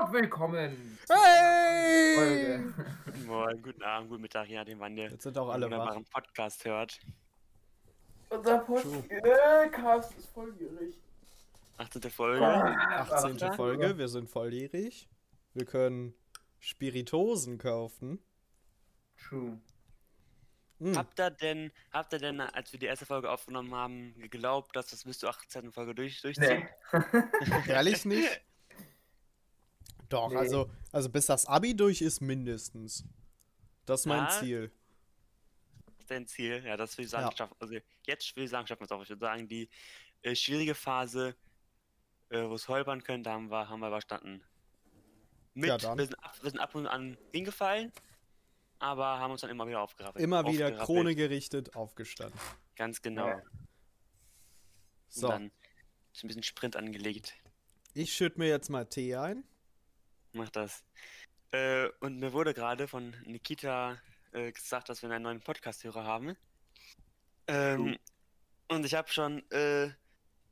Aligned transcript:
Und 0.00 0.12
willkommen 0.12 0.98
Hey! 1.08 2.14
Folge. 2.14 2.74
Moin, 3.26 3.62
guten 3.62 3.82
Abend, 3.82 4.10
guten 4.10 4.22
Mittag, 4.22 4.48
je 4.48 4.56
nachdem, 4.56 4.78
wann 4.78 4.96
ihr 4.96 5.10
Jetzt 5.10 5.24
sind 5.24 5.36
auch 5.36 5.48
alle 5.48 5.68
wach. 5.70 5.96
Podcast 6.12 6.64
hört. 6.64 7.00
Unser 8.28 8.58
Podcast 8.60 10.16
ist 10.16 10.28
volljährig. 10.28 10.96
18. 11.78 12.02
Folge. 12.10 12.46
18. 12.46 13.42
Ach, 13.42 13.56
Folge, 13.56 13.98
wir 13.98 14.08
sind 14.08 14.30
volljährig. 14.30 15.08
Wir 15.54 15.64
können 15.64 16.14
Spiritosen 16.60 17.58
kaufen. 17.58 18.22
True. 19.16 19.60
Hm. 20.78 20.96
Habt 20.96 21.18
ihr 21.18 21.30
denn, 21.30 21.72
habt 21.92 22.12
ihr 22.12 22.20
denn, 22.20 22.40
als 22.40 22.72
wir 22.72 22.78
die 22.78 22.86
erste 22.86 23.04
Folge 23.04 23.30
aufgenommen 23.30 23.74
haben, 23.74 24.14
geglaubt, 24.18 24.76
dass 24.76 24.88
das 24.88 25.02
bis 25.04 25.18
zur 25.18 25.30
18. 25.30 25.72
Folge 25.72 25.94
durch, 25.94 26.22
durchzieht? 26.22 26.66
Nee. 26.92 27.68
Ehrlich 27.68 28.04
nicht? 28.04 28.40
Doch, 30.08 30.30
Nee. 30.30 30.36
also, 30.36 30.70
also 30.92 31.08
bis 31.10 31.26
das 31.26 31.46
Abi 31.46 31.74
durch 31.76 32.00
ist 32.00 32.20
mindestens. 32.20 33.04
Das 33.84 34.00
ist 34.00 34.06
mein 34.06 34.24
Ja. 34.24 34.28
Ziel. 34.30 34.72
Das 35.86 35.94
ist 36.00 36.10
dein 36.10 36.26
Ziel? 36.26 36.62
Ja, 36.64 36.76
das 36.76 36.96
will 36.96 37.04
ich 37.04 37.10
sagen, 37.10 37.26
Ja. 37.30 37.36
schaffen. 37.36 37.54
Also 37.58 37.74
jetzt 38.06 38.36
will 38.36 38.44
ich 38.44 38.50
sagen, 38.50 38.66
schaffen 38.66 38.80
wir 38.80 38.84
es 38.86 38.92
auch. 38.92 39.02
Ich 39.02 39.08
würde 39.10 39.20
sagen, 39.20 39.48
die 39.48 39.68
äh, 40.22 40.34
schwierige 40.34 40.74
Phase, 40.74 41.36
äh, 42.30 42.42
wo 42.42 42.54
es 42.54 42.68
holpern 42.68 43.02
könnte, 43.02 43.30
haben 43.30 43.50
wir, 43.50 43.68
haben 43.68 43.80
wir 43.80 43.88
überstanden. 43.88 44.42
Mit, 45.54 45.68
Ja, 45.68 45.78
dann. 45.78 45.98
wir, 45.98 46.06
sind 46.06 46.14
ab, 46.22 46.34
wir 46.42 46.50
sind 46.50 46.60
ab 46.60 46.74
und 46.74 46.86
an 46.86 47.16
hingefallen, 47.32 47.92
aber 48.78 49.18
haben 49.18 49.32
uns 49.32 49.40
dann 49.42 49.50
immer 49.50 49.66
wieder 49.66 49.80
aufgerappelt. 49.80 50.22
Immer 50.22 50.46
wieder. 50.46 50.70
Krone 50.72 51.14
gerichtet, 51.14 51.74
aufgestanden. 51.76 52.38
Ganz 52.76 53.00
genau. 53.02 53.28
Ja. 53.28 53.34
Und 53.36 53.42
So, 55.08 55.28
dann 55.28 55.50
ist 56.12 56.22
ein 56.24 56.28
bisschen 56.28 56.42
Sprint 56.42 56.76
angelegt. 56.76 57.34
ich 57.94 58.12
schütte 58.14 58.38
mir 58.38 58.48
jetzt 58.48 58.68
mal 58.70 58.84
Tee 58.86 59.16
ein. 59.16 59.44
Mach 60.38 60.50
das. 60.50 60.84
Äh, 61.50 61.88
und 62.00 62.18
mir 62.20 62.32
wurde 62.32 62.54
gerade 62.54 62.86
von 62.86 63.12
Nikita 63.24 63.98
äh, 64.32 64.52
gesagt, 64.52 64.88
dass 64.88 65.02
wir 65.02 65.10
einen 65.10 65.24
neuen 65.24 65.40
Podcast-Hörer 65.40 66.04
haben. 66.04 66.36
Ähm, 67.48 67.98
und 68.68 68.86
ich 68.86 68.94
habe 68.94 69.08
schon 69.08 69.42
äh, 69.50 69.86
ein 69.86 69.96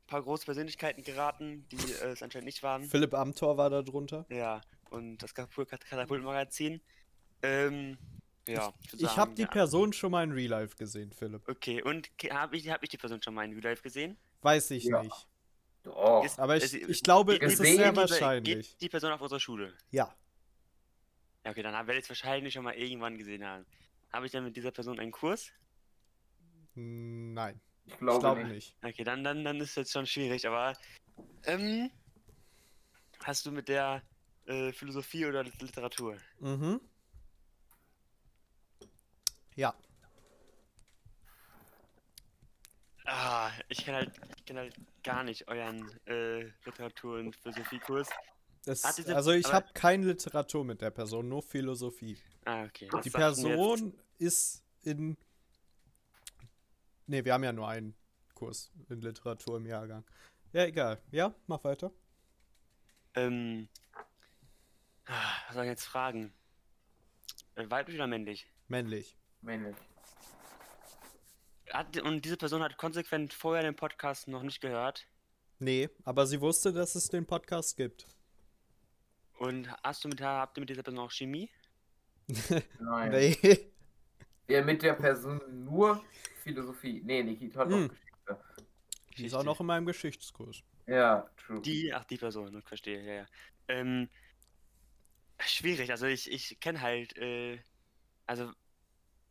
paar 0.07 0.23
große 0.23 0.43
Persönlichkeiten 0.45 1.03
geraten, 1.03 1.65
die 1.69 1.77
äh, 1.77 2.11
es 2.11 2.21
anscheinend 2.21 2.47
nicht 2.47 2.63
waren. 2.63 2.83
Philipp 2.83 3.13
Amthor 3.13 3.57
war 3.57 3.69
da 3.69 3.81
drunter. 3.81 4.25
Ja, 4.29 4.61
und 4.89 5.19
das 5.19 5.33
Katapult- 5.33 5.69
Katapult-Magazin. 5.69 6.81
Ähm, 7.43 7.97
ja, 8.47 8.73
Ich 8.93 9.01
sagen, 9.01 9.15
habe 9.17 9.35
die 9.35 9.43
ja. 9.43 9.47
Person 9.47 9.93
schon 9.93 10.11
mal 10.11 10.23
in 10.23 10.31
Real 10.31 10.49
Life 10.49 10.75
gesehen, 10.75 11.13
Philipp. 11.13 11.47
Okay, 11.47 11.81
und 11.81 12.09
habe 12.31 12.57
ich, 12.57 12.69
hab 12.69 12.83
ich 12.83 12.89
die 12.89 12.97
Person 12.97 13.21
schon 13.21 13.35
mal 13.35 13.45
in 13.45 13.51
Real 13.51 13.63
Life 13.63 13.83
gesehen? 13.83 14.17
Weiß 14.41 14.71
ich 14.71 14.85
Ja. 14.85 15.03
nicht. 15.03 15.27
Doch. 15.87 16.23
Ist- 16.25 16.37
Aber 16.39 16.57
ich, 16.57 16.63
es- 16.63 16.73
ich 16.73 17.01
glaube, 17.03 17.39
es 17.39 17.53
ist 17.53 17.57
sehr 17.75 17.91
die- 17.91 17.97
wahrscheinlich. 17.97 18.71
Geht 18.71 18.81
die 18.81 18.89
Person 18.89 19.11
auf 19.11 19.21
unserer 19.21 19.39
Schule? 19.39 19.73
Ja. 19.91 20.13
Ja, 21.45 21.51
okay, 21.51 21.63
dann 21.63 21.73
werde 21.73 21.93
ich 21.97 22.03
es 22.03 22.09
wahrscheinlich 22.09 22.53
schon 22.53 22.63
mal 22.65 22.73
irgendwann 22.75 23.17
gesehen 23.17 23.45
haben. 23.45 23.65
Habe 24.11 24.25
ich 24.25 24.31
dann 24.31 24.43
mit 24.43 24.55
dieser 24.57 24.71
Person 24.71 24.99
einen 24.99 25.11
Kurs? 25.11 25.49
Nein, 26.75 27.59
Ich 27.85 27.97
glaube 27.97 28.19
glaube 28.19 28.43
nicht. 28.45 28.75
nicht. 28.83 28.93
Okay, 28.93 29.03
dann, 29.03 29.23
dann, 29.23 29.43
dann 29.43 29.59
ist 29.61 29.75
jetzt 29.75 29.91
schon 29.93 30.05
schwierig, 30.05 30.45
aber 30.47 30.73
ähm, 31.45 31.89
hast 33.23 33.45
du 33.45 33.51
mit 33.51 33.67
der 33.69 34.03
äh, 34.45 34.71
Philosophie 34.73 35.25
oder 35.25 35.43
Lit- 35.43 35.61
Literatur? 35.61 36.17
Mhm. 36.39 36.81
Ja. 39.55 39.73
Ah, 43.05 43.51
ich 43.69 43.85
kenne 43.85 43.97
halt, 43.97 44.11
ich 44.37 44.45
kenn 44.45 44.57
halt 44.57 44.75
gar 45.07 45.23
nicht 45.23 45.47
euren 45.47 45.89
äh, 46.05 46.43
Literatur- 46.65 47.19
und 47.19 47.35
Philosophiekurs. 47.35 48.09
Diese- 48.65 49.15
also 49.15 49.31
ich 49.31 49.51
habe 49.51 49.67
keine 49.73 50.05
Literatur 50.07 50.65
mit 50.65 50.81
der 50.81 50.91
Person, 50.91 51.29
nur 51.29 51.41
Philosophie. 51.41 52.17
Ah, 52.45 52.65
okay. 52.65 52.89
das 52.91 53.03
Die 53.03 53.09
Person 53.09 53.93
ist 54.17 54.63
in. 54.83 55.17
Ne, 57.05 57.23
wir 57.23 57.33
haben 57.33 57.43
ja 57.45 57.53
nur 57.53 57.67
einen 57.69 57.95
Kurs 58.33 58.69
in 58.89 59.01
Literatur 59.01 59.57
im 59.57 59.65
Jahrgang. 59.65 60.03
Ja, 60.51 60.65
egal. 60.65 61.01
Ja, 61.11 61.33
mach 61.47 61.63
weiter. 61.63 61.91
Ähm, 63.15 63.69
ah, 65.05 65.13
was 65.47 65.55
soll 65.55 65.63
ich 65.63 65.69
jetzt 65.69 65.85
fragen? 65.85 66.33
Äh, 67.55 67.69
weiblich 67.69 67.95
oder 67.95 68.07
männlich? 68.07 68.47
Männlich. 68.67 69.17
Männlich. 69.41 69.75
Hat, 71.73 71.97
und 72.01 72.23
diese 72.23 72.37
Person 72.37 72.61
hat 72.63 72.77
konsequent 72.77 73.33
vorher 73.33 73.63
den 73.63 73.75
Podcast 73.75 74.27
noch 74.27 74.43
nicht 74.43 74.61
gehört. 74.61 75.05
Nee, 75.59 75.89
aber 76.03 76.25
sie 76.27 76.39
wusste, 76.39 76.71
dass 76.71 76.95
es 76.95 77.07
den 77.09 77.25
Podcast 77.25 77.75
gibt. 77.77 78.07
Und 79.39 79.69
hast 79.83 80.03
du 80.03 80.07
mit, 80.09 80.21
habt 80.21 80.57
ihr 80.57 80.61
mit 80.61 80.69
dieser 80.69 80.83
Person 80.83 80.99
auch 80.99 81.11
Chemie? 81.11 81.49
Nein. 82.79 83.11
Nee. 83.11 83.71
Ja, 84.47 84.63
mit 84.63 84.81
der 84.81 84.93
Person 84.93 85.41
nur 85.65 86.03
Philosophie. 86.43 87.01
Nee, 87.03 87.23
Nikita 87.23 87.61
hat 87.61 87.69
Hm. 87.69 87.89
Geschichte. 87.89 88.43
Die 89.17 89.25
ist 89.25 89.33
auch 89.33 89.43
noch 89.43 89.59
in 89.59 89.65
meinem 89.65 89.85
Geschichtskurs. 89.85 90.63
Ja, 90.85 91.29
true. 91.37 91.61
Die, 91.61 91.93
ach, 91.93 92.05
die 92.05 92.17
Person, 92.17 92.57
ich 92.57 92.67
verstehe, 92.67 93.03
ja, 93.03 93.13
ja. 93.13 93.25
Ähm, 93.67 94.09
schwierig, 95.39 95.91
also 95.91 96.05
ich, 96.05 96.31
ich 96.31 96.59
kenne 96.59 96.81
halt, 96.81 97.17
äh, 97.17 97.59
also, 98.25 98.51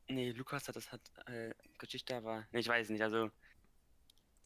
nee, 0.09 0.31
Lukas 0.33 0.69
hat 0.69 0.77
das, 0.77 0.91
hat, 0.93 1.01
äh, 1.27 1.53
Geschichte, 1.79 2.17
aber, 2.17 2.47
nee, 2.53 2.61
ich 2.61 2.69
weiß 2.69 2.89
nicht, 2.91 3.03
also, 3.03 3.31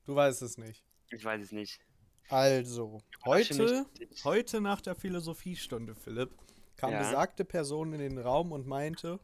Du 0.07 0.15
weißt 0.15 0.43
es 0.43 0.59
nicht. 0.59 0.83
ich 1.11 1.25
weiß 1.25 1.43
es 1.43 1.53
nicht. 1.53 1.81
Also, 2.29 3.03
heute, 3.25 3.87
heute 4.25 4.61
nach 4.61 4.81
der 4.81 4.95
Philosophiestunde, 4.95 5.95
Philipp, 5.95 6.31
kam 6.77 6.93
Ja. 6.93 6.99
besagte 7.01 7.45
Person 7.45 7.93
in 7.93 7.99
den 8.01 8.19
Raum 8.19 8.53
und 8.53 8.67
meinte, 8.67 9.19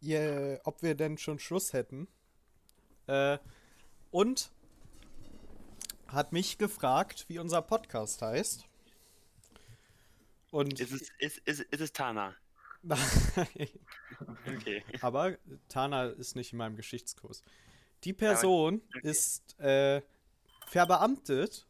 ihr, 0.00 0.60
ob 0.64 0.82
wir 0.82 0.94
denn 0.94 1.18
schon 1.18 1.38
Schluss 1.38 1.72
hätten. 1.72 2.08
Äh, 3.06 3.38
und 4.10 4.50
hat 6.06 6.32
mich 6.32 6.56
gefragt, 6.58 7.24
wie 7.28 7.38
unser 7.38 7.60
Podcast 7.62 8.22
heißt. 8.22 8.64
Und 10.50 10.78
Ist 10.78 10.92
es, 10.92 11.10
ist, 11.18 11.38
ist, 11.38 11.60
ist 11.60 11.80
es 11.80 11.92
Tana? 11.92 12.34
Okay. 14.46 14.84
aber 15.00 15.36
Tana 15.68 16.04
ist 16.06 16.36
nicht 16.36 16.52
in 16.52 16.58
meinem 16.58 16.76
Geschichtskurs. 16.76 17.42
Die 18.04 18.12
Person 18.12 18.82
okay. 18.96 19.08
ist 19.08 19.58
äh, 19.60 20.02
verbeamtet 20.66 21.66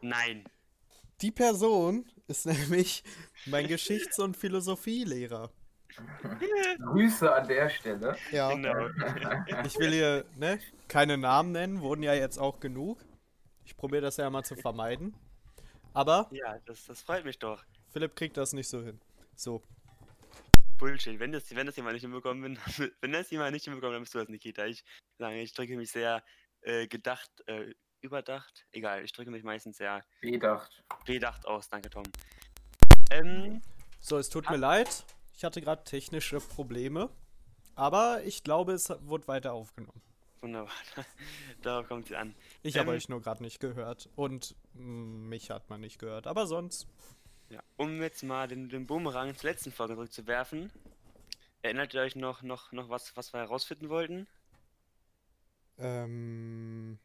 Nein. 0.00 0.44
Die 1.20 1.30
Person 1.30 2.08
ist 2.26 2.46
nämlich 2.46 3.02
mein 3.46 3.66
Geschichts- 3.68 4.18
und 4.18 4.36
Philosophielehrer. 4.36 5.50
Grüße 6.78 7.32
an 7.34 7.48
der 7.48 7.68
Stelle. 7.68 8.16
Ja, 8.30 8.52
Genau. 8.54 8.88
ich 9.64 9.78
will 9.78 9.90
hier 9.92 10.24
ne, 10.36 10.58
keine 10.88 11.18
Namen 11.18 11.52
nennen, 11.52 11.80
wurden 11.80 12.02
ja 12.02 12.14
jetzt 12.14 12.38
auch 12.38 12.60
genug. 12.60 13.04
Ich 13.64 13.76
probiere 13.76 14.02
das 14.02 14.16
ja 14.16 14.30
mal 14.30 14.44
zu 14.44 14.56
vermeiden. 14.56 15.14
Aber 15.92 16.28
Ja, 16.30 16.58
das, 16.64 16.86
das 16.86 17.02
freut 17.02 17.24
mich 17.24 17.38
doch. 17.38 17.62
Philipp 17.90 18.14
kriegt 18.16 18.36
das 18.36 18.52
nicht 18.52 18.68
so 18.68 18.80
hin. 18.82 19.00
So, 19.34 19.62
Bullshit. 20.80 21.18
Wenn 21.20 21.30
das, 21.32 21.54
wenn 21.54 21.66
das 21.66 21.76
jemand 21.76 21.92
nicht 21.94 22.02
hinbekommen 22.02 22.42
will, 22.42 22.92
wenn 23.00 23.12
das 23.12 23.30
jemand 23.30 23.52
nicht 23.52 23.64
hinbekommt, 23.64 23.94
dann 23.94 24.02
bist 24.02 24.14
du 24.14 24.18
das, 24.18 24.28
Nikita. 24.28 24.64
Ich 24.66 24.82
sage, 25.18 25.38
ich 25.40 25.52
drücke 25.52 25.76
mich 25.76 25.90
sehr 25.92 26.24
äh, 26.62 26.86
gedacht, 26.88 27.30
äh, 27.46 27.72
überdacht. 28.00 28.66
Egal, 28.72 29.04
ich 29.04 29.12
drücke 29.12 29.30
mich 29.30 29.44
meistens 29.44 29.76
sehr 29.76 30.02
Bedacht. 30.22 30.82
bedacht 31.04 31.46
aus. 31.46 31.68
Danke, 31.68 31.90
Tom. 31.90 32.04
Ähm, 33.10 33.60
so 34.00 34.16
es 34.18 34.30
tut 34.30 34.48
mir 34.50 34.56
leid. 34.56 35.04
Ich 35.36 35.44
hatte 35.44 35.60
gerade 35.60 35.84
technische 35.84 36.40
Probleme. 36.40 37.10
Aber 37.74 38.22
ich 38.24 38.42
glaube, 38.42 38.72
es 38.72 38.90
wurde 39.02 39.28
weiter 39.28 39.52
aufgenommen. 39.52 40.02
wunderbar. 40.40 40.72
Darauf 41.62 41.86
kommt 41.88 42.06
sie 42.08 42.16
an. 42.16 42.34
Ich 42.62 42.78
habe 42.78 42.90
Ähm. 42.90 42.96
euch 42.96 43.08
nur 43.08 43.20
gerade 43.20 43.42
nicht 43.42 43.60
gehört. 43.60 44.08
Und 44.16 44.54
mm, 44.74 45.28
mich 45.28 45.50
hat 45.50 45.68
man 45.70 45.80
nicht 45.82 45.98
gehört. 45.98 46.26
Aber 46.26 46.46
sonst. 46.46 46.86
Ja. 47.50 47.62
Um 47.76 48.00
jetzt 48.00 48.22
mal 48.22 48.48
den, 48.48 48.68
den 48.68 48.86
Boomerang 48.86 49.36
zur 49.36 49.50
letzten 49.50 49.72
Folge 49.72 49.94
zurückzuwerfen. 49.94 50.72
Erinnert 51.62 51.92
ihr 51.92 52.00
euch 52.00 52.16
noch, 52.16 52.42
noch, 52.42 52.72
noch 52.72 52.88
was, 52.88 53.16
was 53.16 53.32
wir 53.32 53.40
herausfinden 53.40 53.88
wollten? 53.88 54.26
Ähm, 55.78 56.98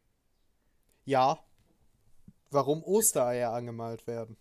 ja. 1.03 1.39
Warum 2.51 2.83
Ostereier 2.83 3.51
angemalt 3.51 4.07
werden? 4.07 4.37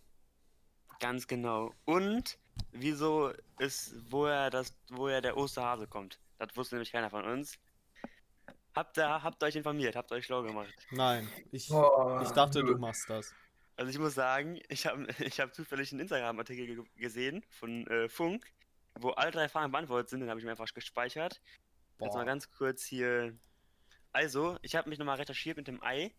Ganz 1.00 1.26
genau. 1.26 1.72
Und 1.84 2.38
wieso 2.70 3.32
ist, 3.58 3.94
woher 4.10 4.50
das, 4.50 4.74
woher 4.90 5.20
der 5.20 5.36
Osterhase 5.36 5.86
kommt. 5.86 6.20
Das 6.38 6.54
wusste 6.56 6.76
nämlich 6.76 6.92
keiner 6.92 7.10
von 7.10 7.24
uns. 7.24 7.58
Habt 8.74 8.98
ihr, 8.98 9.22
habt 9.22 9.42
ihr 9.42 9.46
euch 9.46 9.56
informiert, 9.56 9.96
habt 9.96 10.10
ihr 10.10 10.16
euch 10.16 10.26
schlau 10.26 10.42
gemacht. 10.42 10.74
Nein, 10.90 11.28
ich, 11.52 11.68
Boah, 11.68 12.22
ich 12.22 12.30
dachte, 12.30 12.62
nö. 12.62 12.72
du 12.72 12.78
machst 12.78 13.08
das. 13.08 13.32
Also 13.76 13.90
ich 13.90 13.98
muss 13.98 14.14
sagen, 14.14 14.60
ich 14.68 14.86
habe 14.86 15.06
ich 15.18 15.40
hab 15.40 15.54
zufällig 15.54 15.92
einen 15.92 16.00
Instagram-Artikel 16.00 16.66
ge 16.66 16.84
gesehen 16.96 17.44
von 17.50 17.86
äh, 17.88 18.08
Funk, 18.08 18.46
wo 18.94 19.10
alle 19.10 19.30
drei 19.30 19.48
Fragen 19.48 19.72
beantwortet 19.72 20.10
sind, 20.10 20.20
den 20.20 20.30
habe 20.30 20.38
ich 20.38 20.44
mir 20.44 20.52
einfach 20.52 20.72
gespeichert. 20.72 21.40
Jetzt 22.00 22.14
mal 22.14 22.20
Boah. 22.20 22.24
ganz 22.24 22.50
kurz 22.50 22.84
hier. 22.84 23.36
Also, 24.12 24.58
ich 24.62 24.76
habe 24.76 24.88
mich 24.88 24.98
nochmal 24.98 25.16
recherchiert 25.16 25.56
mit 25.56 25.66
dem 25.66 25.82
Ei 25.82 26.12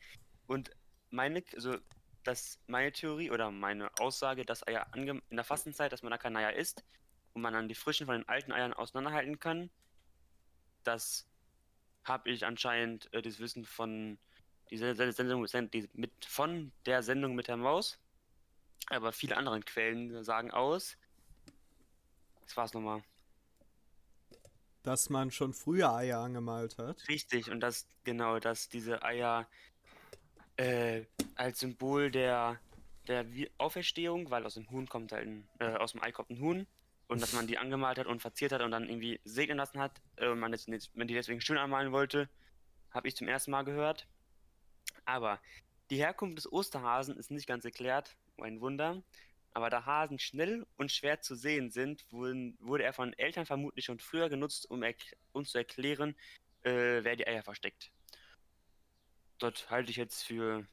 und 0.48 0.72
meine, 1.10 1.44
also 1.54 1.78
dass 2.24 2.60
meine 2.68 2.92
Theorie 2.92 3.32
oder 3.32 3.52
meine 3.52 3.90
Aussage, 4.00 4.46
dass 4.46 4.68
Eier 4.68 4.88
in 4.94 5.22
der 5.30 5.44
Fastenzeit, 5.44 5.94
dass 5.94 6.02
man 6.02 6.12
da 6.12 6.18
keine 6.18 6.40
Eier 6.40 6.54
isst 6.54 6.84
und 7.34 7.42
man 7.42 7.54
dann 7.54 7.70
die 7.70 7.76
frischen 7.76 8.08
von 8.08 8.16
den 8.16 8.28
alten 8.28 8.52
Eiern 8.52 8.74
auseinanderhalten 8.74 9.40
kann, 9.40 9.70
das 10.84 11.30
habe 12.04 12.30
ich 12.30 12.46
anscheinend 12.46 13.14
äh, 13.14 13.22
das 13.22 13.40
Wissen 13.40 13.66
von 13.66 14.18
dieser 14.70 15.12
Sendung 15.12 15.46
mit, 15.94 16.12
von 16.26 16.72
der 16.86 17.04
Sendung 17.04 17.36
mit 17.36 17.48
der 17.48 17.58
Maus. 17.58 18.00
Aber 18.88 19.12
viele 19.12 19.38
andere 19.38 19.60
Quellen 19.62 20.24
sagen 20.24 20.52
aus. 20.52 20.98
Das 22.42 22.56
war's 22.58 22.74
nochmal. 22.74 23.04
Dass 24.84 25.10
man 25.10 25.32
schon 25.32 25.54
früher 25.54 25.94
Eier 25.94 26.20
angemalt 26.20 26.78
hat. 26.78 27.08
Richtig, 27.08 27.50
und 27.50 27.60
das, 27.62 27.88
genau, 28.04 28.40
dass 28.40 28.70
diese 28.70 29.02
Eier 29.02 29.48
äh, 30.58 31.06
als 31.36 31.60
Symbol 31.60 32.12
der, 32.12 32.60
der 33.08 33.26
Auferstehung, 33.58 34.30
weil 34.30 34.46
aus 34.46 34.54
dem 34.54 34.70
Huhn 34.70 34.88
kommt 34.88 35.12
halt 35.12 35.28
ein, 35.28 35.48
äh, 35.60 35.76
aus 35.76 35.94
dem 35.94 36.04
Ei 36.04 36.12
kommt 36.12 36.30
ein 36.30 36.40
Huhn, 36.40 36.68
und 37.08 37.22
dass 37.22 37.34
man 37.34 37.48
die 37.48 37.58
angemalt 37.58 38.00
hat 38.00 38.08
und 38.08 38.22
verziert 38.22 38.52
hat 38.52 38.62
und 38.62 38.72
dann 38.72 38.90
irgendwie 38.90 39.20
segnen 39.24 39.58
lassen 39.58 39.80
hat, 39.80 40.02
äh, 40.16 40.28
und 40.28 40.40
man, 40.40 40.52
jetzt, 40.52 40.96
man 40.96 41.08
die 41.08 41.14
deswegen 41.14 41.42
schön 41.42 41.58
anmalen 41.58 41.92
wollte, 41.92 42.30
habe 42.92 43.08
ich 43.08 43.16
zum 43.16 43.28
ersten 43.28 43.52
Mal 43.52 43.64
gehört. 43.64 44.08
Aber 45.06 45.40
die 45.90 45.98
Herkunft 45.98 46.38
des 46.38 46.52
Osterhasen 46.52 47.18
ist 47.18 47.32
nicht 47.32 47.48
ganz 47.48 47.66
erklärt, 47.66 48.16
ein 48.42 48.62
Wunder. 48.62 49.04
Aber 49.54 49.70
da 49.70 49.86
Hasen 49.86 50.20
schnell 50.20 50.68
und 50.76 50.92
schwer 50.92 51.22
zu 51.22 51.36
sehen 51.36 51.72
sind, 51.72 52.06
wurden, 52.12 52.58
wurde 52.60 52.84
er 52.84 52.92
von 52.92 53.14
Eltern 53.14 53.46
vermutlich 53.46 53.86
schon 53.86 54.00
früher 54.00 54.28
genutzt, 54.28 54.70
um 54.70 54.84
uns 55.32 55.52
zu 55.52 55.58
erklären, 55.58 56.16
äh, 56.64 57.04
wer 57.04 57.16
die 57.16 57.26
Eier 57.26 57.44
versteckt. 57.44 57.92
Dort 59.38 59.70
halte 59.70 59.92
ich 59.92 59.98
jetzt 59.98 60.24
für 60.24 60.68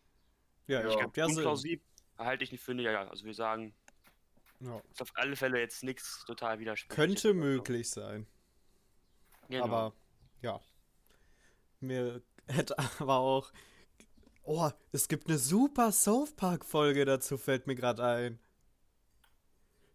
ja, 0.66 0.80
ich 0.88 0.96
glaube, 0.96 1.12
ja, 1.14 1.26
unplausibel. 1.26 1.84
Halte 2.18 2.44
ich 2.44 2.52
nicht 2.52 2.62
für, 2.62 2.74
ja, 2.74 3.08
also 3.08 3.24
wir 3.24 3.34
sagen, 3.34 3.74
ja. 4.60 4.80
ist 4.90 5.02
auf 5.02 5.12
alle 5.14 5.36
Fälle 5.36 5.58
jetzt 5.60 5.82
nichts 5.82 6.24
total 6.24 6.58
widersprüchlich. 6.58 6.96
Könnte 6.96 7.34
möglich 7.34 7.90
sein. 7.90 8.26
Genau. 9.48 9.64
Aber 9.64 9.94
ja. 10.40 10.60
Mir 11.80 12.22
hätte 12.46 12.76
aber 12.98 13.16
auch 13.18 13.52
Oh, 14.44 14.70
es 14.90 15.08
gibt 15.08 15.28
eine 15.28 15.38
super 15.38 15.92
South 15.92 16.32
Park-Folge 16.32 17.04
dazu, 17.04 17.38
fällt 17.38 17.66
mir 17.66 17.74
gerade 17.74 18.04
ein. 18.04 18.38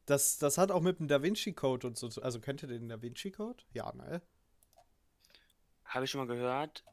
Das, 0.06 0.38
das 0.38 0.58
hat 0.58 0.72
auch 0.72 0.82
mit 0.82 1.00
dem 1.00 1.10
Da 1.10 1.22
Vinci 1.22 1.54
Code 1.54 1.88
und 1.88 1.98
so. 1.98 2.10
Also 2.22 2.40
kennt 2.40 2.62
ihr 2.64 2.70
den 2.70 2.88
Da 2.88 3.02
Vinci 3.02 3.32
Code? 3.32 3.64
Ja, 3.74 3.92
ne? 3.94 4.22
Habe 5.84 6.06
ich 6.06 6.12
schon 6.12 6.26
mal 6.26 6.34
gehört. 6.34 6.86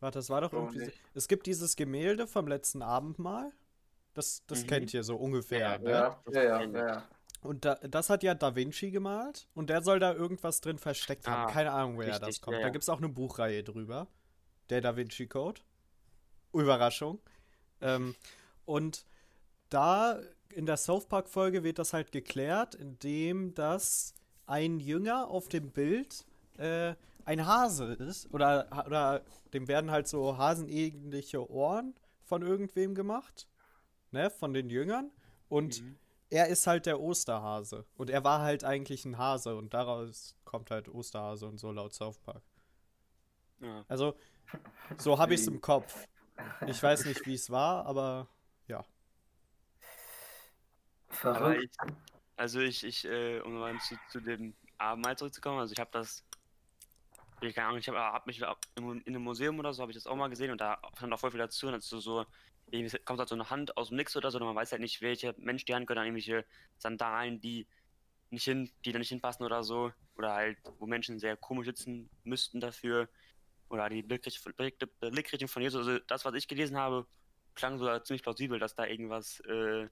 Warte, 0.00 0.18
das 0.18 0.30
war 0.30 0.40
doch 0.40 0.52
irgendwie. 0.52 0.84
So, 0.84 0.92
es 1.14 1.28
gibt 1.28 1.46
dieses 1.46 1.74
Gemälde 1.74 2.26
vom 2.26 2.46
letzten 2.46 2.82
Abendmahl. 2.82 3.52
Das, 4.12 4.44
das 4.46 4.62
mhm. 4.62 4.66
kennt 4.68 4.94
ihr 4.94 5.02
so 5.02 5.16
ungefähr, 5.16 5.58
ja, 5.58 5.78
ne? 5.78 5.90
Ja, 5.90 6.22
ja, 6.32 6.62
ja, 6.62 6.86
ja. 6.86 7.08
Und 7.40 7.64
da, 7.64 7.74
das 7.74 8.08
hat 8.08 8.22
ja 8.22 8.34
Da 8.34 8.54
Vinci 8.54 8.90
gemalt 8.90 9.48
und 9.54 9.68
der 9.68 9.82
soll 9.82 9.98
da 9.98 10.14
irgendwas 10.14 10.60
drin 10.60 10.78
versteckt 10.78 11.26
haben. 11.26 11.50
Ah, 11.50 11.52
Keine 11.52 11.72
Ahnung, 11.72 11.96
woher 11.96 12.18
das 12.18 12.40
kommt. 12.40 12.54
Ja, 12.54 12.60
ja. 12.60 12.66
Da 12.66 12.72
gibt 12.72 12.84
es 12.84 12.88
auch 12.88 12.98
eine 12.98 13.08
Buchreihe 13.08 13.64
drüber. 13.64 14.06
Der 14.70 14.80
Da 14.80 14.96
Vinci 14.96 15.26
Code. 15.26 15.60
Überraschung. 16.54 17.20
Ähm, 17.80 18.14
und 18.64 19.04
da 19.68 20.20
in 20.50 20.66
der 20.66 20.76
South 20.76 21.06
Park-Folge 21.06 21.64
wird 21.64 21.78
das 21.78 21.92
halt 21.92 22.12
geklärt, 22.12 22.74
indem 22.74 23.54
das 23.54 24.14
ein 24.46 24.80
Jünger 24.80 25.28
auf 25.28 25.48
dem 25.48 25.70
Bild 25.70 26.24
äh, 26.58 26.94
ein 27.24 27.46
Hase 27.46 27.94
ist. 27.94 28.32
Oder, 28.32 28.68
oder 28.86 29.22
dem 29.52 29.68
werden 29.68 29.90
halt 29.90 30.08
so 30.08 30.38
hasenähnliche 30.38 31.50
Ohren 31.50 31.94
von 32.24 32.42
irgendwem 32.42 32.94
gemacht. 32.94 33.48
Ne, 34.10 34.30
von 34.30 34.54
den 34.54 34.70
Jüngern. 34.70 35.10
Und 35.48 35.82
mhm. 35.82 35.96
er 36.30 36.46
ist 36.46 36.68
halt 36.68 36.86
der 36.86 37.00
Osterhase. 37.00 37.84
Und 37.96 38.10
er 38.10 38.22
war 38.22 38.42
halt 38.42 38.62
eigentlich 38.62 39.04
ein 39.04 39.18
Hase. 39.18 39.56
Und 39.56 39.74
daraus 39.74 40.36
kommt 40.44 40.70
halt 40.70 40.88
Osterhase 40.88 41.46
und 41.46 41.58
so 41.58 41.72
laut 41.72 41.94
South 41.94 42.18
Park. 42.18 42.42
Ja. 43.60 43.84
Also, 43.88 44.14
so 44.98 45.18
habe 45.18 45.34
ich 45.34 45.40
es 45.40 45.48
im 45.48 45.60
Kopf. 45.60 46.06
Ich 46.66 46.82
weiß 46.82 47.04
nicht, 47.06 47.26
wie 47.26 47.34
es 47.34 47.50
war, 47.50 47.86
aber 47.86 48.28
ja. 48.66 48.84
Aber 51.22 51.56
ich, 51.58 51.70
also 52.36 52.60
ich, 52.60 52.84
ich 52.84 53.04
äh, 53.04 53.40
um 53.40 53.54
mal 53.54 53.78
zu, 53.80 53.96
zu 54.08 54.20
dem 54.20 54.54
Abendmahl 54.78 55.16
zurückzukommen, 55.16 55.58
also 55.58 55.72
ich 55.72 55.80
habe 55.80 55.90
das, 55.92 56.24
ich 57.40 57.54
keine 57.54 57.68
Ahnung, 57.68 57.78
ich 57.78 57.88
habe 57.88 57.98
hab 57.98 58.26
mich 58.26 58.42
in 58.76 59.02
einem 59.06 59.22
Museum 59.22 59.58
oder 59.58 59.72
so, 59.72 59.82
habe 59.82 59.92
ich 59.92 59.96
das 59.96 60.06
auch 60.06 60.16
mal 60.16 60.28
gesehen 60.28 60.50
und 60.50 60.60
da 60.60 60.80
stand 60.96 61.12
auch 61.12 61.20
voll 61.20 61.30
viel 61.30 61.38
dazu 61.38 61.66
und 61.66 61.72
dazu 61.72 62.00
so, 62.00 62.26
kommt 63.04 63.20
halt 63.20 63.28
so 63.28 63.34
eine 63.34 63.50
Hand 63.50 63.76
aus 63.76 63.88
dem 63.88 63.96
Nix 63.96 64.16
oder 64.16 64.30
so 64.30 64.38
und 64.38 64.44
man 64.44 64.56
weiß 64.56 64.72
halt 64.72 64.82
nicht, 64.82 65.00
welche 65.02 65.34
Mensch 65.38 65.64
die 65.64 65.74
Hand 65.74 65.86
gehört, 65.86 65.98
dann 65.98 66.06
irgendwelche 66.06 66.44
Sandalen, 66.78 67.40
die 67.40 67.66
nicht 68.30 68.44
hin, 68.44 68.70
die 68.84 68.92
da 68.92 68.98
nicht 68.98 69.10
hinpassen 69.10 69.44
oder 69.44 69.62
so, 69.62 69.92
oder 70.16 70.32
halt, 70.32 70.58
wo 70.78 70.86
Menschen 70.86 71.18
sehr 71.18 71.36
komisch 71.36 71.66
sitzen 71.66 72.10
müssten 72.24 72.60
dafür 72.60 73.08
oder 73.68 73.88
die 73.88 74.02
Blickrichtung 74.02 75.48
von 75.48 75.62
Jesus, 75.62 75.86
also 75.86 75.98
das, 76.06 76.24
was 76.24 76.34
ich 76.34 76.48
gelesen 76.48 76.76
habe, 76.76 77.06
klang 77.54 77.78
so 77.78 77.98
ziemlich 78.00 78.22
plausibel, 78.22 78.58
dass 78.58 78.74
da 78.74 78.86
irgendwas 78.86 79.40
äh, 79.40 79.88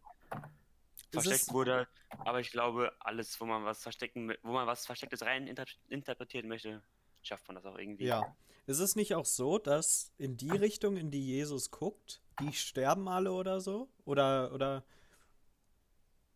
versteckt 1.10 1.52
wurde. 1.52 1.88
Aber 2.18 2.40
ich 2.40 2.50
glaube, 2.50 2.92
alles, 3.00 3.40
wo 3.40 3.44
man 3.44 3.64
was 3.64 3.82
verstecken, 3.82 4.34
wo 4.42 4.52
man 4.52 4.66
was 4.66 4.86
Verstecktes 4.86 5.22
rein 5.22 5.46
inter 5.46 5.64
interpretieren 5.88 6.48
möchte, 6.48 6.82
schafft 7.22 7.46
man 7.48 7.56
das 7.56 7.66
auch 7.66 7.78
irgendwie. 7.78 8.04
Ja. 8.04 8.34
Ist 8.66 8.78
es 8.78 8.94
nicht 8.94 9.14
auch 9.14 9.24
so, 9.24 9.58
dass 9.58 10.12
in 10.18 10.36
die 10.36 10.50
Richtung, 10.50 10.96
in 10.96 11.10
die 11.10 11.26
Jesus 11.26 11.70
guckt, 11.70 12.22
die 12.40 12.52
sterben 12.52 13.08
alle 13.08 13.32
oder 13.32 13.60
so? 13.60 13.88
Oder, 14.04 14.52
oder. 14.52 14.84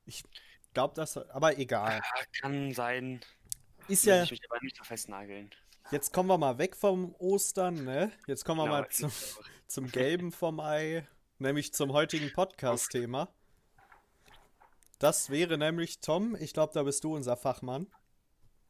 Ich 0.07 0.25
glaube, 0.75 0.95
das. 0.95 1.17
Aber 1.17 1.57
egal. 1.59 1.99
Ja, 1.99 2.25
kann 2.41 2.73
sein. 2.73 3.21
Ist 3.89 4.05
ja. 4.07 4.25
Ich 4.25 4.33
mich 4.33 4.51
aber 4.51 4.61
nicht 4.63 4.85
festnageln. 4.85 5.51
Jetzt 5.93 6.13
kommen 6.13 6.29
wir 6.29 6.37
mal 6.37 6.59
weg 6.59 6.75
vom 6.75 7.15
Ostern, 7.19 7.85
ne? 7.85 8.11
Jetzt 8.27 8.45
kommen 8.45 8.59
wir 8.59 8.65
genau, 8.65 8.81
mal 8.81 8.89
zum, 8.89 9.11
zum 9.69 9.87
Gelben 9.87 10.33
vom 10.33 10.59
Ei, 10.59 11.07
nämlich 11.39 11.73
zum 11.75 11.93
heutigen 11.93 12.33
Podcast-Thema. 12.33 13.29
Das 14.99 15.31
wäre 15.31 15.59
nämlich, 15.59 16.01
Tom, 16.01 16.35
ich 16.35 16.53
glaube, 16.55 16.73
da 16.75 16.83
bist 16.83 17.05
du 17.05 17.15
unser 17.15 17.37
Fachmann. 17.37 17.87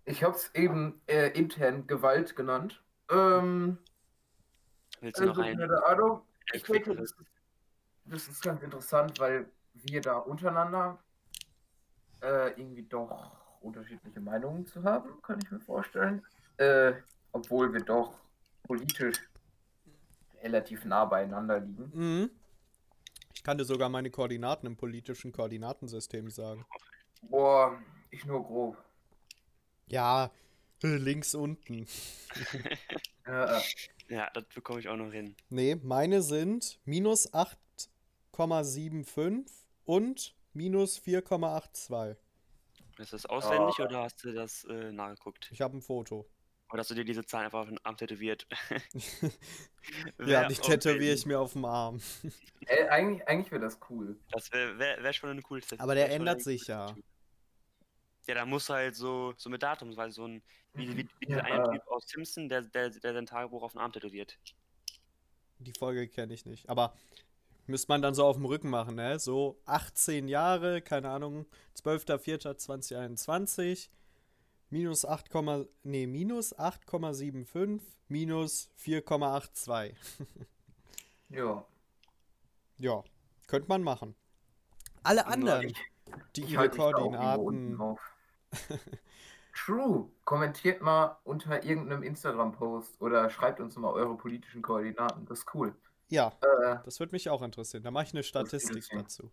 Ich 0.04 0.22
habe 0.22 0.36
es 0.36 0.54
eben 0.54 1.00
äh, 1.06 1.28
intern 1.28 1.86
Gewalt 1.86 2.36
genannt. 2.36 2.84
Ähm, 3.10 3.78
Willst 5.00 5.18
du 5.18 5.28
also, 5.28 5.40
noch 5.40 5.46
einen? 5.46 5.70
Ahnung, 5.70 6.20
ich 6.52 6.64
denke, 6.64 6.94
das 6.94 7.12
ist, 7.12 7.16
das 8.04 8.28
ist 8.28 8.42
ganz 8.42 8.62
interessant, 8.62 9.18
weil 9.20 9.48
wir 9.72 10.02
da 10.02 10.18
untereinander 10.18 10.98
äh, 12.20 12.50
irgendwie 12.60 12.82
doch 12.82 13.60
unterschiedliche 13.62 14.20
Meinungen 14.20 14.66
zu 14.66 14.84
haben, 14.84 15.22
kann 15.22 15.38
ich 15.42 15.50
mir 15.50 15.60
vorstellen 15.60 16.22
äh, 16.58 16.92
obwohl 17.36 17.72
wir 17.72 17.80
doch 17.80 18.18
politisch 18.62 19.16
relativ 20.42 20.84
nah 20.84 21.04
beieinander 21.04 21.60
liegen. 21.60 21.90
Mhm. 21.94 22.30
Ich 23.34 23.42
kann 23.42 23.58
dir 23.58 23.64
sogar 23.64 23.90
meine 23.90 24.10
Koordinaten 24.10 24.66
im 24.66 24.76
politischen 24.76 25.32
Koordinatensystem 25.32 26.30
sagen. 26.30 26.64
Boah, 27.22 27.78
ich 28.10 28.24
nur 28.24 28.42
grob. 28.42 28.76
Ja, 29.86 30.30
links 30.82 31.34
unten. 31.34 31.86
ja, 33.26 33.62
ja, 34.08 34.30
das 34.32 34.44
bekomme 34.54 34.80
ich 34.80 34.88
auch 34.88 34.96
noch 34.96 35.12
hin. 35.12 35.36
Nee, 35.50 35.76
meine 35.76 36.22
sind 36.22 36.80
minus 36.84 37.30
8,75 37.32 39.44
und 39.84 40.34
minus 40.54 40.98
4,82. 40.98 42.16
Ist 42.98 43.12
das 43.12 43.26
auswendig 43.26 43.74
oh. 43.78 43.82
oder 43.82 44.04
hast 44.04 44.24
du 44.24 44.32
das 44.32 44.64
äh, 44.64 44.90
nachgeguckt? 44.90 45.50
Ich 45.52 45.60
habe 45.60 45.76
ein 45.76 45.82
Foto. 45.82 46.26
Oder 46.70 46.80
hast 46.80 46.90
du 46.90 46.94
dir 46.94 47.04
diese 47.04 47.24
Zahlen 47.24 47.44
einfach 47.44 47.60
auf 47.60 47.68
den 47.68 47.78
Arm 47.84 47.96
tätowiert? 47.96 48.46
ja, 50.26 50.48
die 50.48 50.54
tätowiere 50.54 51.14
ich 51.14 51.24
mir 51.24 51.38
auf 51.38 51.52
dem 51.52 51.64
Arm. 51.64 52.00
Ey, 52.66 52.88
eigentlich 52.88 53.28
eigentlich 53.28 53.52
wäre 53.52 53.62
das 53.62 53.78
cool. 53.88 54.18
Das 54.32 54.52
wäre 54.52 54.78
wär, 54.78 55.02
wär 55.02 55.12
schon 55.12 55.30
eine 55.30 55.42
coole 55.42 55.60
Tätowier. 55.60 55.82
Aber 55.82 55.94
der 55.94 56.10
ändert 56.10 56.42
sich 56.42 56.66
ja. 56.66 56.94
Ja, 58.26 58.34
da 58.34 58.44
muss 58.44 58.68
halt 58.68 58.96
so, 58.96 59.34
so 59.36 59.48
mit 59.48 59.62
Datum, 59.62 59.96
weil 59.96 60.10
so 60.10 60.26
ein, 60.26 60.42
wie, 60.74 60.96
wie, 60.96 61.08
wie 61.20 61.30
ja. 61.30 61.44
ein 61.44 61.70
Typ 61.70 61.86
aus 61.86 62.08
Simpson, 62.08 62.48
der, 62.48 62.62
der, 62.62 62.90
der 62.90 63.14
sein 63.14 63.26
Tagebuch 63.26 63.62
auf 63.62 63.72
dem 63.72 63.80
Arm 63.80 63.92
tätowiert. 63.92 64.36
Die 65.58 65.72
Folge 65.72 66.08
kenne 66.08 66.34
ich 66.34 66.44
nicht. 66.44 66.68
Aber 66.68 66.96
müsste 67.66 67.88
man 67.88 68.02
dann 68.02 68.16
so 68.16 68.24
auf 68.24 68.36
dem 68.36 68.44
Rücken 68.44 68.70
machen, 68.70 68.96
ne? 68.96 69.20
So 69.20 69.60
18 69.66 70.26
Jahre, 70.26 70.82
keine 70.82 71.10
Ahnung, 71.10 71.46
12.04.2021 71.76 73.88
minus 74.70 75.04
8, 75.04 75.30
nee, 75.82 76.06
minus 76.06 76.56
8,75 76.56 77.80
minus 78.08 78.70
4,82. 78.78 79.94
ja. 81.30 81.64
Ja, 82.78 83.04
könnte 83.46 83.68
man 83.68 83.82
machen. 83.82 84.14
Alle 85.02 85.26
anderen, 85.26 85.68
ich, 85.68 85.78
die 86.34 86.44
ich 86.44 86.52
ihre 86.52 86.68
Koordinaten. 86.68 87.78
True. 89.54 90.10
Kommentiert 90.24 90.82
mal 90.82 91.18
unter 91.24 91.64
irgendeinem 91.64 92.02
Instagram-Post 92.02 93.00
oder 93.00 93.30
schreibt 93.30 93.60
uns 93.60 93.76
mal 93.76 93.92
eure 93.92 94.16
politischen 94.16 94.60
Koordinaten. 94.60 95.24
Das 95.26 95.40
ist 95.40 95.54
cool. 95.54 95.74
Ja, 96.08 96.32
äh, 96.42 96.76
das 96.84 97.00
würde 97.00 97.12
mich 97.12 97.30
auch 97.30 97.42
interessieren. 97.42 97.82
Da 97.82 97.90
mache 97.90 98.04
ich 98.04 98.12
eine 98.12 98.22
Statistik 98.22 98.84
dazu. 98.90 99.30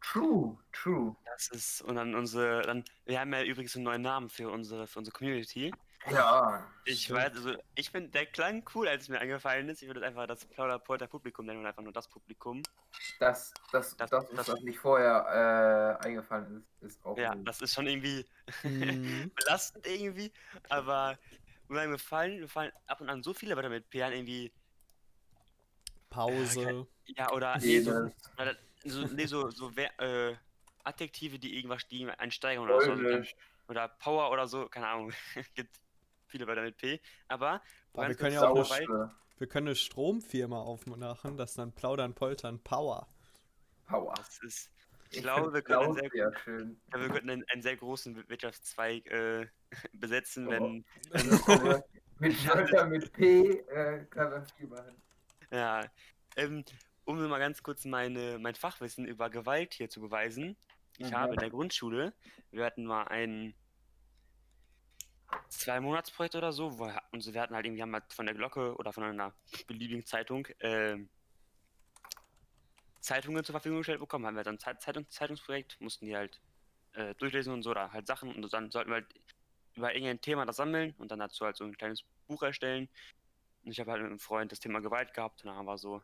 True, 0.00 0.56
true. 0.72 1.16
Das 1.24 1.48
ist, 1.48 1.82
und 1.82 1.96
dann 1.96 2.14
unsere, 2.14 2.62
dann, 2.62 2.84
wir 3.04 3.20
haben 3.20 3.32
ja 3.32 3.42
übrigens 3.42 3.74
einen 3.74 3.84
neuen 3.84 4.02
Namen 4.02 4.28
für 4.28 4.50
unsere, 4.50 4.86
für 4.86 5.00
unsere 5.00 5.16
Community. 5.16 5.72
Ja. 6.10 6.64
Ich 6.84 7.04
stimmt. 7.04 7.18
weiß, 7.18 7.32
also 7.32 7.54
ich 7.74 7.90
finde, 7.90 8.10
der 8.10 8.26
klang 8.26 8.64
cool, 8.74 8.88
als 8.88 9.04
es 9.04 9.08
mir 9.08 9.18
eingefallen 9.18 9.68
ist. 9.68 9.82
Ich 9.82 9.88
würde 9.88 10.04
einfach 10.06 10.26
das 10.26 10.44
Plauderpolter 10.46 11.06
Publikum 11.06 11.46
nennen 11.46 11.60
und 11.60 11.66
einfach 11.66 11.82
nur 11.82 11.92
das 11.92 12.08
Publikum. 12.08 12.62
Das, 13.18 13.52
das, 13.72 13.96
das, 13.96 14.08
das, 14.08 14.28
das 14.30 14.48
was 14.48 14.60
nicht 14.62 14.78
vorher 14.78 15.98
äh, 16.00 16.06
eingefallen 16.06 16.64
ist, 16.80 16.94
ist 16.94 17.04
auch. 17.04 17.18
Ja, 17.18 17.34
gut. 17.34 17.46
das 17.46 17.60
ist 17.60 17.74
schon 17.74 17.86
irgendwie 17.86 18.24
mhm. 18.62 19.30
belastend 19.36 19.86
irgendwie, 19.86 20.32
aber 20.68 21.18
mir 21.68 21.98
fallen, 21.98 22.40
mir 22.40 22.48
fallen 22.48 22.72
ab 22.86 23.00
und 23.00 23.10
an 23.10 23.22
so 23.22 23.34
viele 23.34 23.56
Wörter 23.56 23.68
mit 23.68 23.90
P 23.90 24.02
an, 24.02 24.12
irgendwie. 24.12 24.52
Pause. 26.10 26.86
Ja, 27.04 27.30
oder 27.32 27.58
nee, 27.58 27.80
so, 27.80 28.10
so, 28.88 29.06
nee, 29.06 29.26
so, 29.26 29.50
so 29.50 29.70
äh, 29.76 30.34
Adjektive, 30.84 31.38
die 31.38 31.56
irgendwas, 31.56 31.86
die 31.88 32.06
einsteigen 32.06 32.62
oder 32.62 32.80
so. 32.80 32.92
Oder 33.68 33.88
Power 33.88 34.30
oder 34.30 34.46
so, 34.46 34.66
keine 34.68 34.88
Ahnung. 34.88 35.12
Gibt 35.54 35.78
viele 36.26 36.46
Wörter 36.46 36.62
mit 36.62 36.76
P. 36.76 37.00
Aber 37.28 37.60
wir 37.94 38.14
können 38.14 38.34
ja 38.34 38.48
auch 38.48 38.70
eine, 38.70 39.14
wir 39.38 39.46
können 39.46 39.68
eine 39.68 39.76
Stromfirma 39.76 40.60
aufmachen, 40.60 41.36
das 41.36 41.54
dann 41.54 41.72
Plaudern, 41.72 42.14
Poltern, 42.14 42.58
Power. 42.60 43.06
Power. 43.86 44.14
Das 44.16 44.38
ist, 44.42 44.70
ich, 45.10 45.18
ich 45.18 45.22
glaube, 45.22 45.52
wir 45.52 45.62
können, 45.62 45.94
sehr, 45.94 46.10
ja, 46.14 46.30
ja, 46.30 47.00
wir 47.00 47.08
könnten 47.08 47.30
einen, 47.30 47.44
einen, 47.50 47.62
sehr 47.62 47.76
großen 47.76 48.28
Wirtschaftszweig 48.28 49.06
äh, 49.10 49.46
besetzen, 49.92 50.46
oh. 50.48 50.50
wenn. 50.50 50.84
wenn 51.10 51.82
mit 52.20 52.48
Wörter 52.48 52.86
mit 52.86 53.12
P 53.12 53.50
äh, 53.50 54.04
kann 54.06 54.30
man 54.30 54.46
viel 54.46 54.66
machen. 54.66 55.00
Ja. 55.50 55.84
Ähm, 56.36 56.64
um 57.08 57.26
mal 57.26 57.38
ganz 57.38 57.62
kurz 57.62 57.86
meine, 57.86 58.38
mein 58.38 58.54
Fachwissen 58.54 59.06
über 59.06 59.30
Gewalt 59.30 59.72
hier 59.72 59.88
zu 59.88 59.98
beweisen. 59.98 60.56
Ich 60.98 61.10
mhm. 61.10 61.14
habe 61.14 61.34
in 61.34 61.40
der 61.40 61.48
Grundschule, 61.48 62.12
wir 62.50 62.66
hatten 62.66 62.84
mal 62.84 63.04
ein 63.04 63.54
zwei 65.48 65.80
Monatsprojekt 65.80 66.36
oder 66.36 66.52
so, 66.52 66.78
wo 66.78 66.84
wir, 66.84 67.02
und 67.12 67.24
wir 67.32 67.40
hatten 67.40 67.54
halt 67.54 67.64
irgendwie 67.64 67.80
haben 67.80 67.94
halt 67.94 68.12
von 68.12 68.26
der 68.26 68.34
Glocke 68.34 68.76
oder 68.76 68.92
von 68.92 69.04
einer 69.04 69.32
beliebigen 69.66 70.04
Zeitung 70.04 70.46
äh, 70.58 70.98
Zeitungen 73.00 73.42
zur 73.42 73.54
Verfügung 73.54 73.78
gestellt 73.78 74.00
bekommen, 74.00 74.26
haben 74.26 74.36
wir 74.36 74.44
dann 74.44 74.58
ein 74.58 74.78
Zeitung, 74.78 75.08
Zeitungsprojekt, 75.08 75.80
mussten 75.80 76.04
die 76.04 76.14
halt 76.14 76.38
äh, 76.92 77.14
durchlesen 77.14 77.54
und 77.54 77.62
so, 77.62 77.70
oder 77.70 77.90
halt 77.90 78.06
Sachen 78.06 78.34
und 78.34 78.52
dann 78.52 78.70
sollten 78.70 78.90
wir 78.90 78.96
halt 78.96 79.14
über 79.76 79.94
irgendein 79.94 80.20
Thema 80.20 80.44
das 80.44 80.56
sammeln 80.56 80.94
und 80.98 81.10
dann 81.10 81.20
dazu 81.20 81.46
halt 81.46 81.56
so 81.56 81.64
ein 81.64 81.76
kleines 81.76 82.04
Buch 82.26 82.42
erstellen. 82.42 82.90
Und 83.64 83.72
ich 83.72 83.80
habe 83.80 83.92
halt 83.92 84.02
mit 84.02 84.10
einem 84.10 84.18
Freund 84.18 84.52
das 84.52 84.60
Thema 84.60 84.80
Gewalt 84.80 85.14
gehabt 85.14 85.42
und 85.42 85.48
dann 85.48 85.56
haben 85.56 85.66
wir 85.66 85.78
so 85.78 86.02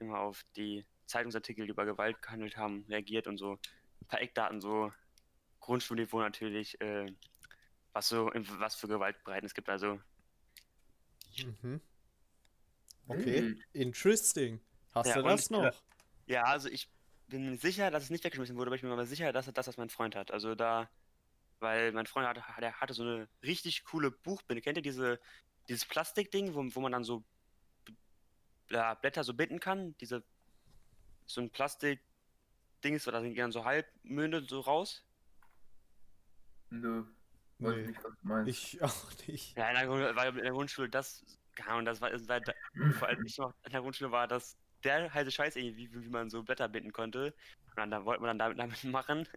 immer 0.00 0.20
auf 0.20 0.44
die 0.56 0.84
Zeitungsartikel, 1.06 1.66
die 1.66 1.72
über 1.72 1.84
Gewalt 1.84 2.20
gehandelt 2.22 2.56
haben, 2.56 2.84
reagiert 2.88 3.26
und 3.26 3.38
so 3.38 3.52
ein 3.52 4.06
paar 4.08 4.20
Eckdaten, 4.20 4.60
so 4.60 4.92
Grundschulniveau 5.60 6.20
natürlich, 6.20 6.80
äh, 6.80 7.12
was 7.92 8.08
so, 8.08 8.30
was 8.34 8.76
für 8.76 8.88
Gewaltbreiten 8.88 9.46
es 9.46 9.54
gibt, 9.54 9.68
also. 9.68 10.00
Mhm. 11.62 11.80
Okay, 13.08 13.40
mhm. 13.40 13.62
interesting. 13.72 14.60
Hast 14.92 15.08
ja, 15.08 15.16
du 15.16 15.22
das 15.22 15.50
noch? 15.50 15.72
Ja, 16.26 16.44
also 16.44 16.68
ich 16.68 16.90
bin 17.28 17.56
sicher, 17.58 17.90
dass 17.90 18.04
es 18.04 18.10
nicht 18.10 18.24
weggeschmissen 18.24 18.56
wurde, 18.56 18.68
aber 18.68 18.76
ich 18.76 18.82
bin 18.82 18.90
mir 18.90 18.94
aber 18.94 19.06
sicher, 19.06 19.32
dass 19.32 19.52
das, 19.52 19.66
was 19.66 19.76
mein 19.76 19.90
Freund 19.90 20.14
hat. 20.14 20.30
Also 20.30 20.54
da, 20.54 20.90
weil 21.60 21.92
mein 21.92 22.06
Freund 22.06 22.26
hatte, 22.26 22.42
der 22.60 22.80
hatte 22.80 22.94
so 22.94 23.02
eine 23.02 23.28
richtig 23.42 23.84
coole 23.84 24.10
Buchbinde. 24.10 24.62
Kennt 24.62 24.78
ihr 24.78 24.82
diese, 24.82 25.20
dieses 25.68 25.84
Plastikding, 25.84 26.54
wo, 26.54 26.64
wo 26.74 26.80
man 26.80 26.92
dann 26.92 27.04
so 27.04 27.24
ja, 28.70 28.94
Blätter 28.94 29.24
so 29.24 29.34
binden 29.34 29.60
kann? 29.60 29.96
Diese, 29.98 30.22
so 31.26 31.40
ein 31.40 31.50
Plastik-Ding 31.50 32.94
ist, 32.94 33.08
oder 33.08 33.20
sind 33.20 33.34
die 33.34 33.40
dann 33.40 33.52
so 33.52 33.64
halb 33.64 33.86
Mühne 34.02 34.42
so 34.42 34.60
raus? 34.60 35.04
Nö. 36.70 37.04
Weiß 37.58 37.74
nee. 37.74 37.86
nicht, 37.88 38.04
was 38.04 38.12
du 38.12 38.26
meinst. 38.26 38.48
Ich 38.50 38.82
auch 38.82 39.12
nicht. 39.26 39.56
Ja, 39.56 39.68
in 39.70 39.74
der, 39.74 40.16
weil 40.16 40.36
in 40.36 40.44
der 40.44 40.52
Grundschule 40.52 40.88
das, 40.88 41.24
ja, 41.58 41.76
und 41.76 41.84
das 41.84 42.00
war, 42.00 42.10
das 42.10 42.28
war 42.28 42.40
vor 42.92 43.08
allem 43.08 43.24
ich 43.26 43.38
noch 43.38 43.52
in 43.64 43.72
der 43.72 43.80
Grundschule 43.80 44.12
war 44.12 44.28
das 44.28 44.56
der 44.84 45.12
heiße 45.12 45.30
Scheiß 45.30 45.56
irgendwie, 45.56 45.92
wie, 45.92 46.04
wie 46.04 46.08
man 46.08 46.30
so 46.30 46.42
Blätter 46.42 46.68
binden 46.68 46.92
konnte. 46.92 47.34
Und 47.70 47.76
dann 47.76 47.90
da 47.90 48.04
wollte 48.04 48.22
man 48.22 48.38
dann 48.38 48.56
damit, 48.56 48.58
damit 48.58 48.84
machen. 48.92 49.28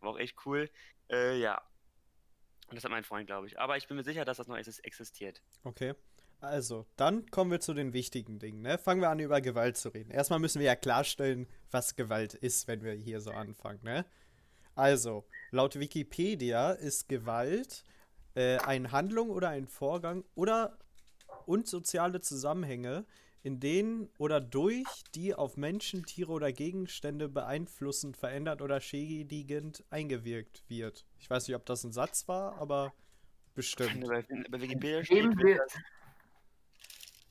war 0.00 0.10
auch 0.10 0.18
echt 0.18 0.36
cool. 0.44 0.70
Äh, 1.10 1.38
ja. 1.38 1.62
Und 2.68 2.76
das 2.76 2.84
hat 2.84 2.90
mein 2.90 3.04
Freund, 3.04 3.26
glaube 3.26 3.46
ich. 3.46 3.58
Aber 3.58 3.76
ich 3.76 3.88
bin 3.88 3.96
mir 3.96 4.04
sicher, 4.04 4.24
dass 4.24 4.36
das 4.36 4.46
noch 4.46 4.56
existiert. 4.56 5.42
Okay. 5.64 5.94
Also, 6.40 6.86
dann 6.96 7.26
kommen 7.30 7.50
wir 7.50 7.60
zu 7.60 7.74
den 7.74 7.92
wichtigen 7.92 8.38
Dingen. 8.38 8.62
Ne? 8.62 8.78
Fangen 8.78 9.02
wir 9.02 9.10
an, 9.10 9.20
über 9.20 9.42
Gewalt 9.42 9.76
zu 9.76 9.90
reden. 9.90 10.10
Erstmal 10.10 10.38
müssen 10.38 10.58
wir 10.58 10.66
ja 10.66 10.76
klarstellen, 10.76 11.46
was 11.70 11.96
Gewalt 11.96 12.34
ist, 12.34 12.66
wenn 12.66 12.82
wir 12.82 12.92
hier 12.92 13.20
so 13.20 13.30
anfangen. 13.30 13.80
Ne? 13.82 14.06
Also, 14.74 15.24
laut 15.50 15.78
Wikipedia 15.78 16.72
ist 16.72 17.08
Gewalt 17.08 17.84
äh, 18.34 18.56
eine 18.58 18.90
Handlung 18.90 19.28
oder 19.28 19.50
ein 19.50 19.68
Vorgang 19.68 20.24
oder 20.34 20.78
und 21.44 21.66
soziale 21.66 22.20
Zusammenhänge, 22.20 23.04
in 23.42 23.60
denen 23.60 24.08
oder 24.18 24.40
durch 24.40 24.86
die 25.14 25.34
auf 25.34 25.56
Menschen, 25.56 26.04
Tiere 26.04 26.32
oder 26.32 26.52
Gegenstände 26.52 27.28
beeinflussend, 27.28 28.16
verändert 28.16 28.62
oder 28.62 28.80
schädigend 28.80 29.84
eingewirkt 29.90 30.64
wird. 30.68 31.04
Ich 31.18 31.28
weiß 31.28 31.48
nicht, 31.48 31.56
ob 31.56 31.66
das 31.66 31.84
ein 31.84 31.92
Satz 31.92 32.28
war, 32.28 32.58
aber 32.60 32.92
bestimmt. 33.54 34.06
Bei, 34.06 34.60
Wikipedia 34.60 35.04
steht, 35.04 35.36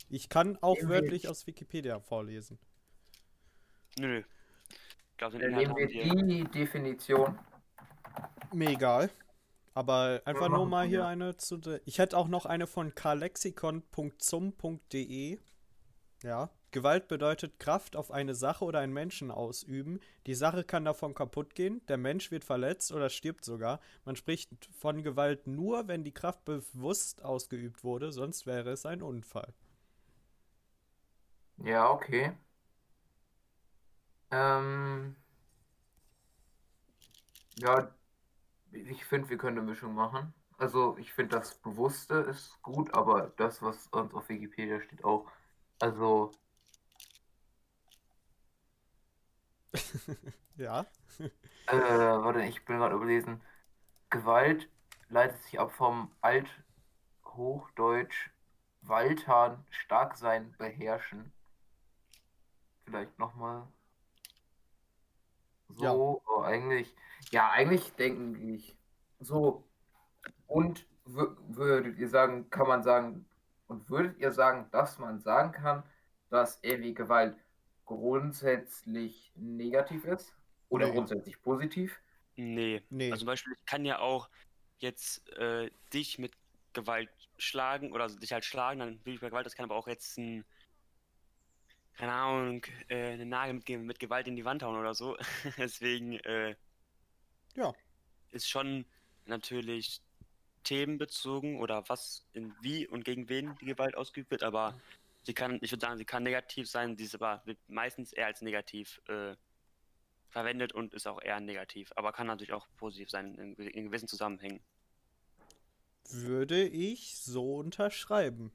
ich 0.09 0.29
kann 0.29 0.57
auch 0.61 0.77
wörtlich 0.81 1.27
aus 1.27 1.47
Wikipedia 1.47 1.99
vorlesen. 1.99 2.59
Nö. 3.99 4.23
Ich 5.11 5.17
glaube, 5.17 5.37
den 5.37 5.57
Inhalt 5.57 5.93
haben 5.93 6.27
die 6.27 6.43
Definition. 6.45 7.37
Mir 8.53 8.69
egal. 8.69 9.09
Aber 9.73 10.21
einfach 10.25 10.49
nur 10.49 10.65
mal 10.65 10.87
hier 10.87 11.05
eine 11.05 11.37
zu. 11.37 11.57
De 11.57 11.79
ich 11.85 11.99
hätte 11.99 12.17
auch 12.17 12.27
noch 12.27 12.45
eine 12.45 12.67
von 12.67 12.93
karlexikon.zum.de. 12.95 15.39
Ja. 16.23 16.49
Gewalt 16.71 17.07
bedeutet 17.07 17.59
Kraft 17.59 17.95
auf 17.95 18.11
eine 18.11 18.35
Sache 18.35 18.63
oder 18.63 18.77
einen 18.79 18.93
Menschen 18.93 19.31
ausüben. 19.31 19.99
Die 20.27 20.35
Sache 20.35 20.63
kann 20.63 20.85
davon 20.85 21.15
kaputt 21.15 21.55
gehen, 21.55 21.81
der 21.87 21.97
Mensch 21.97 22.29
wird 22.29 22.43
verletzt 22.43 22.91
oder 22.91 23.09
stirbt 23.09 23.43
sogar. 23.43 23.79
Man 24.05 24.15
spricht 24.15 24.69
von 24.71 25.01
Gewalt 25.01 25.47
nur, 25.47 25.87
wenn 25.87 26.03
die 26.03 26.13
Kraft 26.13 26.45
bewusst 26.45 27.23
ausgeübt 27.23 27.83
wurde, 27.83 28.11
sonst 28.11 28.45
wäre 28.45 28.69
es 28.69 28.85
ein 28.85 29.01
Unfall. 29.01 29.55
Ja, 31.63 31.89
okay. 31.91 32.31
Ähm, 34.31 35.15
ja, 37.57 37.91
ich 38.71 39.05
finde, 39.05 39.29
wir 39.29 39.37
können 39.37 39.57
eine 39.59 39.67
Mischung 39.67 39.93
machen. 39.95 40.33
Also 40.57 40.97
ich 40.97 41.13
finde, 41.13 41.37
das 41.37 41.55
Bewusste 41.55 42.15
ist 42.15 42.61
gut, 42.61 42.93
aber 42.93 43.31
das, 43.37 43.61
was 43.61 43.87
uns 43.87 44.13
auf 44.13 44.29
Wikipedia 44.29 44.81
steht, 44.81 45.03
auch. 45.03 45.29
Also. 45.79 46.31
ja. 50.57 50.85
äh, 51.67 51.73
warte, 51.73 52.43
ich 52.43 52.65
bin 52.65 52.77
gerade 52.77 52.95
überlesen. 52.95 53.41
Gewalt 54.09 54.69
leitet 55.09 55.41
sich 55.43 55.59
ab 55.59 55.71
vom 55.71 56.11
Althochdeutsch 56.21 58.31
Waltern, 58.81 59.65
stark 59.69 60.17
sein, 60.17 60.53
beherrschen. 60.57 61.31
Vielleicht 62.89 63.19
nochmal. 63.19 63.67
So, 65.69 65.83
ja. 65.83 65.93
oh, 65.93 66.41
eigentlich. 66.43 66.95
Ja, 67.31 67.51
eigentlich 67.51 67.93
denke 67.93 68.39
ich. 68.39 68.75
So. 69.19 69.63
Und 70.47 70.85
würdet 71.05 71.97
ihr 71.97 72.09
sagen, 72.09 72.49
kann 72.49 72.67
man 72.67 72.83
sagen, 72.83 73.25
und 73.67 73.89
würdet 73.89 74.17
ihr 74.17 74.31
sagen, 74.31 74.67
dass 74.71 74.97
man 74.99 75.19
sagen 75.19 75.51
kann, 75.51 75.83
dass 76.29 76.59
irgendwie 76.61 76.93
Gewalt 76.93 77.35
grundsätzlich 77.85 79.31
negativ 79.35 80.05
ist? 80.05 80.35
Oder 80.69 80.87
nee. 80.87 80.93
grundsätzlich 80.93 81.41
positiv? 81.41 81.99
Nee. 82.35 82.83
nee. 82.89 83.11
Also 83.11 83.21
zum 83.21 83.27
Beispiel, 83.27 83.53
ich 83.53 83.65
kann 83.65 83.85
ja 83.85 83.99
auch 83.99 84.29
jetzt 84.77 85.27
äh, 85.37 85.69
dich 85.93 86.19
mit 86.19 86.33
Gewalt 86.73 87.09
schlagen 87.37 87.91
oder 87.91 88.07
dich 88.07 88.31
halt 88.31 88.45
schlagen, 88.45 88.79
dann 88.79 89.05
will 89.05 89.15
ich 89.15 89.21
bei 89.21 89.29
Gewalt, 89.29 89.45
das 89.45 89.55
kann 89.55 89.65
aber 89.65 89.75
auch 89.75 89.87
jetzt 89.87 90.17
ein, 90.17 90.45
keine 91.97 92.13
Ahnung, 92.13 92.65
äh, 92.87 93.13
eine 93.13 93.25
Nagel 93.25 93.53
mit, 93.53 93.67
mit, 93.69 93.99
Gewalt 93.99 94.27
in 94.27 94.35
die 94.35 94.45
Wand 94.45 94.63
hauen 94.63 94.77
oder 94.77 94.93
so. 94.93 95.17
Deswegen, 95.57 96.13
äh, 96.19 96.55
ja. 97.55 97.73
Ist 98.31 98.47
schon 98.47 98.85
natürlich 99.25 100.01
themenbezogen 100.63 101.59
oder 101.59 101.87
was 101.89 102.25
in 102.33 102.53
wie 102.61 102.87
und 102.87 103.03
gegen 103.03 103.27
wen 103.29 103.57
die 103.59 103.65
Gewalt 103.65 103.95
ausgeübt 103.95 104.31
wird, 104.31 104.43
aber 104.43 104.79
sie 105.23 105.33
kann, 105.33 105.57
ich 105.61 105.71
würde 105.71 105.81
sagen, 105.81 105.97
sie 105.97 106.05
kann 106.05 106.23
negativ 106.23 106.69
sein, 106.69 106.95
sie 106.95 107.05
ist 107.05 107.15
aber 107.15 107.41
wird 107.45 107.57
meistens 107.67 108.13
eher 108.13 108.27
als 108.27 108.41
negativ 108.41 109.01
äh, 109.07 109.35
verwendet 110.29 110.73
und 110.73 110.93
ist 110.93 111.07
auch 111.07 111.21
eher 111.21 111.39
negativ, 111.39 111.91
aber 111.95 112.11
kann 112.11 112.27
natürlich 112.27 112.53
auch 112.53 112.67
positiv 112.77 113.09
sein 113.09 113.35
in, 113.35 113.55
in 113.55 113.85
gewissen 113.85 114.07
Zusammenhängen. 114.07 114.59
Würde 116.11 116.67
ich 116.67 117.17
so 117.17 117.57
unterschreiben. 117.57 118.51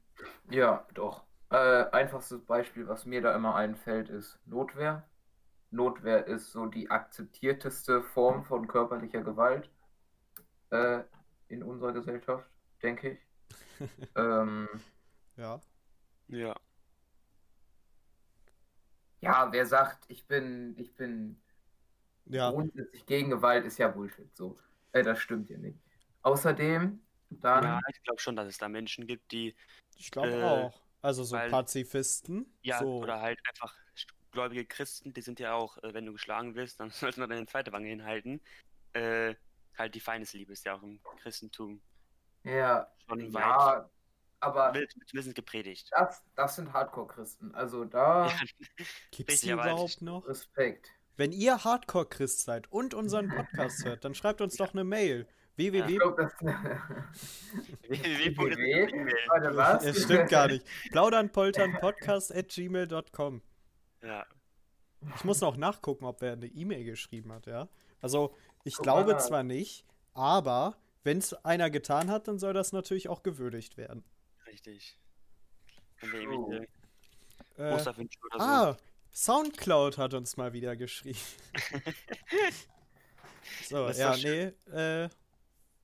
Ja, 0.49 0.87
doch. 0.93 1.24
Äh, 1.51 1.85
einfachstes 1.91 2.43
Beispiel, 2.45 2.87
was 2.87 3.05
mir 3.05 3.21
da 3.21 3.35
immer 3.35 3.55
einfällt, 3.55 4.09
ist 4.09 4.39
Notwehr. 4.45 5.07
Notwehr 5.71 6.25
ist 6.27 6.51
so 6.51 6.65
die 6.65 6.89
akzeptierteste 6.89 8.01
Form 8.01 8.43
von 8.43 8.67
körperlicher 8.67 9.21
Gewalt 9.21 9.69
äh, 10.71 11.01
in 11.47 11.63
unserer 11.63 11.93
Gesellschaft, 11.93 12.49
denke 12.81 13.11
ich. 13.11 13.19
ähm, 14.15 14.67
ja. 15.37 15.61
Ja. 16.27 16.55
Ja, 19.21 19.51
wer 19.51 19.65
sagt, 19.65 20.05
ich 20.07 20.27
bin, 20.27 20.75
ich 20.77 20.95
bin 20.95 21.41
ja. 22.25 22.51
grundsätzlich 22.51 23.05
gegen 23.05 23.29
Gewalt, 23.29 23.65
ist 23.65 23.77
ja 23.77 23.87
Bullshit. 23.87 24.35
So, 24.35 24.57
äh, 24.91 25.03
das 25.03 25.19
stimmt 25.19 25.49
ja 25.49 25.57
nicht. 25.57 25.79
Außerdem, 26.21 26.99
dann. 27.29 27.63
Ja, 27.63 27.79
ich 27.91 28.01
glaube 28.03 28.19
schon, 28.19 28.35
dass 28.35 28.47
es 28.47 28.57
da 28.57 28.69
Menschen 28.69 29.07
gibt, 29.07 29.31
die. 29.31 29.55
Ich 29.97 30.11
glaube 30.11 30.31
äh, 30.31 30.43
auch. 30.43 30.84
Also 31.05 31.23
so 31.23 31.35
weil, 31.35 31.51
Pazifisten. 31.51 32.51
Ja, 32.63 32.79
so. 32.79 32.97
oder 32.97 33.21
halt 33.21 33.39
einfach 33.47 33.75
gläubige 34.31 34.65
Christen, 34.65 35.13
die 35.13 35.21
sind 35.21 35.39
ja 35.39 35.53
auch, 35.53 35.77
äh, 35.83 35.93
wenn 35.93 36.05
du 36.05 36.13
geschlagen 36.13 36.55
wirst, 36.55 36.79
dann 36.79 36.89
sollst 36.91 37.19
du 37.19 37.27
deine 37.27 37.45
zweite 37.45 37.71
Wange 37.71 37.87
hinhalten. 37.87 38.41
Äh, 38.93 39.35
halt 39.77 39.93
die 39.93 39.99
Feindesliebe 39.99 40.51
ist 40.51 40.65
ja 40.65 40.75
auch 40.75 40.81
im 40.81 40.99
Christentum. 41.21 41.79
Ja, 42.43 42.91
schon 43.07 43.33
weit. 43.33 43.41
Ja, 43.41 43.89
aber. 44.39 44.73
Zumindest 45.07 45.35
gepredigt. 45.35 45.89
Das, 45.91 46.23
das 46.35 46.55
sind 46.55 46.73
Hardcore-Christen. 46.73 47.53
Also 47.53 47.85
da. 47.85 48.31
Gibt 49.11 49.31
es 49.31 49.41
die 49.41 49.51
überhaupt 49.51 50.01
noch? 50.01 50.27
Respekt. 50.27 50.89
Wenn 51.17 51.31
ihr 51.31 51.63
Hardcore-Christ 51.63 52.41
seid 52.41 52.71
und 52.71 52.95
unseren 52.95 53.29
Podcast 53.35 53.85
hört, 53.85 54.05
dann 54.05 54.15
schreibt 54.15 54.41
uns 54.41 54.57
doch 54.57 54.73
eine 54.73 54.83
Mail. 54.83 55.27
Www. 55.55 55.97
Warte, 59.27 59.55
was? 59.55 59.85
Es 59.85 60.03
stimmt 60.03 60.29
gar 60.29 60.47
nicht. 60.47 60.65
Plaudernpolternpodcast 60.91 62.35
at 62.35 62.49
gmail.com. 62.49 63.41
Ja. 64.01 64.25
Ich 65.15 65.23
muss 65.23 65.41
noch 65.41 65.57
nachgucken, 65.57 66.05
ob 66.05 66.21
er 66.23 66.33
eine 66.33 66.47
E-Mail 66.47 66.83
geschrieben 66.83 67.31
hat, 67.31 67.45
ja. 67.45 67.69
Also, 68.01 68.35
ich 68.63 68.75
Guck 68.75 68.83
glaube 68.83 69.17
zwar 69.17 69.43
nicht, 69.43 69.85
aber 70.13 70.77
wenn 71.03 71.19
es 71.19 71.33
einer 71.45 71.69
getan 71.69 72.09
hat, 72.09 72.27
dann 72.27 72.39
soll 72.39 72.53
das 72.53 72.71
natürlich 72.71 73.09
auch 73.09 73.23
gewürdigt 73.23 73.77
werden. 73.77 74.03
Richtig. 74.47 74.97
Oh. 76.03 76.51
Äh, 77.57 77.77
ah, 78.33 78.75
Soundcloud 79.13 79.97
hat 79.97 80.13
uns 80.13 80.35
mal 80.35 80.53
wieder 80.53 80.75
geschrieben. 80.75 81.19
so, 83.69 83.89
ja, 83.89 84.15
nee, 84.17 84.51
äh, 84.71 85.09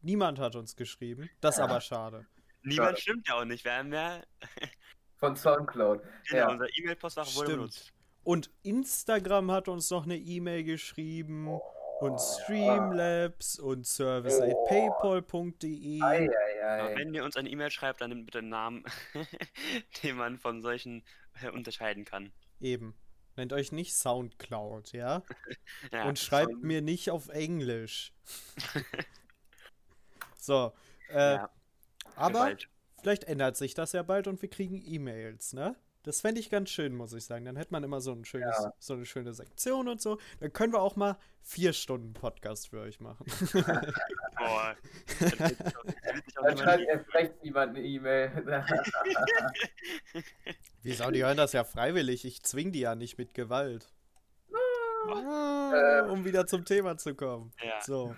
niemand 0.02 0.40
hat 0.40 0.56
uns 0.56 0.76
geschrieben. 0.76 1.30
Das 1.40 1.56
ist 1.56 1.60
ja. 1.60 1.66
aber 1.66 1.82
schade. 1.82 2.26
Niemand 2.64 2.90
schade. 2.90 3.02
stimmt 3.02 3.28
ja 3.28 3.36
auch 3.36 3.46
nicht. 3.46 3.66
Wir 3.66 3.74
haben 3.74 3.94
ja. 3.94 4.22
Von 5.18 5.36
Soundcloud. 5.36 6.02
Genau, 6.30 6.42
ja. 6.42 6.50
unser 6.50 6.78
E-Mail-Postfach 6.78 7.36
wurde 7.36 7.52
benutzt. 7.52 7.94
Und 8.24 8.52
Instagram 8.64 9.52
hat 9.52 9.68
uns 9.68 9.90
noch 9.90 10.06
eine 10.06 10.18
E-Mail 10.18 10.64
geschrieben. 10.64 11.48
Oh 11.48 11.62
und 12.02 12.20
Streamlabs 12.20 13.60
und 13.60 13.86
service.paypal.de. 13.86 16.00
Ja, 16.00 16.96
wenn 16.96 17.14
ihr 17.14 17.24
uns 17.24 17.38
eine 17.38 17.48
E-Mail 17.48 17.70
schreibt, 17.70 18.02
dann 18.02 18.10
nehmt 18.10 18.26
bitte 18.26 18.40
einen 18.40 18.50
Namen, 18.50 18.84
den 20.04 20.18
man 20.18 20.40
von 20.40 20.64
solchen 20.64 21.04
äh, 21.42 21.50
unterscheiden 21.50 22.04
kann. 22.04 22.32
Eben. 22.60 22.96
Nennt 23.38 23.54
euch 23.54 23.72
nicht 23.72 23.94
Soundcloud, 23.94 24.94
ja? 24.94 25.22
ja 25.92 26.06
und 26.06 26.18
schreibt 26.18 26.50
Sound... 26.52 26.64
mir 26.64 26.82
nicht 26.82 27.12
auf 27.12 27.30
Englisch. 27.30 28.14
So. 30.42 30.74
Äh, 31.10 31.36
ja, 31.36 31.50
aber 32.16 32.56
vielleicht 33.02 33.26
ändert 33.26 33.58
sich 33.58 33.74
das 33.74 33.92
ja 33.94 34.04
bald 34.04 34.28
und 34.28 34.42
wir 34.42 34.50
kriegen 34.50 34.82
E-Mails, 34.86 35.54
ne? 35.54 35.76
Das 36.04 36.22
fände 36.22 36.42
ich 36.42 36.50
ganz 36.50 36.72
schön, 36.72 36.96
muss 36.96 37.14
ich 37.14 37.26
sagen. 37.26 37.46
Dann 37.46 37.56
hätte 37.56 37.72
man 37.72 37.84
immer 37.84 38.02
so, 38.02 38.12
ein 38.12 38.26
schönes, 38.26 38.58
ja. 38.60 38.74
so 38.80 38.94
eine 38.94 39.06
schöne 39.06 39.34
Sektion 39.34 39.88
und 39.88 40.02
so. 40.02 40.18
Dann 40.40 40.52
können 40.52 40.74
wir 40.74 40.82
auch 40.82 40.96
mal 40.96 41.16
vier 41.44 41.74
Stunden 41.74 42.14
Podcast 42.14 42.70
für 42.70 42.82
euch 42.82 43.00
machen. 43.00 43.24
Boah. 43.54 44.76
Dann 46.42 46.58
schreibt 46.58 46.88
erst 46.88 47.14
recht 47.14 47.44
niemand 47.44 47.78
eine 47.78 47.86
E-Mail. 47.86 48.32
Wieso? 50.82 51.12
Die 51.12 51.24
hören 51.24 51.38
das 51.38 51.54
ja 51.54 51.64
freiwillig. 51.64 52.26
Ich 52.26 52.42
zwing 52.42 52.72
die 52.72 52.80
ja 52.80 52.96
nicht 52.96 53.20
mit 53.20 53.36
Gewalt. 53.36 53.94
Ah, 55.08 56.08
um 56.10 56.26
wieder 56.26 56.48
zum 56.48 56.66
Thema 56.66 56.98
zu 56.98 57.14
kommen. 57.14 57.52
Ja. 57.64 57.82
So. 57.82 58.16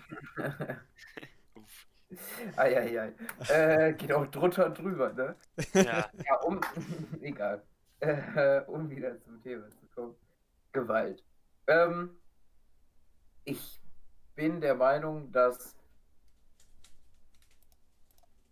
Eieiei. 2.56 3.12
Äh, 3.48 3.94
geht 3.94 4.12
auch 4.12 4.26
drunter 4.26 4.66
und 4.66 4.78
drüber, 4.78 5.12
ne? 5.12 5.36
Ja. 5.74 6.10
ja 6.24 6.36
um, 6.42 6.60
egal. 7.20 7.62
Äh, 8.00 8.60
um 8.66 8.90
wieder 8.90 9.20
zum 9.20 9.42
Thema 9.42 9.70
zu 9.70 9.86
kommen. 9.94 10.14
Gewalt. 10.72 11.22
Ähm, 11.66 12.10
ich 13.44 13.80
bin 14.34 14.60
der 14.60 14.74
Meinung, 14.74 15.30
dass 15.32 15.76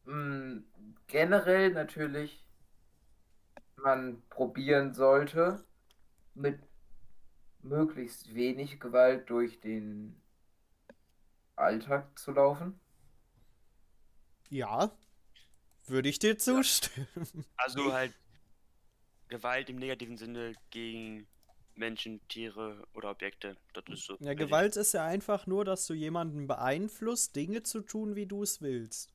mh, 0.05 0.13
hm, 0.13 0.65
generell 1.07 1.73
natürlich 1.73 2.47
man 3.77 4.23
probieren 4.31 4.95
sollte, 4.95 5.65
mit 6.35 6.61
möglichst 7.63 8.35
wenig 8.35 8.81
Gewalt 8.81 9.29
durch 9.29 9.61
den 9.61 10.21
Alltag 11.57 12.19
zu 12.19 12.33
laufen. 12.33 12.79
Ja, 14.53 14.95
würde 15.87 16.11
ich 16.11 16.19
dir 16.19 16.37
zustimmen. 16.37 17.47
Also 17.57 17.91
halt 17.91 18.13
Gewalt 19.29 19.71
im 19.71 19.77
negativen 19.77 20.19
Sinne 20.19 20.55
gegen 20.69 21.27
Menschen, 21.75 22.21
Tiere 22.29 22.87
oder 22.93 23.13
Objekte. 23.13 23.57
Das 23.73 23.85
ist 23.89 24.05
so. 24.05 24.19
Ja, 24.21 24.35
Gewalt 24.35 24.77
ist 24.77 24.93
ja 24.93 25.07
einfach 25.07 25.47
nur, 25.47 25.65
dass 25.65 25.87
du 25.87 25.95
jemanden 25.95 26.47
beeinflusst, 26.47 27.35
Dinge 27.35 27.63
zu 27.63 27.81
tun, 27.81 28.15
wie 28.15 28.27
du 28.27 28.43
es 28.43 28.61
willst. 28.61 29.15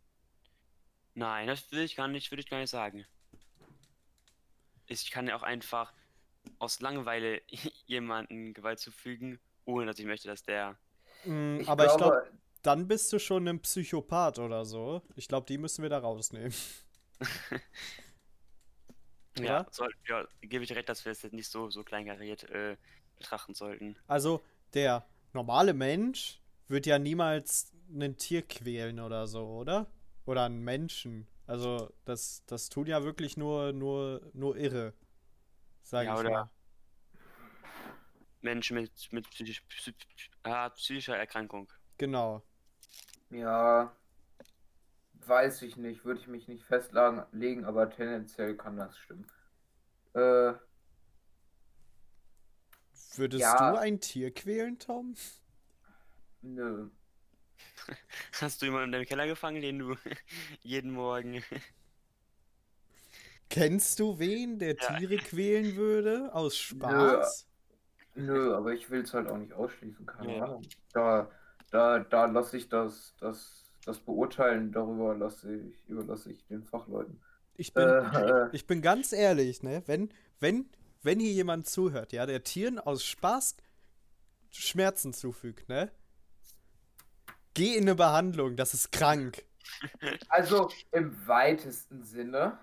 Nein, 1.14 1.46
das 1.46 1.72
will 1.72 1.82
ich 1.82 1.96
gar 1.96 2.08
nicht, 2.08 2.32
würde 2.32 2.42
ich 2.42 2.50
gar 2.50 2.60
nicht 2.60 2.72
sagen. 2.72 3.06
Ich 4.88 5.12
kann 5.12 5.28
ja 5.28 5.36
auch 5.36 5.44
einfach 5.44 5.94
aus 6.58 6.80
Langeweile 6.80 7.44
jemanden 7.86 8.56
Gewalt 8.56 8.80
zufügen, 8.80 9.40
ohne 9.66 9.86
dass 9.86 10.00
ich 10.00 10.08
möchte, 10.08 10.30
dass 10.30 10.42
der. 10.42 10.80
Mm, 11.26 11.60
ich 11.60 11.70
aber 11.70 11.86
glaube, 11.86 11.92
ich 11.92 11.98
glaube, 11.98 12.40
dann 12.68 12.86
bist 12.86 13.14
du 13.14 13.20
schon 13.20 13.48
ein 13.48 13.62
Psychopath 13.62 14.40
oder 14.40 14.66
so. 14.66 15.02
Ich 15.16 15.30
glaube, 15.30 15.48
die 15.48 15.58
müssen 15.58 15.84
wir 15.84 15.90
da 15.90 16.00
rausnehmen. 16.00 16.54
ja, 19.40 19.66
soll, 19.72 19.94
ja, 20.06 20.28
gebe 20.42 20.66
ich 20.66 20.76
recht, 20.76 20.90
dass 20.90 21.06
wir 21.06 21.14
es 21.14 21.22
jetzt 21.22 21.32
nicht 21.32 21.50
so, 21.50 21.70
so 21.70 21.86
kleinkariert 21.86 22.44
äh, 22.50 22.76
betrachten 23.18 23.54
sollten. 23.54 23.96
Also, 24.08 24.42
der 24.74 25.08
normale 25.32 25.74
Mensch 25.74 26.42
wird 26.68 26.86
ja 26.86 27.00
niemals 27.00 27.72
ein 27.90 28.18
Tier 28.18 28.42
quälen 28.42 29.00
oder 29.00 29.28
so, 29.28 29.48
oder? 29.48 29.90
Oder 30.26 30.44
einen 30.44 30.62
Menschen. 30.62 31.26
Also, 31.46 31.94
das, 32.04 32.44
das 32.48 32.68
tun 32.68 32.88
ja 32.88 33.02
wirklich 33.02 33.38
nur, 33.38 33.72
nur, 33.72 34.30
nur 34.34 34.58
Irre. 34.58 34.94
Sag 35.84 36.06
ja, 36.06 36.16
ich 36.16 36.20
oder 36.20 36.30
mal. 36.30 36.50
Menschen 38.42 38.76
mit, 38.76 38.92
mit 39.14 39.30
psychisch, 39.30 39.62
psych, 39.70 39.96
ah, 40.44 40.68
psychischer 40.72 41.16
Erkrankung. 41.16 41.72
Genau. 41.98 42.44
Ja, 43.30 43.92
weiß 45.26 45.62
ich 45.64 45.78
nicht, 45.78 46.06
würde 46.06 46.20
ich 46.20 46.28
mich 46.28 46.48
nicht 46.48 46.64
festlegen, 46.64 47.66
aber 47.66 47.90
tendenziell 47.90 48.56
kann 48.56 48.78
das 48.78 48.98
stimmen. 48.98 49.28
Äh, 50.14 50.54
Würdest 53.16 53.42
ja. 53.42 53.72
du 53.72 53.80
ein 53.80 54.00
Tier 54.00 54.34
quälen, 54.34 54.80
Tom? 54.80 55.16
Nö. 56.42 56.90
Hast 58.42 58.62
du 58.62 58.68
jemanden 58.68 58.86
in 58.86 58.92
deinem 58.92 59.06
Keller 59.06 59.28
gefangen, 59.28 59.62
den 59.62 59.80
du 59.80 59.96
jeden 60.62 60.92
Morgen. 60.92 61.44
Kennst 63.50 64.00
du 64.00 64.20
wen, 64.20 64.60
der 64.60 64.76
ja. 64.76 64.98
Tiere 64.98 65.18
quälen 65.18 65.76
würde? 65.76 66.34
Aus 66.34 66.58
Spaß? 66.58 67.48
Nö, 68.14 68.34
Nö 68.34 68.56
aber 68.56 68.74
ich 68.74 68.90
will 68.90 69.02
es 69.02 69.14
halt 69.14 69.28
auch 69.28 69.38
nicht 69.38 69.54
ausschließen, 69.54 70.06
keine 70.06 70.38
ja. 70.38 70.44
Ahnung. 70.44 70.64
Da 70.94 71.32
da, 71.72 72.00
da 72.00 72.26
lasse 72.26 72.58
ich 72.58 72.70
das, 72.70 73.16
das, 73.20 73.64
das 73.86 74.00
Beurteilen 74.00 74.72
darüber 74.72 75.16
lasse 75.16 75.56
ich, 75.56 75.88
überlasse 75.88 76.32
ich 76.32 76.46
den 76.48 76.64
Fachleuten. 76.64 77.22
Ich 77.56 77.74
bin, 77.74 77.88
äh, 77.88 78.50
ich 78.52 78.68
bin 78.68 78.82
ganz 78.82 79.12
ehrlich, 79.14 79.64
ne? 79.64 79.84
Wenn, 79.88 80.14
wenn, 80.40 80.70
wenn 81.02 81.20
hier 81.20 81.32
jemand 81.32 81.68
zuhört, 81.68 82.14
ja, 82.14 82.26
der 82.26 82.44
Tieren 82.44 82.80
aus 82.80 83.04
Spaß 83.04 83.56
Schmerzen 84.52 85.14
zufügt, 85.14 85.68
ne? 85.70 85.92
Geh 87.54 87.76
in 87.76 87.84
eine 87.84 87.96
Behandlung, 87.96 88.56
das 88.56 88.74
ist 88.74 88.92
krank. 88.92 89.44
Also 90.30 90.70
im 90.94 91.28
weitesten 91.28 92.02
Sinne. 92.02 92.58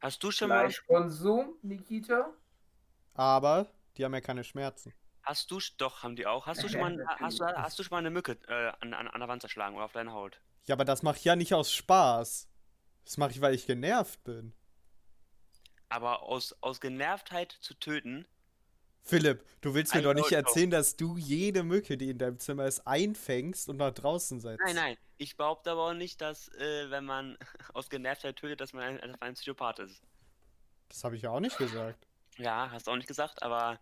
Hast 0.00 0.22
du 0.22 0.30
schon 0.30 0.50
mal 0.50 0.64
Fleischkonsum, 0.64 1.56
Nikita? 1.62 2.30
Aber 3.14 3.72
die 3.96 4.04
haben 4.04 4.12
ja 4.12 4.20
keine 4.20 4.44
Schmerzen. 4.44 4.92
Hast 5.28 5.50
du, 5.50 5.60
doch, 5.76 6.02
haben 6.02 6.16
die 6.16 6.26
auch. 6.26 6.46
Hast 6.46 6.62
du 6.62 6.70
schon 6.70 6.80
mal, 6.80 7.06
hast 7.20 7.38
du, 7.38 7.44
hast 7.44 7.78
du 7.78 7.82
schon 7.82 7.90
mal 7.90 7.98
eine 7.98 8.08
Mücke 8.08 8.38
äh, 8.48 8.72
an, 8.80 8.94
an, 8.94 9.08
an 9.08 9.20
der 9.20 9.28
Wand 9.28 9.42
zerschlagen 9.42 9.76
oder 9.76 9.84
auf 9.84 9.92
deine 9.92 10.14
Haut? 10.14 10.40
Ja, 10.64 10.74
aber 10.74 10.86
das 10.86 11.02
mache 11.02 11.18
ich 11.18 11.24
ja 11.24 11.36
nicht 11.36 11.52
aus 11.52 11.70
Spaß. 11.70 12.48
Das 13.04 13.16
mache 13.18 13.32
ich, 13.32 13.42
weil 13.42 13.52
ich 13.52 13.66
genervt 13.66 14.24
bin. 14.24 14.54
Aber 15.90 16.22
aus, 16.22 16.56
aus 16.62 16.80
Genervtheit 16.80 17.52
zu 17.60 17.74
töten. 17.74 18.26
Philipp, 19.02 19.44
du 19.60 19.74
willst 19.74 19.94
mir 19.94 20.00
doch 20.00 20.14
nicht 20.14 20.32
erzählen, 20.32 20.70
dass 20.70 20.96
du 20.96 21.18
jede 21.18 21.62
Mücke, 21.62 21.98
die 21.98 22.08
in 22.08 22.16
deinem 22.16 22.38
Zimmer 22.38 22.64
ist, 22.64 22.86
einfängst 22.86 23.68
und 23.68 23.76
nach 23.76 23.92
draußen 23.92 24.40
setzt. 24.40 24.62
Nein, 24.64 24.76
nein. 24.76 24.96
Ich 25.18 25.36
behaupte 25.36 25.72
aber 25.72 25.90
auch 25.90 25.94
nicht, 25.94 26.22
dass, 26.22 26.48
äh, 26.54 26.90
wenn 26.90 27.04
man 27.04 27.36
aus 27.74 27.90
Genervtheit 27.90 28.36
tötet, 28.36 28.62
dass 28.62 28.72
man 28.72 28.98
ein, 28.98 29.20
ein 29.20 29.34
Psychopath 29.34 29.80
ist. 29.80 30.00
Das 30.88 31.04
habe 31.04 31.16
ich 31.16 31.22
ja 31.22 31.30
auch 31.32 31.40
nicht 31.40 31.58
gesagt. 31.58 32.06
Ja, 32.38 32.70
hast 32.70 32.86
du 32.86 32.92
auch 32.92 32.96
nicht 32.96 33.08
gesagt, 33.08 33.42
aber. 33.42 33.78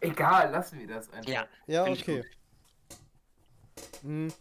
Egal, 0.00 0.50
lassen 0.50 0.78
wir 0.78 0.86
das 0.86 1.10
einfach. 1.10 1.30
Ja, 1.30 1.46
ja 1.66 1.84
okay. 1.84 2.24
Hm. 4.02 4.32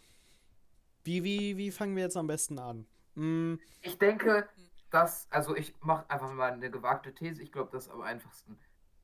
Wie, 1.03 1.23
wie, 1.23 1.57
wie 1.57 1.71
fangen 1.71 1.95
wir 1.95 2.03
jetzt 2.03 2.17
am 2.17 2.27
besten 2.27 2.59
an? 2.59 2.87
Hm. 3.15 3.59
Ich 3.81 3.97
denke, 3.97 4.47
dass, 4.89 5.27
also 5.31 5.55
ich 5.55 5.73
mache 5.81 6.09
einfach 6.09 6.31
mal 6.31 6.51
eine 6.51 6.69
gewagte 6.69 7.13
These, 7.13 7.41
ich 7.41 7.51
glaube, 7.51 7.71
das 7.71 7.87
ist 7.87 7.91
am 7.91 8.01
einfachsten. 8.01 8.59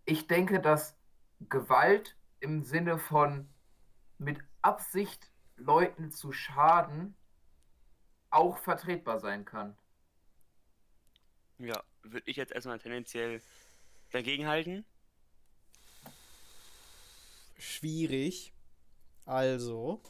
Ich 0.06 0.28
denke, 0.28 0.60
dass 0.60 0.96
Gewalt 1.50 2.15
im 2.39 2.63
Sinne 2.63 2.98
von 2.98 3.50
mit 4.17 4.39
Absicht 4.62 5.32
Leuten 5.56 6.12
zu 6.12 6.32
schaden 6.32 7.15
auch 8.30 8.58
vertretbar 8.58 9.20
sein 9.20 9.46
kann. 9.46 9.76
Ja, 11.58 11.82
würde 12.04 12.30
ich 12.30 12.36
jetzt 12.36 12.52
erstmal 12.52 12.80
tendenziell 12.80 13.41
dagegen 14.12 14.48
halten. 14.48 14.86
Schwierig. 17.58 18.54
Also, 19.26 20.02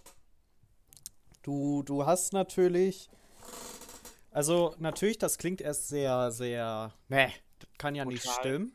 du, 1.43 1.83
du 1.83 2.05
hast 2.05 2.33
natürlich. 2.33 3.09
Also, 4.31 4.75
natürlich, 4.77 5.17
das 5.17 5.37
klingt 5.37 5.61
erst 5.61 5.87
sehr, 5.87 6.31
sehr. 6.31 6.93
Ne, 7.09 7.31
das 7.59 7.69
kann 7.77 7.95
ja 7.95 8.03
Total. 8.03 8.13
nicht 8.13 8.29
stimmen. 8.29 8.71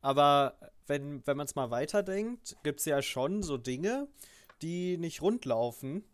Aber 0.00 0.58
wenn, 0.86 1.26
wenn 1.26 1.36
man 1.36 1.46
es 1.46 1.54
mal 1.54 1.70
weiterdenkt, 1.70 2.56
gibt 2.62 2.80
es 2.80 2.86
ja 2.86 3.00
schon 3.02 3.42
so 3.42 3.56
Dinge, 3.56 4.06
die 4.60 4.98
nicht 4.98 5.22
rund 5.22 5.44
laufen 5.44 6.04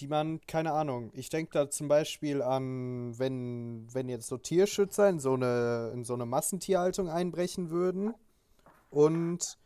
die 0.00 0.08
man, 0.08 0.40
keine 0.46 0.72
Ahnung, 0.72 1.10
ich 1.14 1.28
denke 1.28 1.52
da 1.52 1.70
zum 1.70 1.88
Beispiel 1.88 2.42
an, 2.42 3.18
wenn, 3.18 3.86
wenn 3.92 4.08
jetzt 4.08 4.26
so 4.26 4.36
Tierschützer 4.36 5.08
in 5.08 5.20
so 5.20 5.34
eine, 5.34 5.92
in 5.94 6.04
so 6.04 6.14
eine 6.14 6.26
Massentierhaltung 6.26 7.08
einbrechen 7.08 7.70
würden 7.70 8.14
und, 8.90 9.58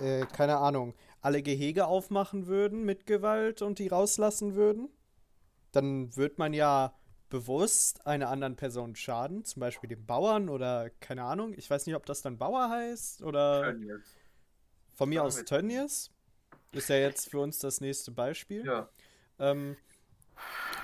äh, 0.00 0.26
keine 0.26 0.58
Ahnung, 0.58 0.94
alle 1.20 1.42
Gehege 1.42 1.86
aufmachen 1.86 2.46
würden 2.46 2.84
mit 2.84 3.06
Gewalt 3.06 3.62
und 3.62 3.78
die 3.78 3.88
rauslassen 3.88 4.54
würden, 4.54 4.88
dann 5.72 6.16
wird 6.16 6.38
man 6.38 6.52
ja 6.52 6.94
bewusst 7.30 8.06
einer 8.06 8.28
anderen 8.28 8.56
Person 8.56 8.94
schaden, 8.94 9.44
zum 9.44 9.60
Beispiel 9.60 9.88
dem 9.88 10.06
Bauern 10.06 10.48
oder 10.48 10.90
keine 11.00 11.24
Ahnung, 11.24 11.54
ich 11.56 11.68
weiß 11.68 11.86
nicht, 11.86 11.96
ob 11.96 12.06
das 12.06 12.22
dann 12.22 12.38
Bauer 12.38 12.68
heißt 12.70 13.22
oder 13.22 13.72
Tönnies. 13.72 14.14
von 14.94 15.08
mir 15.08 15.24
aus 15.24 15.44
Tönnies. 15.44 16.10
Ist 16.72 16.88
ja 16.88 16.96
jetzt 16.96 17.30
für 17.30 17.38
uns 17.38 17.58
das 17.60 17.80
nächste 17.80 18.10
Beispiel. 18.10 18.64
Ja. 18.64 18.88
Ähm, 19.38 19.76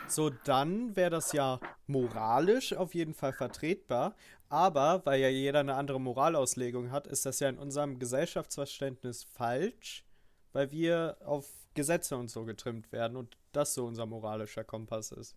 so, 0.06 0.30
dann 0.30 0.96
wäre 0.96 1.10
das 1.10 1.32
ja 1.32 1.60
moralisch 1.86 2.72
auf 2.72 2.94
jeden 2.94 3.14
Fall 3.14 3.32
vertretbar. 3.32 4.14
Aber 4.48 5.04
weil 5.06 5.20
ja 5.20 5.28
jeder 5.28 5.60
eine 5.60 5.74
andere 5.74 6.00
Moralauslegung 6.00 6.90
hat, 6.90 7.06
ist 7.06 7.24
das 7.24 7.40
ja 7.40 7.48
in 7.48 7.58
unserem 7.58 7.98
Gesellschaftsverständnis 7.98 9.24
falsch, 9.24 10.04
weil 10.52 10.72
wir 10.72 11.18
auf 11.24 11.46
Gesetze 11.74 12.16
und 12.16 12.28
so 12.30 12.44
getrimmt 12.44 12.90
werden 12.90 13.16
und 13.16 13.36
das 13.52 13.74
so 13.74 13.86
unser 13.86 14.06
moralischer 14.06 14.64
Kompass 14.64 15.12
ist. 15.12 15.36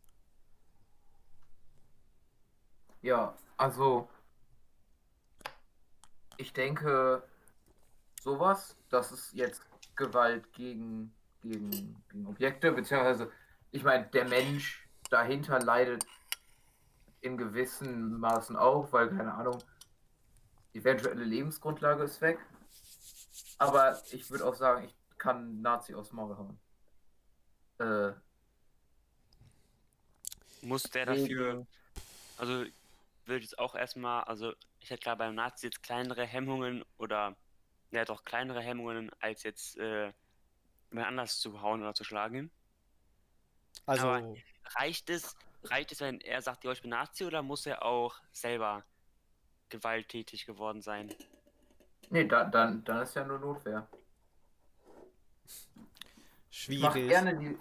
Ja, 3.04 3.38
also 3.58 4.10
ich 6.38 6.54
denke, 6.54 7.22
sowas, 8.22 8.76
das 8.90 9.12
ist 9.12 9.34
jetzt 9.34 9.62
Gewalt 9.96 10.52
gegen 10.54 11.14
gegen, 11.44 11.70
gegen 12.10 12.28
Objekte, 12.28 12.72
beziehungsweise, 12.72 13.32
ich 13.74 13.84
meine, 13.84 14.06
der 14.06 14.26
Mensch 14.26 14.88
dahinter 15.10 15.60
leidet 15.60 16.06
in 17.22 17.38
gewissen 17.38 18.20
Maßen 18.20 18.56
auch, 18.56 18.92
weil, 18.94 19.10
keine 19.10 19.34
Ahnung, 19.34 19.62
die 20.74 20.80
eventuelle 20.80 21.24
Lebensgrundlage 21.24 22.04
ist 22.04 22.22
weg. 22.22 22.40
Aber 23.58 24.00
ich 24.12 24.30
würde 24.30 24.46
auch 24.46 24.54
sagen, 24.54 24.86
ich 24.86 24.96
kann 25.18 25.62
Nazi 25.62 25.96
aus 25.96 26.12
Maul 26.12 26.38
hauen. 26.38 26.60
Äh, 27.80 28.14
Muss 30.62 30.84
der 30.84 31.08
dafür. 31.08 31.66
Also, 32.38 32.66
würde 33.26 33.38
ich 33.38 33.46
jetzt 33.46 33.58
auch 33.58 33.74
erstmal. 33.74 34.24
Also, 34.26 34.54
ich 34.80 34.92
hätte 34.92 35.02
klar 35.02 35.18
beim 35.18 35.34
Nazi 35.34 35.66
jetzt 35.68 35.82
kleinere 35.82 36.26
Hemmungen 36.26 36.86
oder. 36.98 37.36
Ja, 37.90 38.06
doch 38.06 38.24
kleinere 38.24 38.62
Hemmungen 38.62 39.12
als 39.20 39.44
jetzt 39.44 39.78
äh, 39.78 40.12
jemand 40.90 41.08
anders 41.08 41.40
zu 41.40 41.62
hauen 41.62 41.82
oder 41.82 41.94
zu 41.94 42.04
schlagen. 42.04 42.52
Also 43.86 44.08
Aber 44.08 44.36
reicht 44.78 45.10
es, 45.10 45.36
reicht 45.64 45.92
es, 45.92 46.02
wenn 46.02 46.22
er 46.22 46.42
sagt, 46.42 46.64
ja, 46.64 46.72
ich 46.72 46.82
bin 46.82 46.92
Nazi, 46.92 47.26
oder 47.26 47.42
muss 47.42 47.66
er 47.66 47.84
auch 47.84 48.16
selber 48.32 48.84
gewalttätig 49.70 50.46
geworden 50.46 50.82
sein? 50.82 51.14
Nee, 52.10 52.26
da, 52.26 52.44
dann, 52.44 52.84
dann 52.84 53.02
ist 53.02 53.16
ja 53.16 53.26
nur 53.26 53.40
Notwehr. 53.40 53.88
Schwierig. 56.50 56.78
Ich 56.78 56.82
mache 56.82 57.08
gerne, 57.08 57.38
die, 57.38 57.58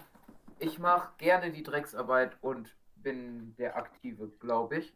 ich 0.58 0.78
mach 0.78 1.16
gerne 1.16 1.50
die 1.50 1.62
Drecksarbeit 1.62 2.36
und 2.42 2.76
bin 2.96 3.56
der 3.56 3.76
Aktive, 3.76 4.28
glaube 4.38 4.78
ich. 4.78 4.94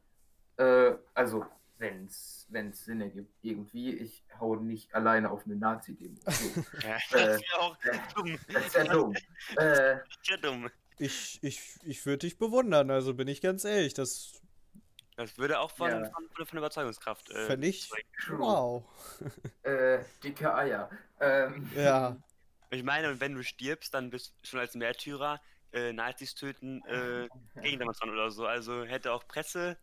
Äh, 0.59 0.95
also 1.15 1.47
wenn 1.79 2.07
es 2.07 2.85
Sinn 2.85 3.01
ergibt, 3.01 3.35
irgendwie. 3.43 3.95
Ich 3.95 4.25
hau 4.41 4.57
nicht 4.57 4.95
alleine 4.95 5.31
auf 5.31 5.45
eine 5.45 5.57
Nazi-Demo. 5.57 6.17
So. 6.27 6.61
ja, 6.83 6.99
das 7.11 7.13
äh, 7.13 7.41
wäre 7.41 7.61
auch 7.61 7.77
äh, 7.85 7.99
dumm. 8.15 8.39
Das 8.49 8.67
ist 8.67 8.75
ja 8.75 8.85
dumm. 8.85 9.15
äh, 9.57 9.97
ja 10.25 10.37
dumm. 10.41 10.71
Ich, 10.99 11.39
ich, 11.43 11.61
ich 11.83 12.07
würde 12.07 12.19
dich 12.19 12.39
bewundern, 12.39 12.91
also 12.91 13.15
bin 13.15 13.29
ich 13.29 13.41
ganz 13.41 13.65
ehrlich. 13.65 13.95
Das, 13.95 14.33
das 15.17 15.37
würde 15.39 15.61
auch 15.61 15.71
von, 15.71 15.91
ja. 15.91 16.11
von, 16.11 16.47
von, 16.47 16.59
Überzeugungskraft. 16.59 17.31
Äh, 17.31 17.47
Fände 17.47 17.67
ich. 17.67 17.91
Wow. 18.31 18.85
äh, 19.63 19.99
dicke 20.23 20.55
Eier. 20.55 20.91
Ähm, 21.21 21.71
ja. 21.75 22.17
Ich 22.71 22.83
meine, 22.83 23.21
wenn 23.21 23.33
du 23.33 23.45
stirbst, 23.45 23.95
dann 23.95 24.11
bist 24.11 24.35
du 24.43 24.49
schon 24.49 24.59
als 24.59 24.75
Märtyrer 24.75 25.41
äh, 25.73 25.93
Nazis 25.93 26.35
töten 26.35 26.83
äh, 26.87 27.29
gegen 27.63 27.79
Demonstranten 27.79 28.19
oder 28.19 28.33
so. 28.33 28.45
Also 28.45 28.83
hätte 28.83 29.13
auch 29.13 29.27
Presse 29.29 29.79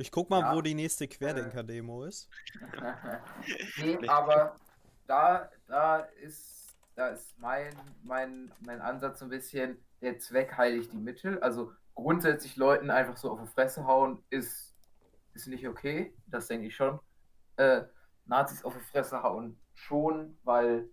ich 0.00 0.10
guck 0.10 0.30
mal, 0.30 0.40
ja. 0.40 0.54
wo 0.54 0.62
die 0.62 0.74
nächste 0.74 1.06
Querdenker-Demo 1.06 2.04
ist. 2.04 2.30
nee, 3.76 4.08
aber 4.08 4.58
da, 5.06 5.50
da 5.66 5.98
ist, 6.22 6.74
da 6.94 7.08
ist 7.08 7.38
mein, 7.38 7.74
mein, 8.02 8.50
mein 8.60 8.80
Ansatz 8.80 9.18
so 9.18 9.26
ein 9.26 9.28
bisschen, 9.28 9.76
der 10.00 10.18
Zweck 10.18 10.56
heiligt 10.56 10.92
die 10.92 10.98
Mittel. 10.98 11.38
Also 11.40 11.72
grundsätzlich 11.94 12.56
Leuten 12.56 12.90
einfach 12.90 13.16
so 13.16 13.30
auf 13.30 13.40
die 13.40 13.48
Fresse 13.48 13.86
hauen, 13.86 14.22
ist, 14.30 14.74
ist 15.34 15.46
nicht 15.46 15.66
okay. 15.66 16.14
Das 16.26 16.48
denke 16.48 16.66
ich 16.66 16.76
schon. 16.76 16.98
Äh, 17.56 17.82
Nazis 18.26 18.64
auf 18.64 18.74
die 18.76 18.84
Fresse 18.84 19.22
hauen 19.22 19.58
schon, 19.74 20.38
weil 20.44 20.88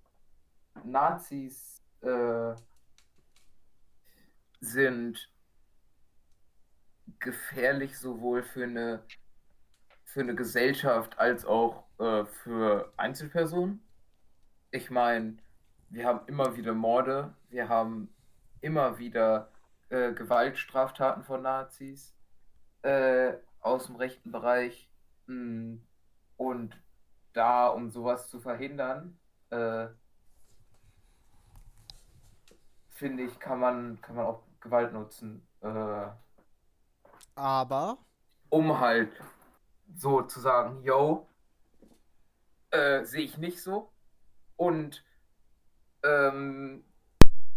Nazis 0.83 1.81
äh, 2.01 2.55
sind 4.59 5.31
gefährlich 7.19 7.97
sowohl 7.97 8.43
für 8.43 8.63
eine, 8.63 9.03
für 10.03 10.21
eine 10.21 10.35
Gesellschaft 10.35 11.17
als 11.19 11.45
auch 11.45 11.85
äh, 11.99 12.25
für 12.25 12.91
Einzelpersonen. 12.97 13.81
Ich 14.71 14.89
meine, 14.89 15.37
wir 15.89 16.05
haben 16.05 16.27
immer 16.27 16.57
wieder 16.57 16.73
Morde, 16.73 17.33
wir 17.49 17.69
haben 17.69 18.13
immer 18.61 18.97
wieder 18.97 19.51
äh, 19.89 20.13
Gewaltstraftaten 20.13 21.23
von 21.23 21.41
Nazis 21.41 22.15
äh, 22.81 23.33
aus 23.61 23.87
dem 23.87 23.95
rechten 23.95 24.31
Bereich. 24.31 24.89
Mm, 25.27 25.77
und 26.37 26.81
da, 27.33 27.67
um 27.67 27.91
sowas 27.91 28.29
zu 28.29 28.39
verhindern, 28.39 29.19
äh, 29.49 29.87
finde 32.89 33.23
ich, 33.23 33.39
kann 33.39 33.59
man, 33.59 34.01
kann 34.01 34.15
man 34.15 34.25
auch 34.25 34.43
Gewalt 34.59 34.93
nutzen. 34.93 35.47
Äh, 35.61 36.07
aber. 37.35 37.97
Um 38.49 38.79
halt 38.79 39.11
so 39.95 40.21
zu 40.21 40.39
sagen, 40.39 40.83
yo, 40.83 41.27
äh, 42.71 43.03
sehe 43.03 43.23
ich 43.23 43.37
nicht 43.37 43.61
so. 43.61 43.91
Und 44.55 45.03
ähm, 46.03 46.83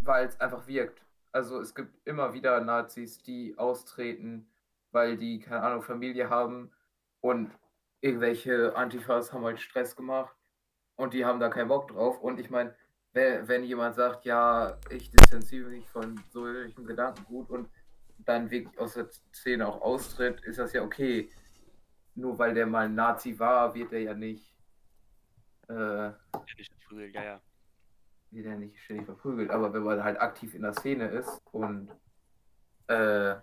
weil 0.01 0.27
es 0.27 0.41
einfach 0.41 0.67
wirkt. 0.67 1.03
Also 1.33 1.61
es 1.61 1.75
gibt 1.75 1.95
immer 2.07 2.33
wieder 2.33 2.61
Nazis, 2.61 3.23
die 3.23 3.57
austreten, 3.57 4.49
weil 4.91 5.17
die, 5.17 5.39
keine 5.39 5.63
Ahnung, 5.63 5.83
Familie 5.83 6.29
haben 6.29 6.71
und 7.21 7.51
irgendwelche 8.01 8.75
Antifas 8.75 9.33
haben 9.33 9.45
halt 9.45 9.61
Stress 9.61 9.95
gemacht 9.95 10.35
und 10.97 11.15
die 11.15 11.25
haben 11.25 11.41
da 11.41 11.49
keinen 11.49 11.69
Bock 11.69 11.89
drauf. 11.89 12.21
Und 12.21 12.41
ich 12.41 12.51
meine, 12.51 12.75
wenn 13.13 13.65
jemand 13.65 13.95
sagt, 13.97 14.25
ja, 14.25 14.79
ich 14.91 15.11
distanziere 15.11 15.69
mich 15.71 15.89
von 15.89 16.23
solchen 16.31 16.85
Gedankengut 16.85 17.51
und 17.51 17.69
dann 18.19 18.51
wirklich 18.51 18.79
aus 18.79 18.95
der 18.95 19.09
Szene 19.33 19.67
auch 19.67 19.81
austritt, 19.81 20.41
ist 20.43 20.59
das 20.59 20.73
ja 20.73 20.83
okay. 20.83 21.31
nur 22.15 22.39
weil 22.39 22.55
der 22.55 22.67
mal 22.67 22.89
Nazi 22.89 23.39
war, 23.39 23.75
wird 23.75 23.93
er 23.93 24.01
ja 24.01 24.15
nicht. 24.15 24.55
Äh, 25.69 26.11
nicht 26.57 26.73
verprügelt, 26.73 27.15
ja, 27.15 27.23
ja. 27.23 27.41
Wird 28.31 28.47
er 28.47 28.57
nicht 28.57 28.79
ständig 28.79 29.07
verprügelt, 29.07 29.51
aber 29.51 29.73
wenn 29.73 29.83
man 29.83 30.05
halt 30.05 30.21
aktiv 30.21 30.55
in 30.55 30.63
der 30.63 30.73
Szene 30.75 31.09
ist 31.09 31.41
und 31.53 31.89
äh, 32.87 33.35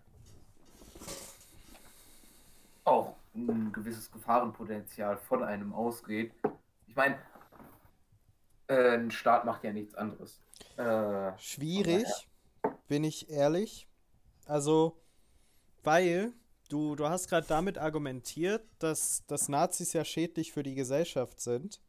auch 2.86 3.16
ein 3.36 3.72
gewisses 3.72 4.12
Gefahrenpotenzial 4.12 5.18
von 5.18 5.44
einem 5.44 5.74
ausgeht. 5.74 6.34
Ich 6.88 6.96
meine, 6.96 7.18
äh, 8.68 8.98
ein 8.98 9.12
Staat 9.12 9.46
macht 9.46 9.64
ja 9.64 9.74
nichts 9.74 9.96
anderes. 9.96 10.42
Äh, 10.78 11.38
Schwierig, 11.38 12.06
bin 12.88 13.04
ich 13.04 13.30
ehrlich. 13.30 13.88
Also, 14.46 14.98
weil 15.84 16.34
du, 16.70 16.96
du 16.96 17.08
hast 17.08 17.30
gerade 17.30 17.48
damit 17.48 17.78
argumentiert, 17.78 18.66
dass, 18.80 19.26
dass 19.28 19.50
Nazis 19.50 19.94
ja 19.94 20.04
schädlich 20.04 20.54
für 20.54 20.64
die 20.64 20.76
Gesellschaft 20.76 21.40
sind. 21.42 21.82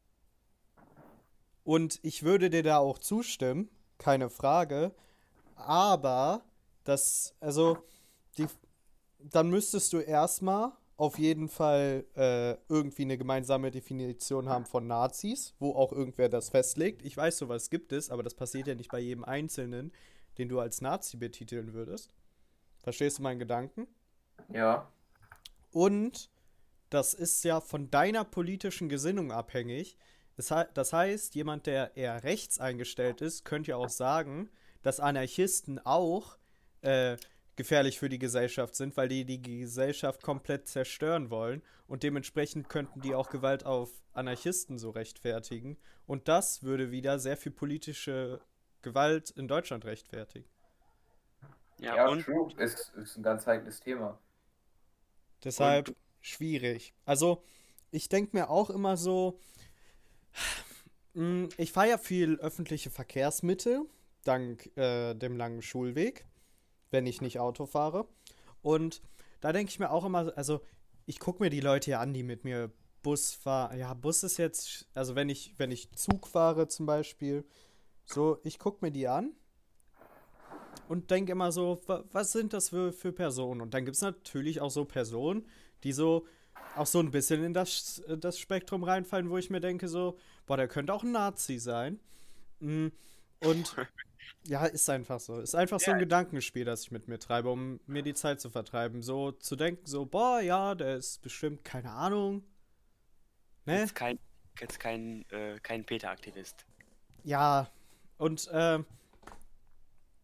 Und 1.68 2.00
ich 2.02 2.22
würde 2.22 2.48
dir 2.48 2.62
da 2.62 2.78
auch 2.78 2.96
zustimmen, 2.96 3.68
keine 3.98 4.30
Frage. 4.30 4.90
Aber 5.54 6.40
das, 6.84 7.34
also, 7.40 7.76
die, 8.38 8.46
dann 9.18 9.50
müsstest 9.50 9.92
du 9.92 9.98
erstmal 9.98 10.72
auf 10.96 11.18
jeden 11.18 11.50
Fall 11.50 12.06
äh, 12.16 12.56
irgendwie 12.70 13.02
eine 13.02 13.18
gemeinsame 13.18 13.70
Definition 13.70 14.48
haben 14.48 14.64
von 14.64 14.86
Nazis, 14.86 15.52
wo 15.58 15.74
auch 15.74 15.92
irgendwer 15.92 16.30
das 16.30 16.48
festlegt. 16.48 17.02
Ich 17.04 17.14
weiß, 17.14 17.36
sowas 17.36 17.68
gibt 17.68 17.92
es, 17.92 18.08
aber 18.08 18.22
das 18.22 18.32
passiert 18.32 18.66
ja 18.66 18.74
nicht 18.74 18.90
bei 18.90 19.00
jedem 19.00 19.24
Einzelnen, 19.24 19.92
den 20.38 20.48
du 20.48 20.60
als 20.60 20.80
Nazi 20.80 21.18
betiteln 21.18 21.74
würdest. 21.74 22.14
Verstehst 22.82 23.18
du 23.18 23.22
meinen 23.22 23.40
Gedanken? 23.40 23.86
Ja. 24.50 24.90
Und 25.70 26.30
das 26.88 27.12
ist 27.12 27.44
ja 27.44 27.60
von 27.60 27.90
deiner 27.90 28.24
politischen 28.24 28.88
Gesinnung 28.88 29.32
abhängig. 29.32 29.98
Das 30.38 30.92
heißt, 30.92 31.34
jemand, 31.34 31.66
der 31.66 31.96
eher 31.96 32.22
rechts 32.22 32.60
eingestellt 32.60 33.20
ist, 33.20 33.44
könnte 33.44 33.72
ja 33.72 33.76
auch 33.76 33.88
sagen, 33.88 34.48
dass 34.82 35.00
Anarchisten 35.00 35.80
auch 35.84 36.38
äh, 36.82 37.16
gefährlich 37.56 37.98
für 37.98 38.08
die 38.08 38.20
Gesellschaft 38.20 38.76
sind, 38.76 38.96
weil 38.96 39.08
die 39.08 39.24
die 39.24 39.42
Gesellschaft 39.42 40.22
komplett 40.22 40.68
zerstören 40.68 41.30
wollen 41.30 41.60
und 41.88 42.04
dementsprechend 42.04 42.68
könnten 42.68 43.00
die 43.00 43.16
auch 43.16 43.30
Gewalt 43.30 43.66
auf 43.66 43.90
Anarchisten 44.12 44.78
so 44.78 44.90
rechtfertigen 44.90 45.76
und 46.06 46.28
das 46.28 46.62
würde 46.62 46.92
wieder 46.92 47.18
sehr 47.18 47.36
viel 47.36 47.50
politische 47.50 48.40
Gewalt 48.82 49.30
in 49.30 49.48
Deutschland 49.48 49.84
rechtfertigen. 49.84 50.48
Ja, 51.80 51.96
ja 51.96 52.08
und 52.08 52.24
true. 52.24 52.52
Ist, 52.58 52.92
ist 52.94 53.16
ein 53.16 53.22
ganz 53.22 53.46
heikles 53.46 53.80
Thema. 53.80 54.18
Deshalb 55.42 55.88
und? 55.88 55.96
schwierig. 56.20 56.94
Also, 57.04 57.42
ich 57.90 58.08
denke 58.08 58.36
mir 58.36 58.50
auch 58.50 58.70
immer 58.70 58.96
so, 58.96 59.40
ich 61.56 61.72
fahre 61.72 61.88
ja 61.88 61.98
viel 61.98 62.36
öffentliche 62.36 62.90
Verkehrsmittel, 62.90 63.86
dank 64.24 64.70
äh, 64.76 65.14
dem 65.14 65.36
langen 65.36 65.62
Schulweg 65.62 66.28
wenn 66.90 67.06
ich 67.06 67.20
nicht 67.20 67.38
Auto 67.38 67.66
fahre. 67.66 68.06
Und 68.62 69.02
da 69.40 69.52
denke 69.52 69.70
ich 69.70 69.78
mir 69.78 69.90
auch 69.90 70.04
immer, 70.04 70.32
also 70.36 70.60
ich 71.06 71.18
gucke 71.18 71.42
mir 71.42 71.50
die 71.50 71.60
Leute 71.60 71.86
hier 71.86 72.00
an, 72.00 72.12
die 72.12 72.22
mit 72.22 72.44
mir 72.44 72.70
Bus 73.02 73.32
fahren. 73.32 73.78
Ja, 73.78 73.94
Bus 73.94 74.22
ist 74.22 74.36
jetzt, 74.36 74.88
also 74.94 75.14
wenn 75.14 75.28
ich, 75.28 75.54
wenn 75.58 75.70
ich 75.70 75.90
Zug 75.92 76.26
fahre 76.26 76.68
zum 76.68 76.86
Beispiel, 76.86 77.44
so, 78.04 78.38
ich 78.42 78.58
gucke 78.58 78.84
mir 78.84 78.90
die 78.90 79.06
an 79.06 79.32
und 80.88 81.10
denke 81.10 81.32
immer 81.32 81.52
so, 81.52 81.80
was 81.86 82.32
sind 82.32 82.52
das 82.52 82.70
für, 82.70 82.92
für 82.92 83.12
Personen? 83.12 83.60
Und 83.60 83.74
dann 83.74 83.84
gibt 83.84 83.96
es 83.96 84.02
natürlich 84.02 84.60
auch 84.60 84.70
so 84.70 84.84
Personen, 84.84 85.46
die 85.84 85.92
so 85.92 86.26
auch 86.76 86.86
so 86.86 87.00
ein 87.00 87.10
bisschen 87.10 87.44
in 87.44 87.54
das, 87.54 88.02
das 88.18 88.38
Spektrum 88.38 88.84
reinfallen, 88.84 89.30
wo 89.30 89.38
ich 89.38 89.50
mir 89.50 89.60
denke, 89.60 89.88
so, 89.88 90.18
boah, 90.46 90.56
der 90.56 90.68
könnte 90.68 90.92
auch 90.94 91.02
ein 91.02 91.12
Nazi 91.12 91.58
sein. 91.58 92.00
Mm, 92.60 92.88
und 93.40 93.76
Ja, 94.44 94.64
ist 94.64 94.88
einfach 94.88 95.20
so. 95.20 95.40
Ist 95.40 95.54
einfach 95.54 95.80
ja. 95.80 95.86
so 95.86 95.90
ein 95.92 95.98
Gedankenspiel, 95.98 96.64
das 96.64 96.82
ich 96.82 96.90
mit 96.90 97.08
mir 97.08 97.18
treibe, 97.18 97.50
um 97.50 97.80
mir 97.86 98.02
die 98.02 98.14
Zeit 98.14 98.40
zu 98.40 98.50
vertreiben. 98.50 99.02
So 99.02 99.32
zu 99.32 99.56
denken, 99.56 99.84
so, 99.84 100.06
boah, 100.06 100.40
ja, 100.40 100.74
der 100.74 100.96
ist 100.96 101.22
bestimmt, 101.22 101.64
keine 101.64 101.90
Ahnung. 101.90 102.42
Ne? 103.66 103.80
Jetzt 103.80 103.94
kein, 103.94 104.18
jetzt 104.58 104.80
kein, 104.80 105.24
äh, 105.30 105.58
kein 105.62 105.84
Peter-Aktivist. 105.84 106.64
Ja, 107.24 107.70
und 108.16 108.48
äh, 108.48 108.78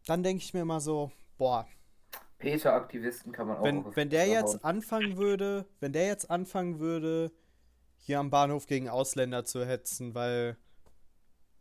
dann 0.06 0.22
denke 0.22 0.42
ich 0.42 0.54
mir 0.54 0.64
mal 0.64 0.80
so, 0.80 1.12
boah. 1.36 1.68
Peter-Aktivisten 2.44 3.32
kann 3.32 3.48
man 3.48 3.56
auch. 3.58 3.64
Wenn, 3.64 3.96
wenn 3.96 4.10
der 4.10 4.26
jetzt 4.26 4.64
anfangen 4.64 5.16
würde, 5.16 5.66
wenn 5.80 5.92
der 5.92 6.06
jetzt 6.06 6.30
anfangen 6.30 6.78
würde, 6.78 7.32
hier 7.98 8.18
am 8.18 8.30
Bahnhof 8.30 8.66
gegen 8.66 8.88
Ausländer 8.88 9.44
zu 9.44 9.64
hetzen, 9.64 10.14
weil 10.14 10.56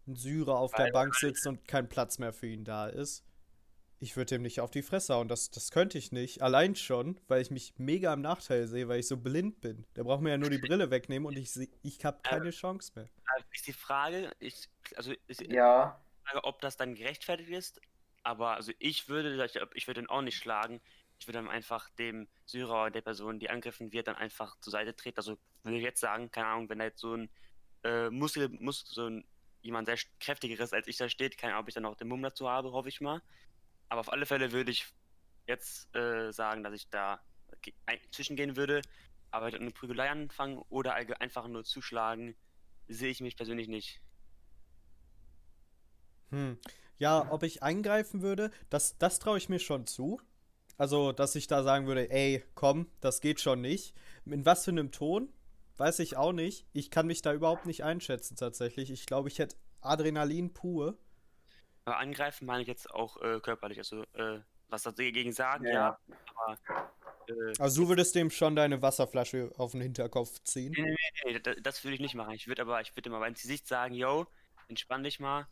ein 0.07 0.15
Syrer 0.15 0.57
auf 0.57 0.73
der 0.73 0.91
Bank 0.91 1.15
sitzt 1.15 1.47
und 1.47 1.67
kein 1.67 1.87
Platz 1.87 2.19
mehr 2.19 2.33
für 2.33 2.47
ihn 2.47 2.65
da 2.65 2.87
ist. 2.87 3.23
Ich 3.99 4.17
würde 4.17 4.35
ihm 4.35 4.41
nicht 4.41 4.59
auf 4.59 4.69
die 4.69 4.81
Fresse 4.81 5.13
hauen. 5.13 5.29
Das, 5.29 5.49
das 5.49 5.71
könnte 5.71 5.97
ich 5.97 6.11
nicht. 6.11 6.41
Allein 6.41 6.75
schon, 6.75 7.17
weil 7.29 7.41
ich 7.41 7.51
mich 7.51 7.73
mega 7.77 8.13
im 8.13 8.19
Nachteil 8.19 8.67
sehe, 8.67 8.89
weil 8.89 8.99
ich 8.99 9.07
so 9.07 9.15
blind 9.15 9.61
bin. 9.61 9.85
Der 9.95 10.03
braucht 10.03 10.21
mir 10.21 10.31
ja 10.31 10.37
nur 10.37 10.49
die 10.49 10.57
Brille 10.57 10.91
wegnehmen 10.91 11.25
und 11.25 11.37
ich, 11.37 11.49
ich 11.81 12.03
habe 12.03 12.19
keine 12.21 12.49
Chance 12.49 12.91
mehr. 12.95 13.07
Also 13.25 13.45
ist 13.53 13.67
die 13.67 13.73
Frage, 13.73 14.31
ich, 14.39 14.67
also 14.97 15.13
ist 15.27 15.41
ja. 15.43 16.01
die 16.19 16.27
Frage, 16.27 16.43
ob 16.43 16.59
das 16.59 16.75
dann 16.75 16.95
gerechtfertigt 16.95 17.51
ist. 17.51 17.79
Aber 18.23 18.55
also 18.55 18.71
ich 18.79 19.09
würde, 19.09 19.45
ich 19.73 19.87
würde 19.87 20.01
ihn 20.01 20.09
auch 20.09 20.21
nicht 20.21 20.37
schlagen. 20.37 20.81
Ich 21.19 21.27
würde 21.27 21.39
dann 21.39 21.49
einfach 21.49 21.89
dem 21.91 22.27
Syrer, 22.45 22.89
der 22.89 23.01
Person, 23.01 23.39
die 23.39 23.49
angegriffen 23.49 23.91
wird, 23.91 24.07
dann 24.07 24.15
einfach 24.15 24.59
zur 24.59 24.71
Seite 24.71 24.95
treten. 24.95 25.17
Also 25.17 25.37
würde 25.63 25.77
ich 25.77 25.83
jetzt 25.83 25.99
sagen, 25.99 26.31
keine 26.31 26.47
Ahnung, 26.47 26.69
wenn 26.69 26.79
da 26.79 26.85
jetzt 26.85 26.99
so 26.99 27.15
ein 27.15 27.29
äh, 27.83 28.09
Muskel, 28.09 28.49
Muskel, 28.49 28.93
so 28.93 29.07
ein 29.07 29.25
jemand 29.61 29.87
sehr 29.87 29.97
kräftigeres 30.19 30.73
als 30.73 30.87
ich 30.87 30.97
da 30.97 31.09
steht. 31.09 31.37
Keine 31.37 31.53
Ahnung, 31.53 31.63
ob 31.63 31.67
ich 31.69 31.75
dann 31.75 31.85
auch 31.85 31.95
den 31.95 32.07
Mumm 32.07 32.21
dazu 32.21 32.49
habe, 32.49 32.71
hoffe 32.71 32.89
ich 32.89 33.01
mal. 33.01 33.21
Aber 33.89 34.01
auf 34.01 34.11
alle 34.11 34.25
Fälle 34.25 34.51
würde 34.51 34.71
ich 34.71 34.87
jetzt 35.47 35.93
äh, 35.95 36.31
sagen, 36.31 36.63
dass 36.63 36.73
ich 36.73 36.89
da 36.89 37.21
zwischengehen 38.11 38.55
würde. 38.55 38.81
Aber 39.31 39.47
eine 39.47 39.71
Prügelei 39.71 40.09
anfangen 40.09 40.59
oder 40.69 40.93
einfach 40.93 41.47
nur 41.47 41.63
zuschlagen, 41.63 42.35
sehe 42.87 43.09
ich 43.09 43.21
mich 43.21 43.35
persönlich 43.35 43.67
nicht. 43.67 44.01
Hm. 46.29 46.57
Ja, 47.03 47.27
ob 47.31 47.43
ich 47.43 47.61
eingreifen 47.61 48.21
würde, 48.21 48.49
das, 48.69 48.97
das 48.97 49.19
traue 49.19 49.37
ich 49.37 49.49
mir 49.49 49.59
schon 49.59 49.85
zu. 49.85 50.21
Also, 50.77 51.11
dass 51.11 51.35
ich 51.35 51.47
da 51.47 51.61
sagen 51.61 51.85
würde, 51.85 52.09
ey, 52.09 52.41
komm, 52.55 52.89
das 53.01 53.19
geht 53.19 53.41
schon 53.41 53.59
nicht. 53.59 53.93
In 54.25 54.45
was 54.45 54.63
für 54.63 54.71
einem 54.71 54.93
Ton? 54.93 55.27
Weiß 55.75 55.99
ich 55.99 56.15
auch 56.15 56.31
nicht. 56.31 56.65
Ich 56.71 56.91
kann 56.91 57.05
mich 57.05 57.21
da 57.21 57.33
überhaupt 57.33 57.65
nicht 57.65 57.83
einschätzen 57.83 58.37
tatsächlich. 58.37 58.89
Ich 58.89 59.05
glaube, 59.05 59.27
ich 59.27 59.39
hätte 59.39 59.57
Adrenalin 59.81 60.53
pur. 60.53 60.97
Aber 61.83 61.97
angreifen 61.97 62.45
meine 62.45 62.61
ich 62.61 62.69
jetzt 62.69 62.89
auch 62.89 63.21
äh, 63.21 63.41
körperlich. 63.41 63.79
Also, 63.79 64.03
äh, 64.13 64.39
was 64.69 64.83
dagegen 64.83 65.33
sagen, 65.33 65.65
ja. 65.65 65.73
ja 65.73 65.99
aber, 66.35 66.57
äh, 67.27 67.53
also, 67.59 67.81
du 67.81 67.89
würdest 67.89 68.15
dem 68.15 68.31
schon 68.31 68.55
deine 68.55 68.81
Wasserflasche 68.81 69.51
auf 69.57 69.73
den 69.73 69.81
Hinterkopf 69.81 70.41
ziehen? 70.45 70.71
Nee, 70.77 70.83
nee, 70.83 71.33
nee, 71.33 71.39
das, 71.41 71.57
das 71.61 71.83
würde 71.83 71.95
ich 71.95 72.01
nicht 72.01 72.15
machen. 72.15 72.31
Ich 72.31 72.47
würde 72.47 72.61
aber, 72.61 72.79
ich 72.79 72.95
würde 72.95 73.09
immer 73.09 73.27
ins 73.27 73.41
Gesicht 73.41 73.67
sagen, 73.67 73.93
yo, 73.93 74.25
entspann 74.69 75.03
dich 75.03 75.19
mal. 75.19 75.47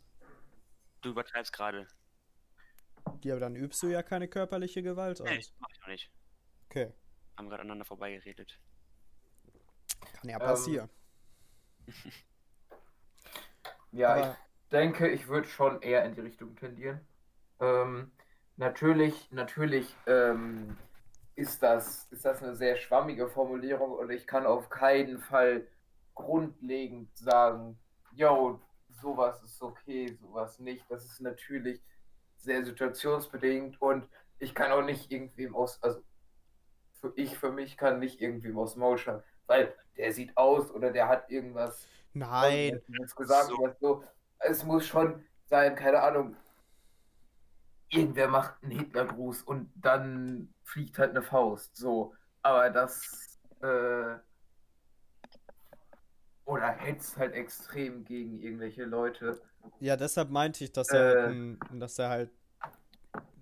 Du 1.02 1.10
übertreibst 1.10 1.52
gerade. 1.52 1.86
Ja, 3.24 3.34
aber 3.34 3.40
dann 3.40 3.56
übst 3.56 3.82
du 3.82 3.88
ja 3.88 4.02
keine 4.02 4.28
körperliche 4.28 4.82
Gewalt 4.82 5.20
aus. 5.20 5.28
Nee, 5.28 5.44
mach 5.58 5.68
ich 5.70 5.80
noch 5.80 5.88
nicht. 5.88 6.10
Okay. 6.70 6.92
Haben 7.36 7.48
gerade 7.48 7.62
aneinander 7.62 7.84
vorbeigeredet. 7.84 8.58
Kann 10.20 10.30
ja 10.30 10.38
passieren. 10.38 10.88
Ähm, 11.88 12.12
ja, 13.92 14.14
Aber... 14.14 14.30
ich 14.30 14.68
denke, 14.70 15.08
ich 15.08 15.28
würde 15.28 15.48
schon 15.48 15.82
eher 15.82 16.04
in 16.04 16.14
die 16.14 16.20
Richtung 16.20 16.54
tendieren. 16.56 17.00
Ähm, 17.60 18.12
natürlich, 18.56 19.30
natürlich 19.32 19.94
ähm, 20.06 20.78
ist, 21.34 21.62
das, 21.62 22.06
ist 22.12 22.24
das 22.24 22.42
eine 22.42 22.54
sehr 22.54 22.76
schwammige 22.76 23.28
Formulierung 23.28 23.92
und 23.92 24.10
ich 24.10 24.26
kann 24.26 24.46
auf 24.46 24.70
keinen 24.70 25.18
Fall 25.18 25.66
grundlegend 26.14 27.16
sagen, 27.16 27.78
yo, 28.12 28.60
sowas 29.02 29.42
ist 29.42 29.60
okay, 29.62 30.16
sowas 30.20 30.58
nicht. 30.58 30.84
Das 30.88 31.04
ist 31.04 31.20
natürlich 31.20 31.82
sehr 32.36 32.64
situationsbedingt 32.64 33.80
und 33.82 34.08
ich 34.38 34.54
kann 34.54 34.72
auch 34.72 34.82
nicht 34.82 35.12
irgendwem 35.12 35.54
aus, 35.54 35.82
also 35.82 36.00
für 37.00 37.12
ich 37.16 37.36
für 37.36 37.52
mich 37.52 37.76
kann 37.76 37.98
nicht 37.98 38.20
irgendwem 38.20 38.58
aus 38.58 38.76
Maul 38.76 38.98
schauen 38.98 39.22
weil 39.46 39.74
der 39.96 40.12
sieht 40.12 40.36
aus 40.36 40.70
oder 40.70 40.90
der 40.90 41.08
hat 41.08 41.30
irgendwas. 41.30 41.86
Nein. 42.14 42.80
Jetzt 43.00 43.16
gesagt, 43.16 43.48
so. 43.48 43.70
so. 43.80 44.04
Es 44.38 44.64
muss 44.64 44.86
schon 44.86 45.24
sein, 45.44 45.74
keine 45.76 46.00
Ahnung. 46.00 46.36
Irgendwer 47.88 48.28
macht 48.28 48.62
einen 48.62 48.72
Hitlergruß 48.72 49.42
und 49.42 49.70
dann 49.76 50.54
fliegt 50.62 50.98
halt 50.98 51.10
eine 51.10 51.22
Faust. 51.22 51.76
So. 51.76 52.14
Aber 52.42 52.70
das. 52.70 53.38
Äh, 53.60 54.16
oder 56.52 56.68
hetzt 56.68 57.16
halt 57.16 57.32
extrem 57.32 58.04
gegen 58.04 58.40
irgendwelche 58.40 58.84
Leute. 58.84 59.40
Ja, 59.80 59.96
deshalb 59.96 60.30
meinte 60.30 60.64
ich, 60.64 60.72
dass 60.72 60.88
er, 60.90 61.30
äh, 61.30 61.56
dass 61.72 61.98
er 61.98 62.10
halt. 62.10 62.30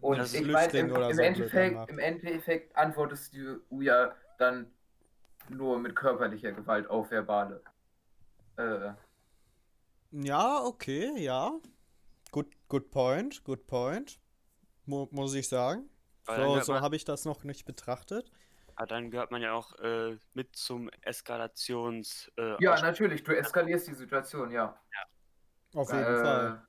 Und 0.01 0.33
ich 0.33 0.47
meine, 0.47 0.73
im, 0.79 0.95
im, 0.95 1.15
so 1.15 1.23
Endeffekt, 1.23 1.91
im 1.91 1.99
Endeffekt 1.99 2.77
antwortest 2.77 3.35
du 3.35 3.81
ja 3.81 4.15
dann 4.39 4.71
nur 5.49 5.79
mit 5.79 5.97
körperlicher 5.97 6.53
Gewalt 6.53 6.89
auf 6.89 7.11
verbale. 7.11 7.63
Äh. 8.57 8.93
Ja, 10.13 10.63
okay, 10.65 11.13
ja. 11.19 11.53
Good, 12.31 12.47
good 12.69 12.91
point, 12.91 13.43
good 13.45 13.67
point. 13.67 14.21
Mo 14.87 15.09
muss 15.11 15.35
ich 15.35 15.49
sagen. 15.49 15.91
so 16.27 16.61
so 16.61 16.81
habe 16.81 16.97
ich 16.97 17.05
das 17.05 17.25
noch 17.25 17.43
nicht 17.43 17.65
betrachtet. 17.65 18.31
Aber 18.81 18.87
dann 18.87 19.11
gehört 19.11 19.31
man 19.31 19.43
ja 19.43 19.53
auch 19.53 19.79
äh, 19.81 20.17
mit 20.33 20.57
zum 20.57 20.89
Eskalations. 21.03 22.33
Äh, 22.39 22.65
ja, 22.65 22.81
natürlich, 22.81 23.23
du 23.23 23.37
eskalierst 23.37 23.89
die 23.89 23.93
Situation, 23.93 24.51
ja. 24.51 24.75
ja. 24.95 25.79
Auf 25.79 25.93
jeden 25.93 26.03
äh, 26.03 26.23
Fall. 26.23 26.67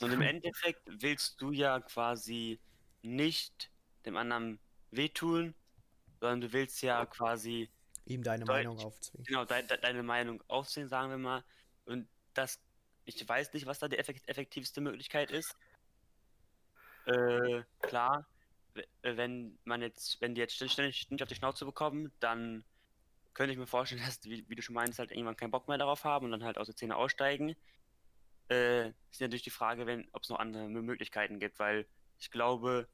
Und 0.00 0.12
im 0.12 0.22
Endeffekt 0.22 0.82
willst 0.86 1.40
du 1.40 1.50
ja 1.50 1.80
quasi 1.80 2.60
nicht 3.02 3.72
dem 4.06 4.16
anderen 4.16 4.60
wehtun, 4.92 5.56
sondern 6.20 6.42
du 6.42 6.52
willst 6.52 6.82
ja 6.82 7.04
quasi 7.04 7.68
ihm 8.04 8.22
deine 8.22 8.44
Meinung 8.44 8.78
aufzwingen. 8.78 9.24
Genau, 9.24 9.44
de 9.44 9.66
de 9.66 9.76
deine 9.76 10.04
Meinung 10.04 10.40
aufzwingen, 10.46 10.88
sagen 10.88 11.10
wir 11.10 11.18
mal. 11.18 11.42
Und 11.84 12.08
das, 12.34 12.60
ich 13.06 13.28
weiß 13.28 13.54
nicht, 13.54 13.66
was 13.66 13.80
da 13.80 13.88
die 13.88 13.98
effektivste 13.98 14.80
Möglichkeit 14.80 15.32
ist. 15.32 15.56
Äh, 17.06 17.64
klar, 17.80 18.24
wenn 19.02 19.58
man 19.64 19.82
jetzt, 19.82 20.20
wenn 20.20 20.34
die 20.34 20.40
jetzt 20.40 20.54
ständig, 20.54 21.00
ständig 21.00 21.22
auf 21.22 21.28
die 21.28 21.34
Schnauze 21.34 21.64
bekommen, 21.64 22.12
dann 22.20 22.64
könnte 23.34 23.52
ich 23.52 23.58
mir 23.58 23.66
vorstellen, 23.66 24.02
dass, 24.06 24.24
wie, 24.24 24.48
wie, 24.48 24.54
du 24.54 24.62
schon 24.62 24.74
meinst, 24.74 24.98
halt 24.98 25.12
irgendwann 25.12 25.36
keinen 25.36 25.50
Bock 25.50 25.68
mehr 25.68 25.78
darauf 25.78 26.04
haben 26.04 26.26
und 26.26 26.32
dann 26.32 26.44
halt 26.44 26.58
aus 26.58 26.66
der 26.66 26.74
Szene 26.74 26.96
aussteigen. 26.96 27.56
Äh, 28.50 28.88
ist 29.10 29.20
natürlich 29.20 29.42
die 29.42 29.50
Frage, 29.50 30.04
ob 30.12 30.22
es 30.22 30.28
noch 30.28 30.38
andere 30.38 30.68
Möglichkeiten 30.68 31.38
gibt, 31.38 31.58
weil 31.58 31.86
ich 32.18 32.30
glaube, 32.30 32.88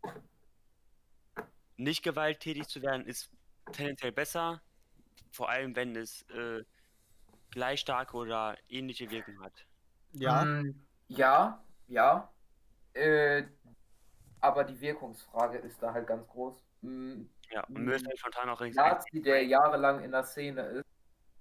nicht 1.77 2.03
gewalttätig 2.03 2.66
zu 2.68 2.83
werden 2.83 3.07
ist 3.07 3.31
tendenziell 3.73 4.12
besser, 4.12 4.61
vor 5.31 5.49
allem 5.49 5.75
wenn 5.77 5.97
es 5.97 6.23
äh, 6.31 6.64
gleich 7.51 7.81
starke 7.81 8.16
oder 8.16 8.57
ähnliche 8.68 9.11
Wirkung 9.11 9.40
hat. 9.40 9.64
Ja. 10.12 10.44
Mm, 10.44 10.85
ja, 11.09 11.64
ja. 11.88 12.33
Äh, 12.92 13.44
aber 14.44 14.64
die 14.64 14.78
Wirkungsfrage 14.80 15.59
ist 15.59 15.83
da 15.83 15.94
halt 15.94 16.07
ganz 16.07 16.28
groß. 16.28 16.54
Mm, 16.83 17.22
ja, 17.50 17.64
und 17.64 17.88
ist 17.88 18.07
halt 18.07 18.18
spontan 18.18 18.50
auch 18.50 18.61
richtig. 18.61 18.76
Nazi, 18.76 19.22
der 19.22 19.42
jahrelang 19.44 20.04
in 20.04 20.12
der 20.12 20.24
Szene 20.24 20.62
ist, 20.62 20.87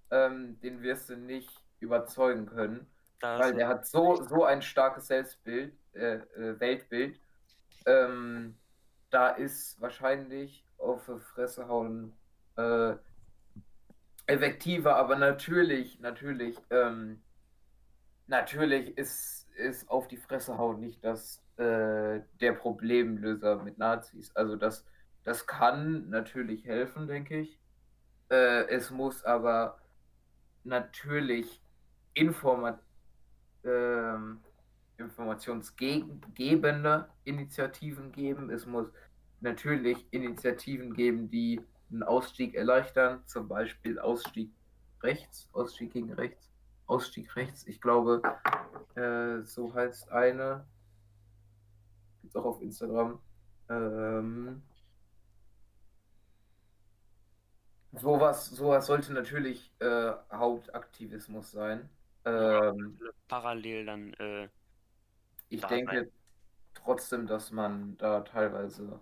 ähm, 0.10 0.60
den 0.62 0.82
wirst 0.82 1.10
du 1.10 1.18
nicht 1.18 1.52
überzeugen 1.80 2.46
können. 2.46 2.88
Das 3.20 3.40
weil 3.42 3.54
der 3.54 3.68
hat 3.68 3.86
so, 3.86 4.16
so 4.16 4.46
ein 4.46 4.62
starkes 4.62 5.08
Selbstbild, 5.08 5.74
äh, 5.94 6.16
äh, 6.16 6.60
Weltbild. 6.60 7.20
Ähm, 7.86 8.58
da 9.10 9.30
ist 9.30 9.80
wahrscheinlich 9.82 10.66
auf 10.78 11.10
Fresse 11.34 11.68
hauen 11.68 12.14
äh, 12.56 12.96
effektiver, 14.28 14.96
aber 14.96 15.18
natürlich, 15.18 16.00
natürlich, 16.00 16.58
ähm, 16.70 17.22
natürlich 18.28 18.98
ist, 18.98 19.48
ist 19.56 19.90
auf 19.90 20.08
die 20.08 20.18
Fresse 20.18 20.58
hauen 20.58 20.80
nicht 20.80 21.04
das 21.04 21.44
äh, 21.58 22.22
der 22.42 22.54
Problemlöser 22.54 23.64
mit 23.64 23.78
Nazis. 23.78 24.36
Also 24.36 24.56
das, 24.56 24.86
das 25.24 25.46
kann 25.46 26.10
natürlich 26.10 26.66
helfen, 26.66 27.08
denke 27.08 27.40
ich. 27.40 27.60
Äh, 28.30 28.68
es 28.70 28.90
muss 28.90 29.24
aber 29.24 29.80
natürlich 30.64 31.62
informa 32.14 32.80
ähm, 33.64 34.42
informationsgebende 34.98 37.08
Initiativen 37.24 38.12
geben. 38.12 38.50
Es 38.50 38.66
muss 38.66 38.88
natürlich 39.42 40.06
Initiativen 40.12 40.94
geben, 40.94 41.30
die 41.30 41.62
einen 41.92 42.04
Ausstieg 42.04 42.56
erleichtern, 42.56 43.22
zum 43.26 43.48
Beispiel 43.48 44.00
Ausstieg 44.00 44.52
rechts, 45.02 45.50
Ausstieg 45.52 45.94
gegen 45.94 46.14
rechts, 46.14 46.53
Ausstieg 46.94 47.36
rechts. 47.36 47.66
Ich 47.66 47.82
glaube, 47.82 48.22
äh, 48.96 49.44
so 49.44 49.74
heißt 49.74 50.12
eine. 50.12 50.66
Gibt 52.22 52.36
auch 52.38 52.46
auf 52.46 52.62
Instagram. 52.62 53.20
Ähm, 53.68 54.62
sowas, 57.94 58.46
sowas 58.52 58.86
sollte 58.86 59.12
natürlich 59.12 59.72
äh, 59.80 60.12
Hauptaktivismus 60.32 61.52
sein. 61.52 61.90
Ähm, 62.26 63.00
Parallel 63.28 63.86
dann. 63.86 64.14
Äh, 64.14 64.50
ich 65.50 65.66
denke 65.66 65.96
sein. 65.96 66.12
trotzdem, 66.76 67.26
dass 67.26 67.52
man 67.52 67.98
da 67.98 68.22
teilweise 68.22 69.00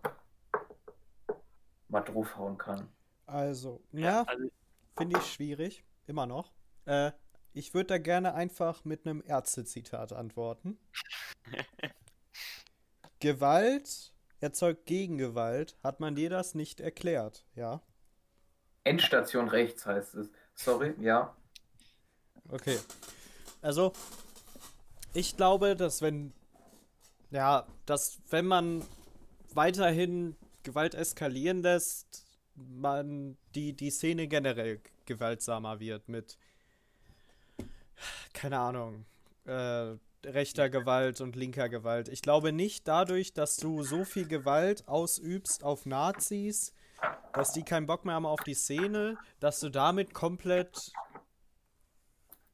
mal 1.90 2.02
draufhauen 2.02 2.58
kann. 2.58 2.88
Also, 3.26 3.82
ja, 3.92 4.24
also, 4.24 4.50
finde 4.98 5.20
ich 5.20 5.34
schwierig, 5.34 5.84
immer 6.08 6.26
noch. 6.26 6.54
Äh, 6.86 7.12
ich 7.54 7.74
würde 7.74 7.88
da 7.88 7.98
gerne 7.98 8.34
einfach 8.34 8.86
mit 8.86 9.06
einem 9.06 9.24
Ärzte-Zitat 9.26 10.14
antworten. 10.14 10.78
Gewalt 13.20 14.14
erzeugt 14.40 14.86
Gegengewalt. 14.86 15.78
Hat 15.84 16.00
man 16.00 16.16
dir 16.16 16.30
das 16.30 16.56
nicht 16.56 16.80
erklärt, 16.80 17.46
ja? 17.56 17.82
Endstation 18.84 19.48
rechts 19.48 19.86
heißt 19.86 20.16
es. 20.16 20.32
Sorry, 20.56 20.94
ja. 21.00 21.36
Okay. 22.50 22.78
Also, 23.62 23.94
ich 25.14 25.38
glaube, 25.38 25.76
dass 25.76 26.02
wenn, 26.02 26.34
ja, 27.30 27.68
dass 27.86 28.20
wenn 28.30 28.46
man 28.46 28.84
weiterhin 29.54 30.36
Gewalt 30.64 30.96
eskalieren 30.96 31.62
lässt, 31.62 32.26
man 32.56 33.38
die, 33.56 33.74
die 33.74 33.92
Szene 33.92 34.28
generell 34.28 34.82
gewaltsamer 35.06 35.80
wird 35.80 36.10
mit, 36.10 36.38
keine 38.34 38.60
Ahnung, 38.60 39.06
äh, 39.46 39.96
rechter 40.26 40.70
Gewalt 40.70 41.22
und 41.22 41.36
linker 41.36 41.70
Gewalt. 41.70 42.10
Ich 42.10 42.22
glaube 42.22 42.52
nicht 42.52 42.88
dadurch, 42.88 43.34
dass 43.34 43.58
du 43.58 43.84
so 43.84 44.06
viel 44.06 44.28
Gewalt 44.28 44.88
ausübst 44.88 45.64
auf 45.64 45.86
Nazis, 45.86 46.74
dass 47.34 47.54
die 47.54 47.64
keinen 47.64 47.88
Bock 47.88 48.06
mehr 48.06 48.16
haben 48.16 48.26
auf 48.26 48.42
die 48.42 48.54
Szene, 48.54 49.18
dass 49.40 49.60
du 49.60 49.70
damit 49.70 50.14
komplett 50.14 50.92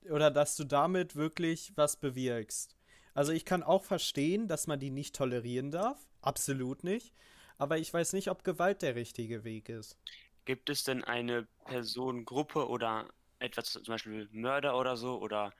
oder 0.09 0.31
dass 0.31 0.55
du 0.55 0.63
damit 0.63 1.17
wirklich 1.17 1.73
was 1.75 1.97
bewirkst. 1.97 2.77
Also 3.13 3.33
ich 3.33 3.43
kann 3.43 3.63
auch 3.63 3.83
verstehen, 3.83 4.47
dass 4.47 4.67
man 4.67 4.79
die 4.79 4.91
nicht 4.91 5.15
tolerieren 5.15 5.71
darf, 5.71 5.97
absolut 6.21 6.83
nicht 6.83 7.13
aber 7.57 7.77
ich 7.77 7.93
weiß 7.93 8.13
nicht, 8.13 8.29
ob 8.29 8.43
Gewalt 8.43 8.81
der 8.81 8.95
richtige 8.95 9.43
Weg 9.43 9.69
ist. 9.69 9.97
Gibt 10.45 10.69
es 10.69 10.83
denn 10.83 11.03
eine 11.03 11.47
Personengruppe 11.65 12.67
oder 12.69 13.09
etwas, 13.39 13.71
zum 13.71 13.83
Beispiel 13.85 14.27
Mörder 14.31 14.77
oder 14.77 14.97
so 14.97 15.19
oder 15.19 15.53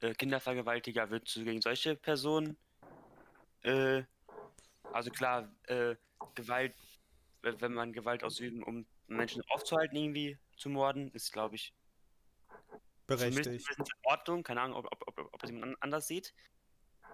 äh, 0.00 0.14
Kindervergewaltiger, 0.14 1.10
würdest 1.10 1.36
du 1.36 1.44
gegen 1.44 1.60
solche 1.60 1.96
Personen? 1.96 2.56
Äh, 3.62 4.02
also 4.92 5.10
klar, 5.10 5.50
äh, 5.64 5.96
Gewalt, 6.34 6.74
wenn 7.42 7.74
man 7.74 7.92
Gewalt 7.92 8.24
ausüben, 8.24 8.62
um 8.62 8.86
Menschen 9.06 9.42
aufzuhalten, 9.48 9.96
irgendwie 9.96 10.38
zu 10.56 10.70
morden, 10.70 11.10
ist, 11.12 11.32
glaube 11.32 11.56
ich, 11.56 11.74
berechtigt. 13.06 13.68
in 13.76 13.84
Ordnung. 14.04 14.42
Keine 14.42 14.62
Ahnung, 14.62 14.78
ob, 14.78 14.86
ob, 14.90 15.08
ob, 15.08 15.34
ob 15.34 15.40
das 15.40 15.50
jemand 15.50 15.76
anders 15.82 16.06
sieht. 16.06 16.34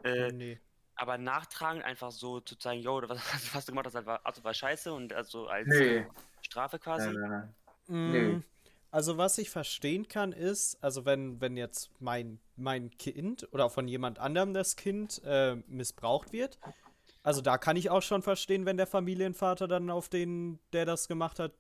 Äh, 0.05 0.29
nee 0.33 0.61
aber 1.01 1.17
nachtragen, 1.17 1.83
einfach 1.83 2.11
so 2.11 2.41
zu 2.41 2.57
zeigen, 2.57 2.83
yo, 2.83 3.01
was, 3.09 3.19
was 3.55 3.65
du 3.65 3.73
gemacht 3.73 3.87
hast, 3.87 4.05
war, 4.05 4.21
also 4.25 4.45
war 4.45 4.53
scheiße 4.53 4.93
und 4.93 5.15
also 5.15 5.47
als 5.49 5.67
nee. 5.67 6.07
Strafe 6.43 6.79
quasi. 6.79 7.07
Nein, 7.07 7.21
nein, 7.21 7.55
nein. 7.89 8.11
Nee. 8.13 8.43
Also 8.91 9.19
was 9.19 9.39
ich 9.39 9.51
verstehen 9.51 10.09
kann 10.09 10.33
ist, 10.33 10.83
also 10.83 11.05
wenn, 11.05 11.41
wenn 11.41 11.57
jetzt 11.57 11.91
mein, 12.01 12.41
mein 12.57 12.91
Kind 12.91 13.49
oder 13.53 13.71
von 13.71 13.87
jemand 13.87 14.19
anderem 14.19 14.53
das 14.53 14.75
Kind 14.75 15.23
äh, 15.25 15.57
missbraucht 15.69 16.33
wird, 16.33 16.59
also 17.23 17.41
da 17.41 17.59
kann 17.59 17.77
ich 17.77 17.91
auch 17.91 18.03
schon 18.03 18.23
verstehen, 18.23 18.67
wenn 18.67 18.77
der 18.77 18.87
Familienvater 18.87 19.69
dann 19.69 19.91
auf 19.91 20.09
den, 20.09 20.59
der 20.73 20.87
das 20.87 21.07
gemacht 21.07 21.39
hat, 21.39 21.53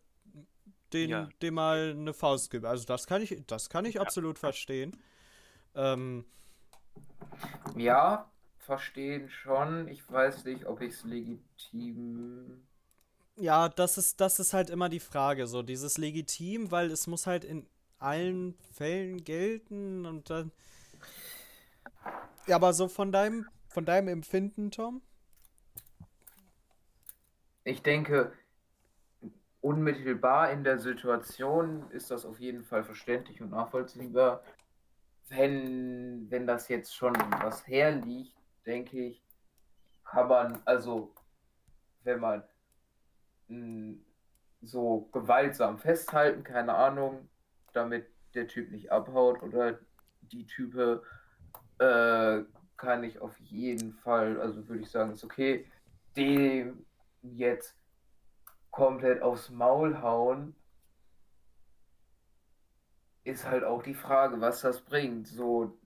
den, 0.93 1.11
ja. 1.11 1.29
dem 1.41 1.55
mal 1.55 1.91
eine 1.97 2.15
Faust 2.15 2.51
gibt. 2.51 2.65
Also 2.65 2.85
das 2.85 3.07
kann 3.07 3.23
ich, 3.23 3.45
das 3.47 3.71
kann 3.71 3.85
ich 3.85 3.95
ja. 3.95 4.01
absolut 4.01 4.39
verstehen. 4.39 4.97
Ähm, 5.75 6.25
ja, 7.77 8.29
verstehen 8.59 9.29
schon. 9.29 9.87
Ich 9.89 10.11
weiß 10.11 10.45
nicht, 10.45 10.67
ob 10.67 10.81
ich 10.81 10.95
es 10.95 11.05
legitim. 11.05 12.67
Ja, 13.37 13.69
das 13.69 13.97
ist, 13.97 14.21
das 14.21 14.39
ist 14.39 14.53
halt 14.53 14.71
immer 14.71 14.89
die 14.89 15.01
Frage, 15.01 15.47
so 15.47 15.63
dieses 15.63 15.99
legitim, 15.99 16.71
weil 16.71 16.91
es 16.91 17.07
muss 17.07 17.27
halt 17.27 17.45
in 17.45 17.67
allen 17.99 18.55
Fällen 18.73 19.25
gelten 19.25 20.07
und 20.07 20.31
dann. 20.31 20.53
Ja, 22.47 22.57
aber 22.57 22.73
so 22.73 22.89
von 22.89 23.13
deinem, 23.13 23.47
von 23.69 23.85
deinem 23.85 24.09
Empfinden, 24.09 24.71
Tom? 24.71 25.03
Ich 27.65 27.83
denke, 27.83 28.33
unmittelbar 29.61 30.51
in 30.51 30.65
der 30.65 30.79
Situation 30.79 31.91
ist 31.91 32.11
das 32.11 32.25
auf 32.25 32.41
jeden 32.41 32.65
Fall 32.65 32.83
verständlich 32.83 33.41
und 33.41 33.51
nachvollziehbar. 33.51 34.43
Wenn, 35.29 36.31
wenn 36.31 36.47
das 36.47 36.69
jetzt 36.69 36.95
schon 36.95 37.15
was 37.43 37.67
herliegt, 37.67 38.35
denke 38.67 38.99
ich, 38.99 39.23
kann 40.05 40.29
man, 40.29 40.61
also 40.65 41.15
wenn 42.03 42.19
man 42.19 42.43
so 44.63 45.09
gewaltsam 45.13 45.79
festhalten, 45.79 46.45
keine 46.45 46.75
Ahnung, 46.75 47.29
damit 47.73 48.07
der 48.35 48.47
Typ 48.47 48.71
nicht 48.71 48.93
abhaut 48.93 49.43
oder 49.43 49.79
die 50.21 50.47
Type, 50.47 51.03
äh, 51.79 52.43
kann 52.77 53.05
ich 53.05 53.21
auf 53.21 53.39
jeden 53.41 53.93
Fall, 53.93 54.41
also 54.41 54.67
würde 54.69 54.83
ich 54.83 54.91
sagen, 54.91 55.13
ist 55.13 55.25
okay, 55.25 55.67
dem 56.17 56.87
jetzt 57.23 57.77
komplett 58.71 59.23
aufs 59.23 59.51
Maul 59.51 60.01
hauen, 60.01 60.55
ist 63.25 63.47
halt 63.47 63.65
auch 63.65 63.83
die 63.83 63.95
Frage, 63.95 64.41
was 64.41 64.63
das 64.63 64.81
bringt. 64.81 65.29
So, 65.29 65.79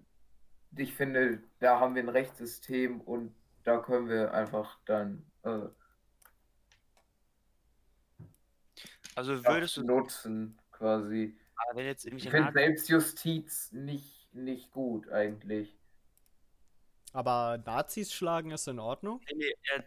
ich 0.76 0.94
finde, 0.94 1.42
da 1.58 1.80
haben 1.80 1.94
wir 1.94 2.02
ein 2.02 2.08
Rechtssystem 2.08 3.00
und 3.00 3.34
da 3.64 3.78
können 3.78 4.08
wir 4.08 4.32
einfach 4.32 4.78
dann 4.86 5.24
äh, 5.42 5.66
also 9.14 9.44
würdest 9.44 9.76
du 9.76 9.84
nutzen 9.84 10.58
quasi. 10.70 11.36
Aber 11.56 11.78
wenn 11.78 11.86
jetzt 11.86 12.06
ich 12.06 12.28
finde 12.28 12.52
Selbstjustiz 12.52 13.72
nicht, 13.72 14.34
nicht 14.34 14.70
gut 14.70 15.08
eigentlich. 15.10 15.76
Aber 17.12 17.62
Nazis 17.64 18.12
schlagen 18.12 18.50
ist 18.50 18.66
in 18.66 18.80
Ordnung? 18.80 19.20
Nee, 19.30 19.36
nee, 19.38 19.54
der 19.70 19.84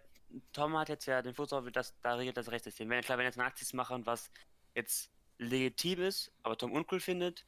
Tom 0.53 0.78
hat 0.78 0.89
jetzt 0.89 1.05
ja 1.05 1.21
den 1.21 1.34
Fuß 1.34 1.53
auf, 1.53 1.69
dass 1.71 1.99
da 2.01 2.15
regelt 2.15 2.38
das 2.38 2.51
Rechtssystem. 2.51 2.89
Wenn, 2.89 3.01
klar, 3.01 3.17
wenn 3.17 3.25
jetzt 3.25 3.38
Nazis 3.38 3.73
machen, 3.73 4.05
was 4.05 4.32
jetzt 4.75 5.11
legitim 5.38 6.01
ist, 6.01 6.32
aber 6.43 6.57
Tom 6.57 6.71
uncool 6.71 6.99
findet, 6.99 7.45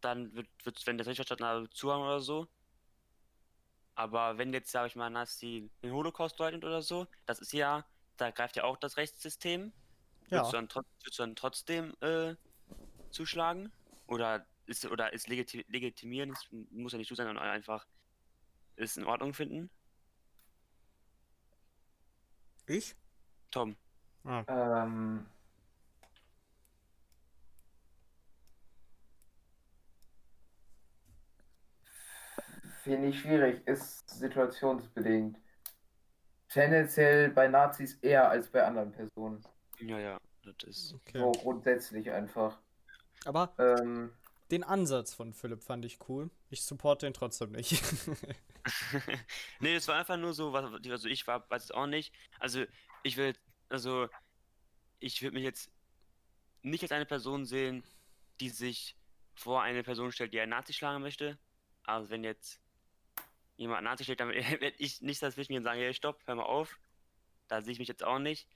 dann 0.00 0.34
wird, 0.34 0.48
wird 0.64 0.86
wenn 0.86 0.98
der 0.98 1.06
Rechtsstaat 1.06 1.40
zuhauen 1.72 2.02
oder 2.02 2.20
so. 2.20 2.48
Aber 3.94 4.38
wenn 4.38 4.52
jetzt, 4.52 4.70
sage 4.70 4.88
ich 4.88 4.96
mal, 4.96 5.10
Nazi 5.10 5.70
den 5.82 5.92
Holocaust 5.92 6.38
leugnet 6.38 6.64
oder 6.64 6.82
so, 6.82 7.06
das 7.26 7.40
ist 7.40 7.52
ja, 7.52 7.84
da 8.16 8.30
greift 8.30 8.56
ja 8.56 8.64
auch 8.64 8.76
das 8.76 8.96
Rechtssystem. 8.96 9.72
Ja. 10.32 10.38
Würdest, 10.38 10.52
du 10.54 10.56
dann, 10.56 10.84
würdest 11.00 11.18
du 11.18 11.22
dann 11.22 11.36
trotzdem 11.36 11.94
äh, 12.00 12.34
zuschlagen? 13.10 13.70
Oder 14.06 14.46
ist, 14.64 14.86
oder 14.86 15.12
ist 15.12 15.28
legitim, 15.28 15.62
legitimieren, 15.68 16.34
muss 16.70 16.92
ja 16.92 16.98
nicht 16.98 17.08
so 17.08 17.14
sein, 17.14 17.26
sondern 17.26 17.46
einfach 17.46 17.86
ist 18.76 18.96
in 18.96 19.04
Ordnung 19.04 19.34
finden? 19.34 19.68
Ich? 22.66 22.96
Tom. 23.50 23.76
Ah. 24.24 24.42
Ähm, 24.48 25.26
Finde 32.82 33.08
ich 33.08 33.20
schwierig, 33.20 33.66
ist 33.68 34.08
situationsbedingt. 34.08 35.38
Tendenziell 36.48 37.28
bei 37.28 37.48
Nazis 37.48 37.98
eher 38.00 38.30
als 38.30 38.50
bei 38.50 38.64
anderen 38.64 38.92
Personen. 38.92 39.44
Ja, 39.82 39.98
ja, 39.98 40.20
das 40.44 40.68
ist. 40.68 40.94
Okay. 40.94 41.18
So 41.18 41.32
grundsätzlich 41.32 42.10
einfach. 42.10 42.58
Aber 43.24 43.54
ähm, 43.58 44.12
den 44.50 44.64
Ansatz 44.64 45.14
von 45.14 45.32
Philipp 45.32 45.62
fand 45.62 45.84
ich 45.84 45.98
cool. 46.08 46.30
Ich 46.50 46.62
supporte 46.62 47.06
den 47.06 47.14
trotzdem 47.14 47.52
nicht. 47.52 47.82
nee, 49.60 49.74
es 49.74 49.88
war 49.88 49.96
einfach 49.96 50.16
nur 50.16 50.34
so, 50.34 50.52
was, 50.52 50.64
also 50.88 51.08
ich 51.08 51.26
war, 51.26 51.48
weiß 51.50 51.64
es 51.64 51.70
auch 51.70 51.86
nicht. 51.86 52.14
Also 52.38 52.64
ich 53.02 53.16
will, 53.16 53.34
also 53.68 54.08
ich 55.00 55.22
würde 55.22 55.34
mich 55.34 55.44
jetzt 55.44 55.70
nicht 56.62 56.82
als 56.82 56.92
eine 56.92 57.06
Person 57.06 57.44
sehen, 57.44 57.82
die 58.40 58.50
sich 58.50 58.96
vor 59.34 59.62
eine 59.62 59.82
Person 59.82 60.12
stellt, 60.12 60.32
die 60.32 60.40
einen 60.40 60.50
Nazi 60.50 60.72
schlagen 60.72 61.02
möchte. 61.02 61.38
Also 61.84 62.10
wenn 62.10 62.22
jetzt 62.22 62.60
jemand 63.56 63.84
Nazi 63.84 64.04
steht, 64.04 64.20
dann 64.20 64.28
werde 64.30 64.74
ich 64.78 65.00
nicht 65.00 65.22
das 65.22 65.36
Wissen 65.36 65.56
und 65.56 65.64
sagen, 65.64 65.80
hey, 65.80 65.94
stopp, 65.94 66.20
hör 66.26 66.36
mal 66.36 66.42
auf. 66.42 66.78
Da 67.48 67.62
sehe 67.62 67.72
ich 67.72 67.78
mich 67.78 67.88
jetzt 67.88 68.04
auch 68.04 68.18
nicht. 68.18 68.46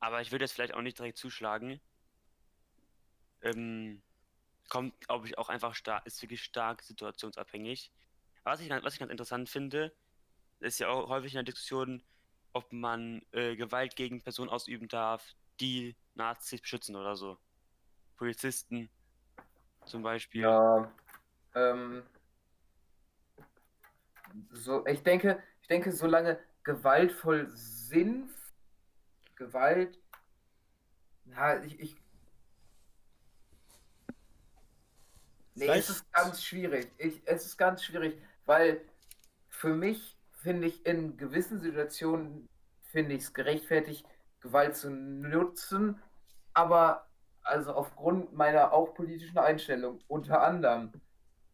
Aber 0.00 0.20
ich 0.20 0.32
würde 0.32 0.44
jetzt 0.44 0.52
vielleicht 0.52 0.74
auch 0.74 0.82
nicht 0.82 0.98
direkt 0.98 1.18
zuschlagen. 1.18 1.80
Ähm, 3.42 4.02
kommt, 4.68 5.00
glaube 5.00 5.26
ich, 5.26 5.38
auch 5.38 5.48
einfach 5.48 5.74
stark, 5.74 6.06
ist 6.06 6.22
wirklich 6.22 6.42
stark 6.42 6.82
situationsabhängig. 6.82 7.92
Was 8.44 8.60
ich, 8.60 8.70
was 8.70 8.94
ich 8.94 9.00
ganz 9.00 9.10
interessant 9.10 9.48
finde, 9.48 9.94
ist 10.60 10.78
ja 10.78 10.88
auch 10.88 11.08
häufig 11.08 11.32
in 11.32 11.38
der 11.38 11.44
Diskussion, 11.44 12.02
ob 12.52 12.72
man 12.72 13.22
äh, 13.32 13.56
Gewalt 13.56 13.96
gegen 13.96 14.22
Personen 14.22 14.50
ausüben 14.50 14.88
darf, 14.88 15.34
die 15.60 15.96
Nazis 16.14 16.60
beschützen 16.60 16.96
oder 16.96 17.16
so. 17.16 17.38
Polizisten 18.16 18.88
zum 19.84 20.02
Beispiel. 20.02 20.42
Ja, 20.42 20.92
ähm, 21.54 22.02
so, 24.50 24.86
ich 24.86 25.02
denke, 25.02 25.42
ich 25.62 25.68
denke, 25.68 25.92
solange 25.92 26.38
gewaltvoll 26.64 27.48
Sinn, 27.48 28.30
Gewalt, 29.36 29.98
na, 31.24 31.62
ich, 31.64 31.78
ich 31.80 31.96
Nee, 35.54 35.68
es 35.68 35.88
ist 35.88 36.12
ganz 36.12 36.42
schwierig. 36.44 36.92
Ich, 36.98 37.22
es 37.24 37.46
ist 37.46 37.56
ganz 37.56 37.82
schwierig, 37.82 38.20
weil 38.44 38.82
für 39.48 39.74
mich 39.74 40.18
finde 40.34 40.66
ich 40.66 40.84
in 40.84 41.16
gewissen 41.16 41.60
Situationen 41.60 42.46
finde 42.82 43.14
ich 43.14 43.22
es 43.22 43.32
gerechtfertigt, 43.32 44.06
Gewalt 44.40 44.76
zu 44.76 44.90
nutzen, 44.90 46.00
aber 46.52 47.08
also 47.42 47.72
aufgrund 47.72 48.34
meiner 48.34 48.72
auch 48.72 48.92
politischen 48.92 49.38
Einstellung 49.38 50.00
unter 50.08 50.42
anderem 50.42 50.92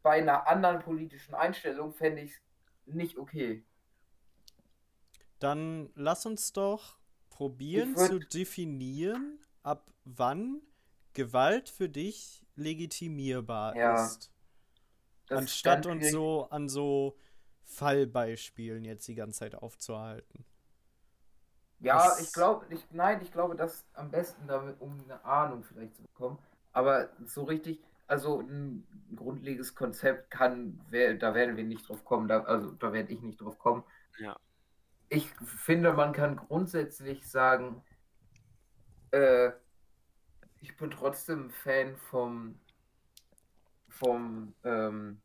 bei 0.02 0.18
einer 0.20 0.48
anderen 0.48 0.80
politischen 0.80 1.34
Einstellung 1.34 1.92
fände 1.92 2.22
ich 2.22 2.32
es 2.32 2.42
nicht 2.86 3.18
okay. 3.18 3.64
Dann 5.38 5.90
lass 5.94 6.26
uns 6.26 6.52
doch 6.52 6.98
probieren 7.43 7.97
zu 7.97 8.20
definieren, 8.20 9.40
ab 9.64 9.90
wann 10.05 10.62
Gewalt 11.12 11.68
für 11.68 11.88
dich 11.88 12.47
legitimierbar 12.55 13.74
ja, 13.74 14.05
ist. 14.05 14.30
Anstatt 15.28 15.86
uns 15.86 16.12
so 16.12 16.49
an 16.51 16.68
so 16.68 17.18
Fallbeispielen 17.64 18.84
jetzt 18.84 19.09
die 19.09 19.16
ganze 19.16 19.40
Zeit 19.40 19.57
aufzuhalten. 19.57 20.45
Ja, 21.80 21.97
das... 21.97 22.20
ich 22.20 22.32
glaube, 22.32 22.64
ich, 22.70 22.80
nein, 22.93 23.20
ich 23.22 23.32
glaube, 23.32 23.57
das 23.57 23.84
am 23.95 24.12
besten 24.12 24.47
damit, 24.47 24.80
um 24.80 25.03
eine 25.03 25.24
Ahnung 25.24 25.64
vielleicht 25.64 25.97
zu 25.97 26.03
bekommen. 26.03 26.38
Aber 26.70 27.09
so 27.26 27.43
richtig, 27.43 27.82
also 28.07 28.38
ein 28.38 28.86
grundlegendes 29.16 29.74
Konzept 29.74 30.30
kann, 30.30 30.80
da 30.93 31.34
werden 31.34 31.57
wir 31.57 31.64
nicht 31.64 31.88
drauf 31.88 32.05
kommen, 32.05 32.28
da, 32.28 32.45
also 32.45 32.70
da 32.70 32.93
werde 32.93 33.12
ich 33.12 33.20
nicht 33.20 33.40
drauf 33.40 33.59
kommen. 33.59 33.82
Ja. 34.20 34.36
Ich 35.14 35.28
finde, 35.44 35.92
man 35.92 36.14
kann 36.14 36.36
grundsätzlich 36.36 37.28
sagen, 37.28 37.82
äh, 39.10 39.50
ich 40.62 40.74
bin 40.78 40.90
trotzdem 40.90 41.50
Fan 41.50 41.98
vom, 41.98 42.58
vom 43.90 44.54
ähm, 44.64 45.20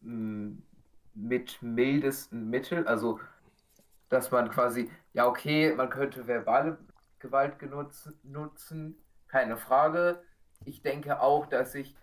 mit 0.00 1.60
mildesten 1.60 2.48
Mittel, 2.50 2.86
also 2.86 3.18
dass 4.08 4.30
man 4.30 4.48
quasi, 4.48 4.88
ja 5.12 5.26
okay, 5.26 5.74
man 5.74 5.90
könnte 5.90 6.28
verbale 6.28 6.78
Gewalt 7.18 7.58
genutzt, 7.58 8.12
nutzen, 8.22 8.94
keine 9.26 9.56
Frage. 9.56 10.22
Ich 10.64 10.82
denke 10.82 11.20
auch, 11.20 11.46
dass 11.46 11.74
ich, 11.74 11.96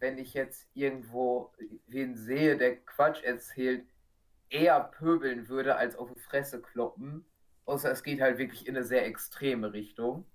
wenn 0.00 0.18
ich 0.18 0.34
jetzt 0.34 0.66
irgendwo 0.74 1.52
wen 1.86 2.16
sehe, 2.16 2.56
der 2.56 2.76
Quatsch 2.80 3.22
erzählt, 3.22 3.86
eher 4.48 4.80
pöbeln 4.80 5.48
würde, 5.48 5.76
als 5.76 5.94
auf 5.96 6.12
die 6.12 6.20
Fresse 6.20 6.60
kloppen. 6.60 7.24
Außer 7.66 7.90
es 7.90 8.02
geht 8.02 8.20
halt 8.20 8.38
wirklich 8.38 8.66
in 8.66 8.76
eine 8.76 8.84
sehr 8.84 9.06
extreme 9.06 9.72
Richtung. 9.72 10.26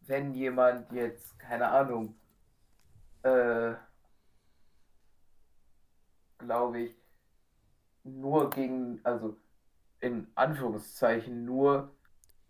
Wenn 0.00 0.34
jemand 0.34 0.90
jetzt, 0.92 1.38
keine 1.38 1.68
Ahnung, 1.68 2.18
äh, 3.22 3.74
glaube 6.38 6.80
ich, 6.80 6.96
nur 8.02 8.50
gegen, 8.50 9.00
also 9.04 9.36
in 10.00 10.28
Anführungszeichen 10.34 11.44
nur 11.44 11.94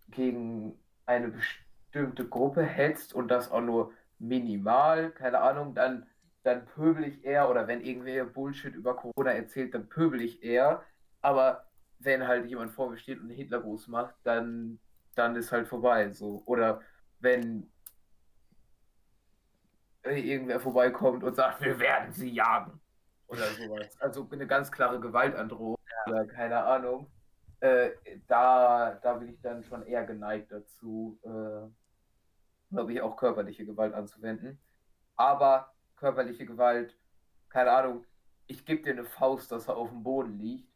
gegen 0.09 0.79
eine 1.07 1.29
bestimmte 1.29 2.29
Gruppe 2.29 2.63
hetzt 2.63 3.15
und 3.15 3.29
das 3.29 3.51
auch 3.51 3.63
nur 3.63 3.93
minimal, 4.19 5.11
keine 5.11 5.41
Ahnung, 5.41 5.75
dann, 5.75 6.07
dann 6.43 6.67
pöbel 6.67 7.05
ich 7.05 7.25
eher 7.25 7.51
oder 7.51 7.67
wenn 7.67 7.81
irgendwer 7.81 8.25
Bullshit 8.25 8.75
über 8.75 8.97
Corona 8.97 9.33
erzählt, 9.33 9.75
dann 9.75 9.89
pöbel 9.89 10.21
ich 10.21 10.43
eher. 10.43 10.83
Aber 11.21 11.67
wenn 11.99 12.27
halt 12.27 12.47
jemand 12.47 12.73
vor 12.73 12.91
mir 12.91 12.99
steht 12.99 13.21
und 13.21 13.31
Hitlergruß 13.31 13.89
macht, 13.89 14.15
dann, 14.23 14.79
dann 15.15 15.37
ist 15.37 15.53
halt 15.53 15.69
vorbei. 15.69 16.11
So. 16.11 16.43
Oder 16.47 16.81
wenn 17.21 17.71
irgendwer 20.05 20.61
vorbeikommt 20.61 21.25
und 21.25 21.35
sagt, 21.35 21.63
wir 21.63 21.79
werden 21.79 22.13
sie 22.13 22.31
jagen. 22.31 22.81
Oder 23.27 23.47
sowas. 23.47 24.01
Also 24.01 24.29
eine 24.31 24.47
ganz 24.47 24.71
klare 24.71 25.01
Gewaltandrohung 25.01 25.79
ja. 26.07 26.13
oder 26.13 26.27
keine 26.27 26.63
Ahnung 26.63 27.11
äh, 27.61 27.91
da, 28.27 28.99
da 29.03 29.15
bin 29.15 29.29
ich 29.29 29.41
dann 29.41 29.63
schon 29.63 29.87
eher 29.87 30.05
geneigt 30.05 30.53
dazu, 30.53 31.19
äh, 31.23 31.69
glaube 32.71 32.93
ich, 32.93 33.01
auch 33.01 33.17
körperliche 33.17 33.67
Gewalt 33.67 33.95
anzuwenden. 33.95 34.59
Aber 35.17 35.75
körperliche 35.97 36.47
Gewalt, 36.47 36.97
keine 37.49 37.73
Ahnung, 37.73 38.05
ich 38.47 38.65
gebe 38.65 38.83
dir 38.83 38.93
eine 38.93 39.05
Faust, 39.05 39.51
dass 39.51 39.69
er 39.69 39.77
auf 39.77 39.91
dem 39.91 40.03
Boden 40.03 40.39
liegt 40.39 40.71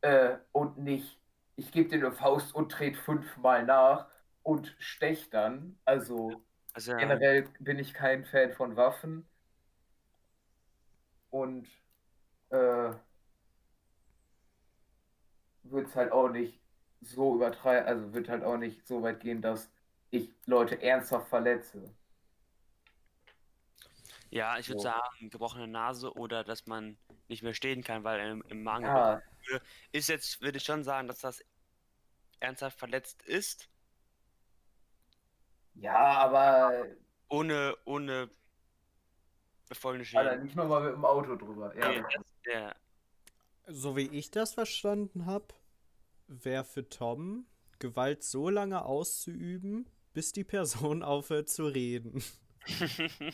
äh, 0.00 0.36
und 0.52 0.78
nicht 0.78 1.22
ich 1.56 1.70
gebe 1.72 1.88
dir 1.88 2.04
eine 2.06 2.12
Faust 2.12 2.54
und 2.54 2.72
trete 2.72 2.98
fünfmal 2.98 3.64
nach 3.64 4.08
und 4.42 4.74
stech 4.78 5.30
dann. 5.30 5.78
Also, 5.84 6.42
also 6.72 6.96
generell 6.96 7.48
bin 7.60 7.78
ich 7.78 7.94
kein 7.94 8.24
Fan 8.24 8.52
von 8.52 8.76
Waffen. 8.76 9.28
Und 11.30 11.68
äh, 12.50 12.90
wird 15.62 15.86
es 15.86 15.96
halt 15.96 16.12
auch 16.12 16.28
nicht 16.28 16.60
so 17.00 17.36
übertreiben, 17.36 17.86
also 17.86 18.12
wird 18.12 18.28
halt 18.28 18.44
auch 18.44 18.58
nicht 18.58 18.86
so 18.86 19.02
weit 19.02 19.20
gehen, 19.20 19.40
dass 19.40 19.70
ich 20.12 20.30
Leute 20.46 20.80
ernsthaft 20.80 21.28
verletze. 21.28 21.92
Ja, 24.30 24.58
ich 24.58 24.68
würde 24.68 24.80
so. 24.80 24.84
sagen, 24.84 25.30
gebrochene 25.30 25.66
Nase 25.66 26.12
oder 26.14 26.44
dass 26.44 26.66
man 26.66 26.96
nicht 27.28 27.42
mehr 27.42 27.54
stehen 27.54 27.82
kann, 27.82 28.04
weil 28.04 28.20
im, 28.20 28.44
im 28.48 28.62
Magen 28.62 28.84
ja. 28.84 29.20
ist 29.90 30.08
jetzt, 30.08 30.40
würde 30.40 30.58
ich 30.58 30.64
schon 30.64 30.84
sagen, 30.84 31.08
dass 31.08 31.18
das 31.18 31.44
ernsthaft 32.40 32.78
verletzt 32.78 33.22
ist. 33.22 33.68
Ja, 35.74 35.96
aber. 35.96 36.86
Ohne, 37.28 37.76
ohne 37.84 38.30
folgende 39.72 40.04
Schäden. 40.04 40.28
Alter, 40.28 40.42
nicht 40.42 40.56
nochmal 40.56 40.82
mit 40.82 40.92
dem 40.92 41.04
Auto 41.04 41.36
drüber. 41.36 41.74
Ja. 41.76 41.88
Nee, 41.88 42.02
das, 42.02 42.24
ja. 42.44 42.74
So 43.66 43.96
wie 43.96 44.08
ich 44.08 44.30
das 44.30 44.54
verstanden 44.54 45.26
habe, 45.26 45.48
wäre 46.26 46.64
für 46.64 46.88
Tom 46.88 47.46
Gewalt 47.78 48.22
so 48.22 48.48
lange 48.48 48.84
auszuüben, 48.84 49.86
bis 50.12 50.32
die 50.32 50.44
Person 50.44 51.02
aufhört 51.02 51.48
zu 51.48 51.66
reden. 51.66 52.22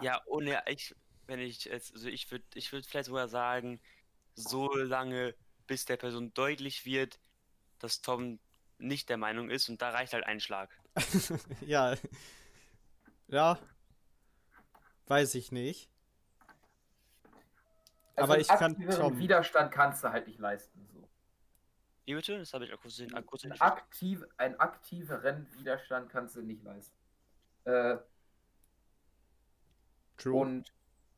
ja, 0.00 0.20
ohne 0.26 0.62
ich, 0.66 0.94
wenn 1.26 1.40
ich 1.40 1.64
jetzt, 1.64 1.92
also 1.94 2.08
ich 2.08 2.30
würde, 2.30 2.44
ich 2.54 2.72
würde 2.72 2.86
vielleicht 2.86 3.06
sogar 3.06 3.28
sagen, 3.28 3.80
so 4.34 4.74
lange, 4.74 5.34
bis 5.66 5.84
der 5.84 5.96
Person 5.96 6.32
deutlich 6.34 6.84
wird, 6.86 7.18
dass 7.78 8.00
Tom 8.00 8.38
nicht 8.78 9.08
der 9.08 9.16
Meinung 9.16 9.50
ist 9.50 9.68
und 9.68 9.82
da 9.82 9.90
reicht 9.90 10.12
halt 10.12 10.24
ein 10.24 10.40
Schlag. 10.40 10.70
ja. 11.60 11.94
Ja. 13.28 13.58
Weiß 15.06 15.34
ich 15.34 15.52
nicht. 15.52 15.90
Also 18.14 18.32
aber 18.32 18.40
ich 18.40 18.48
kann 18.48 18.76
Tom... 18.90 19.18
Widerstand 19.18 19.70
kannst 19.72 20.02
du 20.02 20.10
halt 20.10 20.26
nicht 20.26 20.38
leisten. 20.38 20.86
So. 20.92 20.97
Wie 22.08 22.14
bitte? 22.14 22.38
Das 22.38 22.54
habe 22.54 22.64
ich 22.64 22.72
akustisch, 22.72 23.12
akustisch 23.12 23.52
ein, 23.52 23.60
aktiv, 23.60 24.24
ein 24.38 24.58
aktiveren 24.58 25.46
Widerstand 25.58 26.08
kannst 26.08 26.36
du 26.36 26.40
nicht 26.40 26.64
leisten. 26.64 26.96
Äh, 27.64 27.98
True. 30.16 30.40
Und 30.40 30.72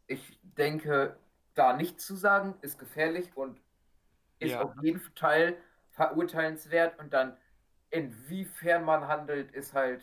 ich 0.09 0.41
denke, 0.43 1.17
da 1.55 1.77
nichts 1.77 2.05
zu 2.05 2.17
sagen, 2.17 2.57
ist 2.61 2.77
gefährlich 2.77 3.37
und 3.37 3.61
ist 4.41 4.51
ja. 4.51 4.63
auf 4.63 4.73
jeden 4.83 4.99
Fall 5.15 5.57
verurteilenswert 5.93 6.99
und 6.99 7.13
dann 7.13 7.37
inwiefern 7.91 8.83
man 8.83 9.07
handelt, 9.07 9.53
ist 9.53 9.75
halt 9.75 10.03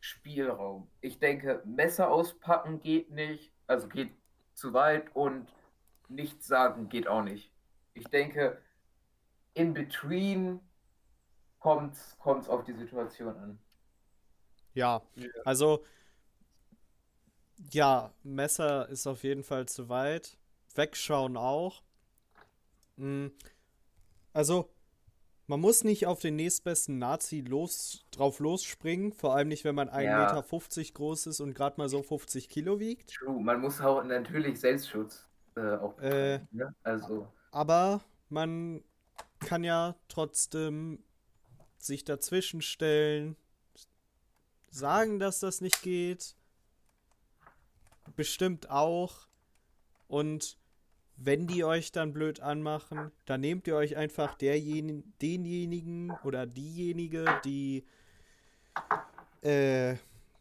Spielraum. 0.00 0.90
Ich 1.00 1.20
denke, 1.20 1.62
Messer 1.64 2.10
auspacken 2.10 2.80
geht 2.80 3.12
nicht, 3.12 3.52
also 3.68 3.86
geht 3.86 4.10
zu 4.54 4.72
weit 4.72 5.14
und 5.14 5.54
nichts 6.08 6.48
sagen 6.48 6.88
geht 6.88 7.06
auch 7.06 7.22
nicht. 7.22 7.52
Ich 7.94 8.08
denke, 8.08 8.60
in 9.54 9.74
between 9.74 10.60
kommt 11.58 11.94
es 11.94 12.48
auf 12.48 12.64
die 12.64 12.72
Situation 12.72 13.36
an. 13.36 13.58
Ja, 14.74 15.02
also 15.44 15.84
ja, 17.70 18.12
Messer 18.22 18.88
ist 18.88 19.06
auf 19.06 19.22
jeden 19.22 19.44
Fall 19.44 19.66
zu 19.66 19.88
weit. 19.88 20.36
Wegschauen 20.74 21.36
auch. 21.36 21.82
Hm. 22.96 23.32
Also, 24.32 24.70
man 25.46 25.60
muss 25.60 25.84
nicht 25.84 26.06
auf 26.06 26.20
den 26.20 26.36
nächstbesten 26.36 26.98
Nazi 26.98 27.40
los, 27.40 28.04
drauf 28.10 28.38
losspringen, 28.38 29.12
vor 29.12 29.36
allem 29.36 29.48
nicht, 29.48 29.64
wenn 29.64 29.74
man 29.74 29.88
1,50 29.88 30.02
ja. 30.02 30.18
Meter 30.18 30.92
groß 30.94 31.26
ist 31.26 31.40
und 31.40 31.54
gerade 31.54 31.76
mal 31.78 31.88
so 31.88 32.02
50 32.02 32.48
Kilo 32.48 32.80
wiegt. 32.80 33.14
True, 33.14 33.40
man 33.40 33.60
muss 33.60 33.80
auch 33.80 34.02
natürlich 34.02 34.60
Selbstschutz 34.60 35.28
äh, 35.56 35.76
auch 35.76 35.98
äh, 35.98 36.40
ne? 36.50 36.74
Also. 36.82 37.28
Aber 37.50 38.00
man 38.30 38.82
kann 39.52 39.64
ja 39.64 39.96
trotzdem 40.08 40.98
sich 41.76 42.04
dazwischen 42.04 42.62
stellen, 42.62 43.36
sagen, 44.70 45.18
dass 45.18 45.40
das 45.40 45.60
nicht 45.60 45.82
geht. 45.82 46.36
Bestimmt 48.16 48.70
auch. 48.70 49.26
Und 50.08 50.56
wenn 51.16 51.46
die 51.46 51.64
euch 51.64 51.92
dann 51.92 52.14
blöd 52.14 52.40
anmachen, 52.40 53.12
dann 53.26 53.42
nehmt 53.42 53.66
ihr 53.66 53.76
euch 53.76 53.94
einfach 53.94 54.36
derjen 54.36 55.12
denjenigen 55.20 56.12
oder 56.24 56.46
diejenige, 56.46 57.26
die 57.44 57.84
äh, 59.42 59.96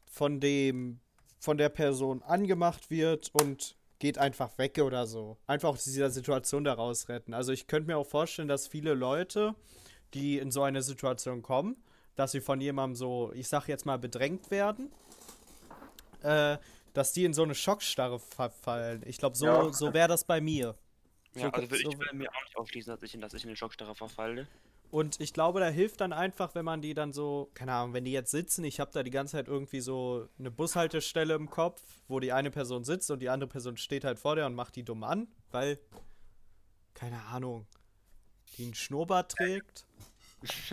von 0.05 0.39
dem 0.39 1.01
von 1.37 1.57
der 1.57 1.67
Person 1.67 2.23
angemacht 2.23 2.89
wird 2.89 3.29
und 3.33 3.75
geht 4.01 4.17
einfach 4.17 4.57
weg 4.57 4.79
oder 4.79 5.05
so. 5.05 5.37
Einfach 5.45 5.69
aus 5.69 5.83
dieser 5.83 6.09
Situation 6.09 6.63
daraus 6.63 7.07
retten. 7.07 7.35
Also 7.35 7.51
ich 7.51 7.67
könnte 7.67 7.87
mir 7.87 7.97
auch 7.97 8.07
vorstellen, 8.07 8.47
dass 8.47 8.67
viele 8.67 8.95
Leute, 8.95 9.53
die 10.15 10.39
in 10.39 10.49
so 10.49 10.63
eine 10.63 10.81
Situation 10.81 11.43
kommen, 11.43 11.77
dass 12.15 12.31
sie 12.31 12.41
von 12.41 12.59
jemandem 12.59 12.95
so, 12.95 13.31
ich 13.33 13.47
sag 13.47 13.67
jetzt 13.67 13.85
mal, 13.85 13.99
bedrängt 13.99 14.49
werden, 14.49 14.91
äh, 16.23 16.57
dass 16.93 17.13
die 17.13 17.25
in 17.25 17.33
so 17.35 17.43
eine 17.43 17.53
Schockstarre 17.53 18.19
verfallen. 18.19 19.03
Ich 19.05 19.19
glaube, 19.19 19.37
so, 19.37 19.45
ja. 19.45 19.71
so 19.71 19.93
wäre 19.93 20.07
das 20.07 20.25
bei 20.25 20.41
mir. 20.41 20.75
Ja, 21.35 21.41
so, 21.41 21.47
also 21.49 21.69
würde 21.69 21.83
so, 21.83 21.91
ich 21.91 22.13
mir 22.13 22.29
auch 22.29 22.43
nicht 22.43 22.57
ausschließen, 22.57 22.91
dass 22.91 23.03
ich, 23.03 23.13
in, 23.13 23.21
dass 23.21 23.33
ich 23.35 23.43
in 23.43 23.49
eine 23.49 23.55
Schockstarre 23.55 23.93
verfalle. 23.93 24.47
Und 24.91 25.21
ich 25.21 25.33
glaube, 25.33 25.61
da 25.61 25.69
hilft 25.69 26.01
dann 26.01 26.11
einfach, 26.11 26.53
wenn 26.53 26.65
man 26.65 26.81
die 26.81 26.93
dann 26.93 27.13
so, 27.13 27.49
keine 27.53 27.73
Ahnung, 27.73 27.93
wenn 27.93 28.03
die 28.03 28.11
jetzt 28.11 28.29
sitzen, 28.29 28.65
ich 28.65 28.81
habe 28.81 28.91
da 28.91 29.03
die 29.03 29.09
ganze 29.09 29.37
Zeit 29.37 29.47
irgendwie 29.47 29.79
so 29.79 30.27
eine 30.37 30.51
Bushaltestelle 30.51 31.33
im 31.33 31.49
Kopf, 31.49 31.81
wo 32.09 32.19
die 32.19 32.33
eine 32.33 32.51
Person 32.51 32.83
sitzt 32.83 33.09
und 33.09 33.19
die 33.19 33.29
andere 33.29 33.47
Person 33.47 33.77
steht 33.77 34.03
halt 34.03 34.19
vor 34.19 34.35
der 34.35 34.45
und 34.47 34.53
macht 34.53 34.75
die 34.75 34.83
dumm 34.83 35.05
an, 35.05 35.29
weil, 35.49 35.79
keine 36.93 37.23
Ahnung, 37.23 37.67
die 38.57 38.65
einen 38.65 38.73
Schnurrbart 38.73 39.31
trägt. 39.31 39.87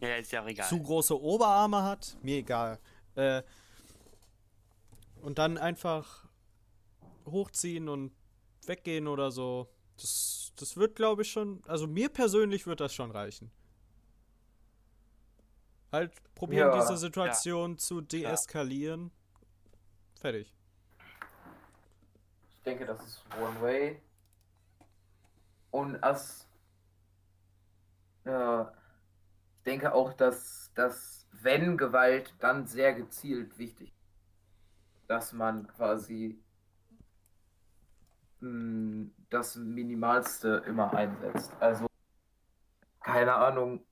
ja, 0.00 0.14
ist 0.14 0.30
ja 0.30 0.44
auch 0.44 0.46
egal. 0.46 0.68
Zu 0.68 0.80
große 0.80 1.20
Oberarme 1.20 1.82
hat, 1.82 2.16
mir 2.22 2.36
egal. 2.36 2.78
Äh, 3.16 3.42
und 5.20 5.38
dann 5.38 5.58
einfach 5.58 6.28
hochziehen 7.26 7.88
und 7.88 8.12
weggehen 8.66 9.08
oder 9.08 9.32
so. 9.32 9.68
Das, 9.98 10.52
das 10.56 10.76
wird, 10.76 10.96
glaube 10.96 11.22
ich, 11.22 11.30
schon. 11.30 11.62
Also 11.66 11.86
mir 11.86 12.08
persönlich 12.08 12.66
wird 12.66 12.80
das 12.80 12.94
schon 12.94 13.10
reichen. 13.10 13.50
Halt 15.92 16.12
probieren, 16.34 16.68
ja, 16.68 16.80
diese 16.80 16.96
Situation 16.96 17.72
ja. 17.72 17.76
zu 17.78 18.00
deeskalieren. 18.00 19.10
Ja. 19.10 20.20
Fertig. 20.20 20.54
Ich 22.54 22.62
denke, 22.62 22.86
das 22.86 23.04
ist 23.04 23.24
One 23.40 23.60
Way. 23.60 24.00
Und 25.70 26.02
als. 26.02 26.46
Äh, 28.24 28.62
ich 28.62 29.64
denke 29.72 29.92
auch, 29.92 30.14
dass, 30.14 30.70
dass 30.74 31.26
wenn 31.32 31.76
Gewalt, 31.76 32.34
dann 32.38 32.66
sehr 32.66 32.94
gezielt 32.94 33.58
wichtig 33.58 33.92
dass 35.08 35.32
man 35.32 35.66
quasi 35.66 36.38
das 38.40 39.56
Minimalste 39.56 40.62
immer 40.66 40.92
einsetzt. 40.94 41.52
Also, 41.60 41.86
keine 43.00 43.34
Ahnung, 43.34 43.84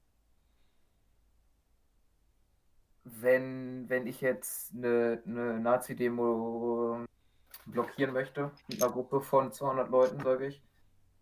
wenn, 3.05 3.89
wenn 3.89 4.07
ich 4.07 4.21
jetzt 4.21 4.75
eine, 4.75 5.23
eine 5.27 5.61
Nazi-Demo 5.61 7.05
blockieren 7.67 8.13
möchte, 8.13 8.51
mit 8.69 8.83
einer 8.83 8.93
Gruppe 8.93 9.21
von 9.21 9.53
200 9.53 9.91
Leuten, 9.91 10.21
sage 10.21 10.47
ich, 10.47 10.63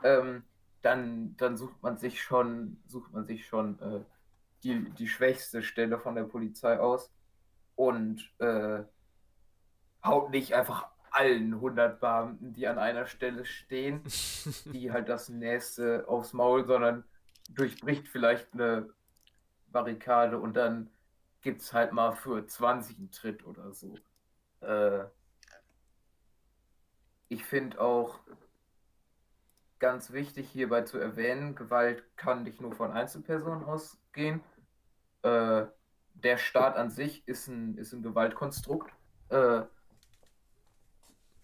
ähm, 0.03 0.45
dann, 0.83 1.37
dann 1.37 1.57
sucht 1.57 1.83
man 1.83 1.97
sich 1.97 2.23
schon, 2.23 2.79
sucht 2.87 3.13
man 3.13 3.25
sich 3.25 3.47
schon 3.47 3.79
äh, 3.81 4.01
die, 4.63 4.91
die 4.91 5.09
schwächste 5.09 5.63
Stelle 5.63 5.99
von 5.99 6.15
der 6.15 6.25
Polizei 6.25 6.79
aus 6.79 7.11
und 7.77 8.31
äh, 8.39 8.83
haut 10.05 10.31
nicht 10.31 10.55
einfach 10.55 10.94
allen 11.15 11.55
100 11.55 12.01
Beamten, 12.01 12.53
die 12.53 12.67
an 12.67 12.79
einer 12.79 13.07
Stelle 13.07 13.45
stehen, 13.45 14.03
die 14.67 14.93
halt 14.93 15.09
das 15.09 15.29
nächste 15.29 16.07
aufs 16.09 16.33
Maul, 16.33 16.67
sondern 16.67 17.05
durchbricht 17.51 18.09
vielleicht 18.09 18.53
eine 18.55 18.89
Barrikade 19.69 20.39
und 20.39 20.57
dann 20.57 20.91
gibt 21.41 21.61
es 21.61 21.73
halt 21.73 21.93
mal 21.93 22.13
für 22.13 22.47
20 22.47 22.99
einen 22.99 23.11
Tritt 23.11 23.45
oder 23.47 23.73
so. 23.73 23.97
Äh, 24.61 25.05
ich 27.29 27.45
finde 27.45 27.81
auch 27.81 28.21
ganz 29.79 30.13
wichtig 30.13 30.49
hierbei 30.49 30.83
zu 30.83 30.99
erwähnen, 30.99 31.55
Gewalt 31.55 32.05
kann 32.17 32.45
nicht 32.45 32.61
nur 32.61 32.73
von 32.73 32.93
Einzelpersonen 32.93 33.65
ausgehen. 33.65 34.41
Äh, 35.23 35.67
der 36.15 36.39
Staat 36.39 36.77
an 36.77 36.91
sich 36.91 37.27
ist 37.29 37.49
ein, 37.49 37.77
ist 37.77 37.93
ein 37.93 38.03
Gewaltkonstrukt. 38.03 38.91
Äh, 39.29 39.63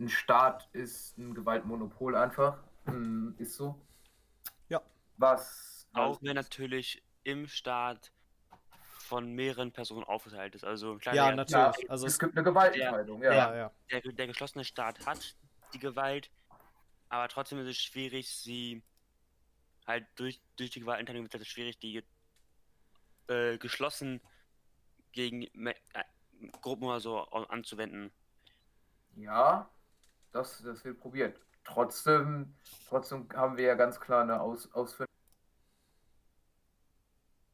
ein 0.01 0.09
Staat 0.09 0.69
ist 0.73 1.17
ein 1.19 1.35
Gewaltmonopol 1.35 2.17
einfach. 2.17 2.59
Hm, 2.87 3.35
ist 3.39 3.55
so. 3.55 3.79
Ja. 4.69 4.81
Was. 5.19 5.87
Auch 5.93 6.21
wenn 6.23 6.35
natürlich 6.35 7.03
im 7.23 7.47
Staat 7.47 8.11
von 9.11 9.33
mehreren 9.35 9.73
Personen 9.73 10.05
aufgeteilt 10.05 10.55
ist. 10.55 10.65
Also 10.65 10.97
klar, 10.97 11.15
ja, 11.15 11.27
der, 11.27 11.37
natürlich. 11.37 11.83
Ja, 11.83 11.91
also 11.91 12.07
es 12.07 12.19
gibt 12.19 12.37
eine 12.37 12.45
Gewaltenteilung, 12.45 13.23
ja. 13.23 13.33
ja, 13.33 13.57
ja. 13.57 13.71
Der, 13.91 14.01
der, 14.01 14.27
geschlossene 14.29 14.65
Staat 14.65 15.05
hat 15.05 15.37
die 15.75 15.81
Gewalt, 15.81 16.31
aber 17.09 17.29
trotzdem 17.29 17.59
ist 17.59 17.67
es 17.67 17.77
schwierig, 17.77 18.29
sie 18.29 18.83
halt 19.87 20.07
durch, 20.15 20.41
durch 20.57 20.71
die 20.71 20.81
Gewaltenteilung 20.81 21.25
wird 21.25 21.35
es 21.35 21.49
schwierig, 21.49 21.81
die 21.81 22.05
äh, 23.27 23.59
geschlossen 23.59 24.21
gegen 25.11 25.43
äh, 25.67 25.75
Gruppen 26.63 26.85
oder 26.85 27.01
so 27.01 27.19
anzuwenden. 27.19 28.13
Ja, 29.17 29.69
das, 30.33 30.63
das 30.63 30.85
wird 30.85 30.99
probiert. 30.99 31.41
Trotzdem, 31.65 32.55
trotzdem 32.89 33.29
haben 33.35 33.57
wir 33.57 33.65
ja 33.65 33.75
ganz 33.75 34.01
klar 34.01 34.23
eine 34.23 34.41
Aus, 34.41 34.73
Ausführung. 34.73 35.07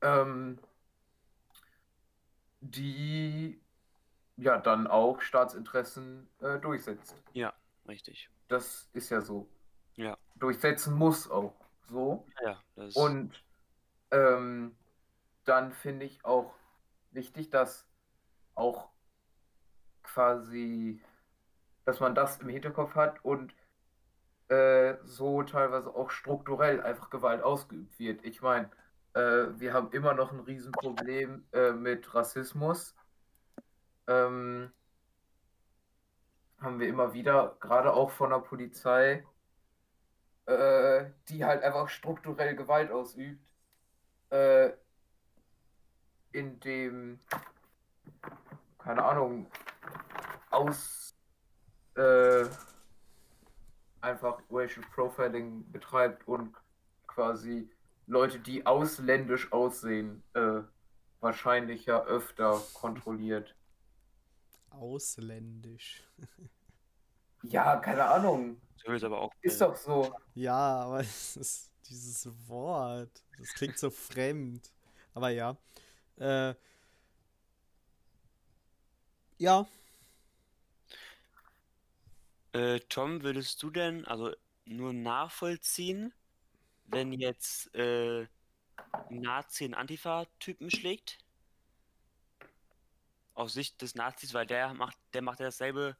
Ähm, 0.02 0.58
die 2.60 3.60
ja 4.36 4.58
dann 4.58 4.86
auch 4.86 5.20
Staatsinteressen 5.20 6.28
äh, 6.40 6.58
durchsetzt. 6.58 7.16
Ja, 7.32 7.54
richtig. 7.88 8.30
Das 8.48 8.88
ist 8.92 9.10
ja 9.10 9.20
so. 9.20 9.48
Ja. 9.96 10.16
Durchsetzen 10.36 10.94
muss 10.94 11.30
auch 11.30 11.54
so. 11.88 12.26
Ja, 12.44 12.62
Und 12.94 13.42
ähm, 14.10 14.76
dann 15.44 15.72
finde 15.72 16.06
ich 16.06 16.24
auch 16.24 16.54
wichtig, 17.12 17.50
dass 17.50 17.86
auch 18.54 18.90
quasi, 20.02 21.00
dass 21.86 22.00
man 22.00 22.14
das 22.14 22.38
im 22.40 22.48
Hinterkopf 22.48 22.94
hat 22.94 23.24
und 23.24 23.54
äh, 24.48 24.96
so 25.04 25.42
teilweise 25.44 25.94
auch 25.94 26.10
strukturell 26.10 26.82
einfach 26.82 27.10
Gewalt 27.10 27.42
ausgeübt 27.42 27.98
wird. 27.98 28.24
Ich 28.24 28.42
meine, 28.42 28.70
äh, 29.14 29.46
wir 29.58 29.72
haben 29.72 29.90
immer 29.92 30.12
noch 30.12 30.32
ein 30.32 30.40
Riesenproblem 30.40 31.46
äh, 31.52 31.72
mit 31.72 32.14
Rassismus. 32.14 32.94
Ähm, 34.08 34.70
haben 36.60 36.80
wir 36.80 36.88
immer 36.88 37.12
wieder, 37.12 37.56
gerade 37.60 37.92
auch 37.92 38.10
von 38.10 38.30
der 38.30 38.38
Polizei, 38.40 39.24
äh, 40.46 41.06
die 41.28 41.44
halt 41.44 41.62
einfach 41.62 41.88
strukturell 41.88 42.56
Gewalt 42.56 42.90
ausübt, 42.90 43.44
äh, 44.30 44.70
indem, 46.32 47.20
keine 48.78 49.04
Ahnung, 49.04 49.46
aus 50.50 51.15
äh, 51.96 52.46
einfach 54.00 54.40
Racial 54.50 54.84
Profiling 54.94 55.70
betreibt 55.72 56.26
und 56.28 56.54
quasi 57.06 57.68
Leute, 58.06 58.38
die 58.38 58.64
ausländisch 58.64 59.52
aussehen, 59.52 60.22
äh, 60.34 60.60
wahrscheinlich 61.20 61.86
ja 61.86 62.04
öfter 62.04 62.62
kontrolliert. 62.74 63.56
Ausländisch. 64.70 66.04
ja, 67.42 67.76
keine 67.76 68.04
Ahnung. 68.04 68.60
Ist 68.84 69.02
aber 69.02 69.20
auch. 69.20 69.32
Ist 69.40 69.60
doch 69.60 69.74
so. 69.74 70.14
Ja, 70.34 70.82
aber 70.82 71.00
ist 71.00 71.72
dieses 71.88 72.28
Wort. 72.48 73.24
Das 73.38 73.52
klingt 73.54 73.78
so 73.78 73.90
fremd. 73.90 74.72
Aber 75.14 75.30
ja. 75.30 75.56
Äh, 76.16 76.54
ja. 79.38 79.66
Äh, 82.56 82.80
Tom, 82.88 83.22
würdest 83.22 83.62
du 83.62 83.68
denn 83.68 84.06
also 84.06 84.34
nur 84.64 84.94
nachvollziehen, 84.94 86.14
wenn 86.86 87.12
jetzt 87.12 87.74
äh, 87.74 88.26
Nazi 89.10 89.64
einen 89.64 89.74
Antifa-Typen 89.74 90.70
schlägt? 90.70 91.18
Aus 93.34 93.52
Sicht 93.52 93.82
des 93.82 93.94
Nazis, 93.94 94.32
weil 94.32 94.46
der 94.46 94.72
macht, 94.72 94.96
der 95.12 95.20
macht 95.20 95.40
ja 95.40 95.46
dasselbe, 95.46 95.98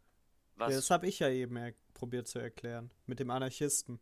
was. 0.54 0.70
Ja, 0.70 0.76
das 0.76 0.90
habe 0.90 1.06
ich 1.06 1.18
ja 1.18 1.28
eben 1.28 1.74
probiert 1.92 2.26
zu 2.26 2.38
erklären. 2.38 2.90
Mit 3.04 3.20
dem 3.20 3.28
Anarchisten. 3.28 4.00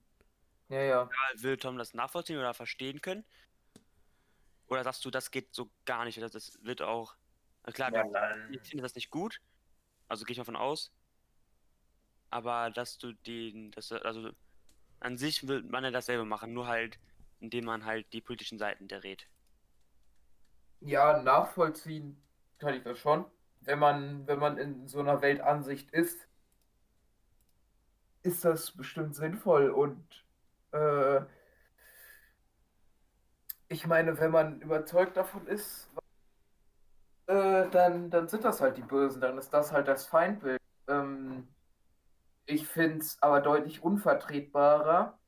Ja, 0.68 0.80
ja. 0.80 1.10
ja 1.10 1.42
will 1.42 1.56
Tom 1.56 1.76
das 1.76 1.92
nachvollziehen 1.92 2.38
oder 2.38 2.54
verstehen 2.54 3.00
können? 3.00 3.24
Oder 4.68 4.84
sagst 4.84 5.04
du, 5.04 5.10
das 5.10 5.32
geht 5.32 5.52
so 5.52 5.72
gar 5.86 6.04
nicht? 6.04 6.22
Das 6.22 6.56
wird 6.62 6.82
auch. 6.82 7.16
Na 7.66 7.72
klar, 7.72 7.92
ja, 7.92 8.48
ich 8.52 8.60
finde 8.60 8.82
das 8.82 8.94
nicht 8.94 9.10
gut. 9.10 9.40
Also 10.06 10.24
gehe 10.24 10.34
ich 10.34 10.38
mal 10.38 10.44
von 10.44 10.54
aus. 10.54 10.92
Aber 12.34 12.70
dass 12.70 12.98
du 12.98 13.12
den. 13.12 13.70
Das, 13.70 13.92
also 13.92 14.30
an 14.98 15.16
sich 15.16 15.46
will 15.46 15.62
man 15.62 15.84
ja 15.84 15.92
dasselbe 15.92 16.24
machen, 16.24 16.52
nur 16.52 16.66
halt, 16.66 16.98
indem 17.38 17.64
man 17.64 17.84
halt 17.84 18.12
die 18.12 18.20
politischen 18.20 18.58
Seiten 18.58 18.88
derrät. 18.88 19.28
Ja, 20.80 21.22
nachvollziehen 21.22 22.20
kann 22.58 22.74
ich 22.74 22.82
das 22.82 22.98
schon. 22.98 23.24
Wenn 23.60 23.78
man, 23.78 24.26
wenn 24.26 24.40
man 24.40 24.58
in 24.58 24.88
so 24.88 24.98
einer 24.98 25.22
Weltansicht 25.22 25.92
ist, 25.92 26.26
ist 28.22 28.44
das 28.44 28.72
bestimmt 28.72 29.14
sinnvoll 29.14 29.70
und 29.70 30.04
äh, 30.72 31.20
ich 33.68 33.86
meine, 33.86 34.18
wenn 34.18 34.32
man 34.32 34.60
überzeugt 34.60 35.16
davon 35.16 35.46
ist, 35.46 35.88
äh, 37.28 37.70
dann, 37.70 38.10
dann 38.10 38.26
sind 38.26 38.44
das 38.44 38.60
halt 38.60 38.76
die 38.76 38.82
Bösen, 38.82 39.20
dann 39.20 39.38
ist 39.38 39.50
das 39.50 39.70
halt 39.70 39.86
das 39.86 40.06
Feindbild. 40.06 40.63
Ich 42.46 42.66
finde 42.66 42.98
es 42.98 43.22
aber 43.22 43.40
deutlich 43.40 43.82
unvertretbarer 43.82 45.18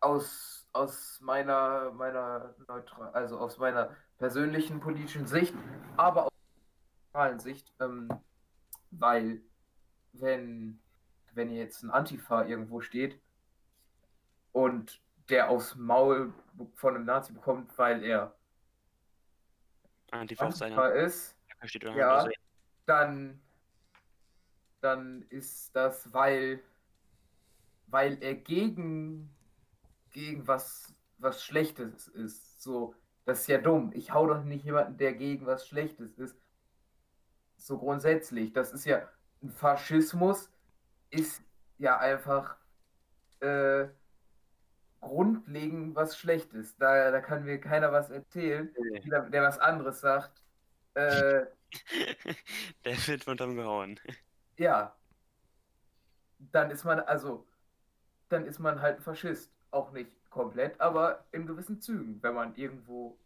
aus, 0.00 0.66
aus 0.72 1.20
meiner, 1.20 1.92
meiner 1.92 2.54
neutral, 2.66 3.10
also 3.12 3.38
aus 3.38 3.58
meiner 3.58 3.94
persönlichen 4.18 4.80
politischen 4.80 5.26
Sicht, 5.26 5.54
aber 5.96 6.26
aus 6.26 6.32
neutralen 7.12 7.38
Sicht, 7.38 7.72
ähm, 7.80 8.08
weil 8.90 9.40
wenn, 10.12 10.80
wenn 11.34 11.50
jetzt 11.50 11.82
ein 11.82 11.90
Antifa 11.90 12.44
irgendwo 12.44 12.80
steht 12.80 13.20
und 14.52 15.00
der 15.28 15.48
aufs 15.48 15.76
Maul 15.76 16.34
von 16.74 16.96
einem 16.96 17.04
Nazi 17.04 17.32
bekommt, 17.32 17.76
weil 17.78 18.02
er 18.02 18.34
Antifa, 20.10 20.46
Antifa 20.46 20.88
ist, 20.88 21.36
ja, 21.94 22.26
dann 22.86 23.40
dann 24.80 25.22
ist 25.28 25.74
das, 25.74 26.12
weil, 26.12 26.60
weil 27.86 28.22
er 28.22 28.34
gegen, 28.34 29.34
gegen 30.10 30.46
was, 30.46 30.94
was 31.18 31.44
Schlechtes 31.44 32.08
ist. 32.08 32.62
So, 32.62 32.94
das 33.24 33.40
ist 33.40 33.48
ja 33.48 33.58
dumm. 33.58 33.92
Ich 33.94 34.12
hau 34.12 34.26
doch 34.26 34.42
nicht 34.44 34.64
jemanden, 34.64 34.96
der 34.96 35.14
gegen 35.14 35.46
was 35.46 35.66
Schlechtes 35.66 36.18
ist. 36.18 36.36
So 37.56 37.78
grundsätzlich. 37.78 38.52
Das 38.52 38.72
ist 38.72 38.86
ja 38.86 39.08
ein 39.42 39.50
Faschismus, 39.50 40.50
ist 41.10 41.42
ja 41.78 41.98
einfach 41.98 42.56
äh, 43.40 43.88
grundlegend 45.00 45.94
was 45.94 46.18
Schlechtes. 46.18 46.76
Da, 46.76 47.10
da 47.10 47.20
kann 47.20 47.44
mir 47.44 47.60
keiner 47.60 47.92
was 47.92 48.10
erzählen, 48.10 48.74
der, 49.04 49.22
der 49.30 49.42
was 49.42 49.58
anderes 49.58 50.00
sagt. 50.00 50.42
Äh, 50.94 51.46
der 52.84 53.06
wird 53.06 53.24
von 53.24 53.36
Tom 53.36 53.56
gehauen. 53.56 54.00
Ja. 54.60 54.94
Dann 56.38 56.70
ist 56.70 56.84
man, 56.84 57.00
also, 57.00 57.46
dann 58.28 58.44
ist 58.44 58.58
man 58.58 58.82
halt 58.82 58.98
ein 58.98 59.02
Faschist. 59.02 59.50
Auch 59.70 59.90
nicht 59.92 60.10
komplett, 60.30 60.78
aber 60.80 61.24
in 61.32 61.46
gewissen 61.46 61.80
Zügen, 61.80 62.22
wenn 62.22 62.34
man 62.34 62.54
irgendwo. 62.56 63.18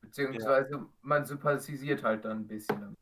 Beziehungsweise 0.00 0.74
ja. 0.74 0.86
man 1.02 1.26
sympathisiert 1.26 2.02
halt 2.02 2.24
dann 2.24 2.40
ein 2.40 2.46
bisschen. 2.46 2.96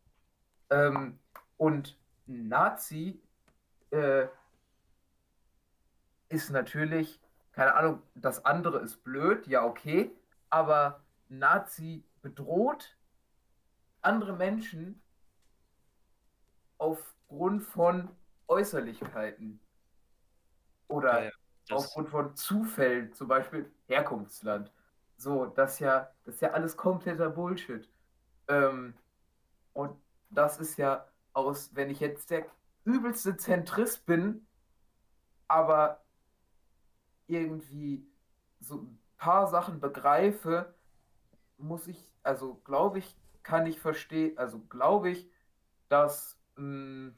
Ähm, 0.70 1.18
und 1.58 1.96
Nazi 2.26 3.22
äh, 3.90 4.26
ist 6.28 6.50
natürlich, 6.50 7.20
keine 7.52 7.74
Ahnung, 7.74 8.02
das 8.14 8.44
andere 8.44 8.80
ist 8.80 9.04
blöd, 9.04 9.46
ja, 9.46 9.64
okay, 9.64 10.10
aber 10.50 11.04
Nazi 11.28 12.04
bedroht 12.20 12.96
andere 14.02 14.32
Menschen 14.32 15.00
aufgrund 16.78 17.62
von 17.62 18.08
Äußerlichkeiten 18.46 19.60
oder 20.88 21.24
ja, 21.24 21.30
ja, 21.68 21.76
aufgrund 21.76 22.08
von 22.08 22.34
Zufällen, 22.34 23.12
zum 23.12 23.28
Beispiel 23.28 23.70
Herkunftsland. 23.86 24.72
So, 25.16 25.46
das 25.46 25.78
ja, 25.80 26.10
das 26.24 26.36
ist 26.36 26.40
ja 26.40 26.52
alles 26.52 26.76
kompletter 26.76 27.28
Bullshit. 27.28 27.88
Ähm, 28.48 28.94
und 29.74 29.96
das 30.30 30.58
ist 30.58 30.78
ja 30.78 31.06
aus, 31.32 31.74
wenn 31.74 31.90
ich 31.90 32.00
jetzt 32.00 32.30
der 32.30 32.46
übelste 32.84 33.36
Zentrist 33.36 34.06
bin, 34.06 34.46
aber 35.46 36.02
irgendwie 37.26 38.06
so 38.60 38.76
ein 38.76 38.98
paar 39.18 39.46
Sachen 39.46 39.80
begreife, 39.80 40.74
muss 41.58 41.86
ich, 41.86 42.12
also 42.22 42.54
glaube 42.64 42.98
ich, 42.98 43.16
kann 43.42 43.66
ich 43.66 43.80
verstehen, 43.80 44.36
also 44.38 44.60
glaube 44.60 45.10
ich, 45.10 45.30
dass 45.88 46.37
mh, 46.58 47.12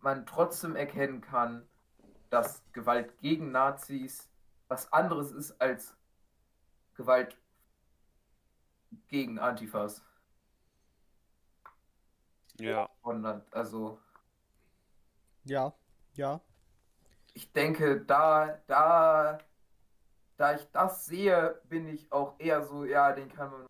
man 0.00 0.26
trotzdem 0.26 0.76
erkennen 0.76 1.20
kann, 1.20 1.68
dass 2.30 2.62
Gewalt 2.72 3.18
gegen 3.18 3.50
Nazis 3.50 4.28
was 4.68 4.92
anderes 4.92 5.32
ist 5.32 5.60
als 5.60 5.96
Gewalt 6.94 7.36
gegen 9.08 9.38
Antifas. 9.38 10.02
Ja. 12.58 12.88
also. 13.50 14.00
Ja, 15.44 15.72
ja. 16.14 16.40
Ich 17.34 17.52
denke, 17.52 18.00
da, 18.00 18.60
da, 18.66 19.38
da 20.36 20.54
ich 20.54 20.66
das 20.72 21.06
sehe, 21.06 21.60
bin 21.68 21.86
ich 21.86 22.10
auch 22.10 22.34
eher 22.38 22.64
so, 22.64 22.84
ja, 22.84 23.12
den 23.12 23.28
kann 23.28 23.50
man. 23.50 23.66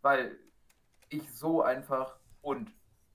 Weil 0.00 0.38
ich 1.10 1.30
so 1.32 1.62
einfach 1.62 2.18
und 2.40 2.72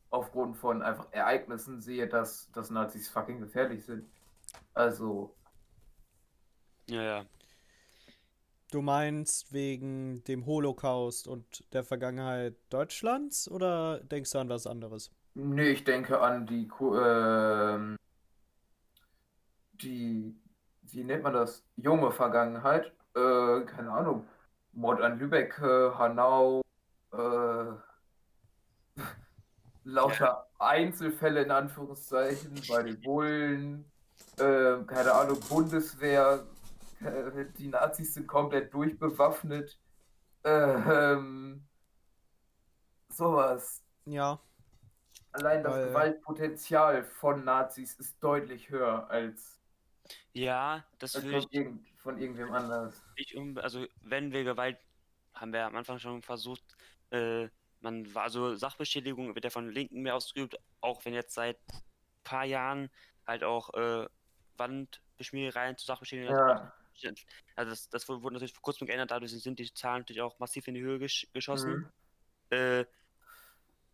aufgrund 0.10 0.58
von 0.58 0.82
einfach 0.82 1.08
Ereignissen 1.12 1.82
sehe, 1.82 2.08
dass, 2.08 2.52
dass 2.52 2.70
Nazis 2.70 3.10
fucking 3.10 3.40
gefährlich 3.40 3.86
sind. 3.86 4.10
Also. 4.74 5.36
Ja, 6.88 7.02
ja. 7.02 7.26
Du 8.72 8.82
meinst 8.82 9.54
wegen 9.54 10.24
dem 10.26 10.46
Holocaust 10.46 11.28
und 11.28 11.64
der 11.74 11.84
Vergangenheit 11.84 12.56
Deutschlands 12.70 13.50
oder 13.50 14.00
denkst 14.00 14.32
du 14.32 14.40
an 14.40 14.50
was 14.50 14.68
anderes? 14.68 15.12
Nee, 15.34 15.70
ich 15.70 15.84
denke 15.84 16.20
an 16.20 16.46
die, 16.46 16.64
äh, 16.64 17.98
die, 19.82 20.36
wie 20.84 21.04
nennt 21.04 21.24
man 21.24 21.34
das? 21.34 21.64
Junge 21.76 22.12
Vergangenheit. 22.12 22.92
Äh, 23.16 23.62
keine 23.66 23.92
Ahnung. 23.92 24.28
Mord 24.74 25.02
an 25.02 25.20
Lübeck, 25.20 25.58
äh, 25.60 25.92
Hanau, 25.92 26.62
äh, 27.14 27.72
lauter 29.86 30.50
Einzelfälle 30.60 31.44
in 31.44 31.52
Anführungszeichen 31.52 32.62
bei 32.68 32.84
den 32.84 33.00
Bullen, 33.02 33.92
äh, 34.38 34.84
keine 34.86 35.14
Ahnung, 35.14 35.40
Bundeswehr, 35.48 36.46
äh, 37.00 37.46
die 37.58 37.68
Nazis 37.68 38.16
sind 38.16 38.28
komplett 38.28 38.74
durchbewaffnet. 38.74 39.80
Ähm, 40.44 41.66
sowas. 43.10 43.84
Ja. 44.06 44.40
Allein 45.32 45.64
das 45.64 45.74
Weil... 45.74 45.88
Gewaltpotenzial 45.88 47.04
von 47.04 47.44
Nazis 47.44 47.94
ist 47.96 48.22
deutlich 48.24 48.70
höher 48.70 49.10
als. 49.10 49.60
Ja, 50.34 50.86
das 51.00 51.16
als 51.16 51.26
von, 51.26 51.46
irgend, 51.52 51.88
von 51.98 52.18
irgendwem 52.20 52.52
anders. 52.54 53.02
Ich, 53.16 53.36
also, 53.58 53.86
wenn 54.02 54.32
wir 54.32 54.44
Gewalt, 54.44 54.78
haben 55.34 55.52
wir 55.52 55.66
am 55.66 55.76
Anfang 55.76 56.00
schon 56.00 56.22
versucht, 56.22 56.64
äh, 57.10 57.50
man 57.82 58.14
war 58.14 58.24
also 58.24 58.56
Sachbeschädigung 58.56 59.36
wird 59.36 59.44
ja 59.44 59.50
von 59.50 59.70
Linken 59.70 60.02
mehr 60.02 60.16
ausgeübt, 60.16 60.58
auch 60.82 61.06
wenn 61.06 61.14
jetzt 61.14 61.34
seit 61.34 61.58
ein 61.58 61.84
paar 62.24 62.46
Jahren 62.46 62.90
halt 63.28 63.44
auch 63.44 63.74
äh, 63.74 64.08
Wandbeschmierereien 64.58 65.78
zu 65.78 65.86
Sachbeschädigung 65.86 66.36
ja. 66.36 66.74
Also 67.56 67.72
das, 67.72 67.90
das 67.90 68.08
wurde 68.08 68.34
natürlich 68.34 68.54
vor 68.54 68.62
kurzem 68.62 68.88
geändert, 68.88 69.12
dadurch 69.12 69.32
sind 69.32 69.60
die 69.60 69.74
Zahlen 69.74 70.00
natürlich 70.00 70.22
auch 70.22 70.40
massiv 70.40 70.68
in 70.68 70.76
die 70.76 70.82
Höhe 70.82 70.98
gesch 70.98 71.28
geschossen. 71.34 71.92
Mhm. 72.50 72.58
Äh, 72.58 72.86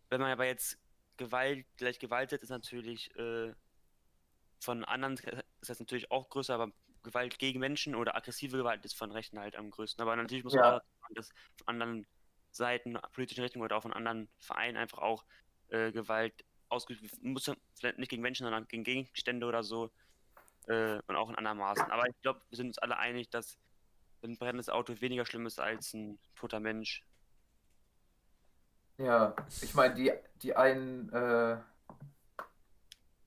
wenn 0.08 0.20
man 0.20 0.30
aber 0.30 0.46
jetzt 0.46 0.78
Gewalt 1.16 1.66
gleich 1.76 1.98
Gewalt 1.98 2.32
ist 2.32 2.48
natürlich 2.48 3.14
äh, 3.16 3.52
von 4.60 4.84
anderen 4.84 5.14
ist 5.14 5.68
das 5.68 5.80
natürlich 5.80 6.10
auch 6.10 6.28
größer, 6.28 6.54
aber 6.54 6.72
Gewalt 7.02 7.38
gegen 7.38 7.58
Menschen 7.58 7.94
oder 7.94 8.14
aggressive 8.14 8.56
Gewalt 8.56 8.84
ist 8.84 8.96
von 8.96 9.10
Rechten 9.10 9.38
halt 9.38 9.56
am 9.56 9.70
größten. 9.70 10.00
Aber 10.02 10.14
natürlich 10.14 10.44
muss 10.44 10.54
ja. 10.54 10.62
man 10.62 10.74
auch 10.74 10.82
das 11.14 11.30
von 11.56 11.68
anderen 11.68 12.06
Seiten, 12.52 12.98
politischen 13.12 13.42
Richtungen 13.42 13.64
oder 13.64 13.76
auch 13.76 13.82
von 13.82 13.92
anderen 13.92 14.28
Vereinen 14.38 14.76
einfach 14.76 14.98
auch 14.98 15.24
äh, 15.68 15.90
Gewalt 15.92 16.44
ausgeübt. 16.68 17.22
Muss 17.22 17.50
vielleicht 17.74 17.98
nicht 17.98 18.08
gegen 18.08 18.22
Menschen, 18.22 18.44
sondern 18.44 18.68
gegen 18.68 18.84
Gegenstände 18.84 19.46
oder 19.46 19.62
so 19.62 19.90
äh, 20.66 21.00
und 21.06 21.16
auch 21.16 21.30
in 21.30 21.36
anderen 21.36 21.58
Maßen. 21.58 21.90
Aber 21.90 22.08
ich 22.08 22.20
glaube, 22.22 22.40
wir 22.48 22.56
sind 22.56 22.68
uns 22.68 22.78
alle 22.78 22.98
einig, 22.98 23.30
dass 23.30 23.58
ein 24.22 24.36
brennendes 24.36 24.68
Auto 24.68 25.00
weniger 25.00 25.26
schlimm 25.26 25.46
ist 25.46 25.60
als 25.60 25.94
ein 25.94 26.18
toter 26.36 26.60
Mensch. 26.60 27.04
Ja, 28.98 29.34
ich 29.60 29.74
meine, 29.74 29.94
die, 29.94 30.12
die 30.42 30.54
einen 30.54 31.08
äh, 31.12 31.56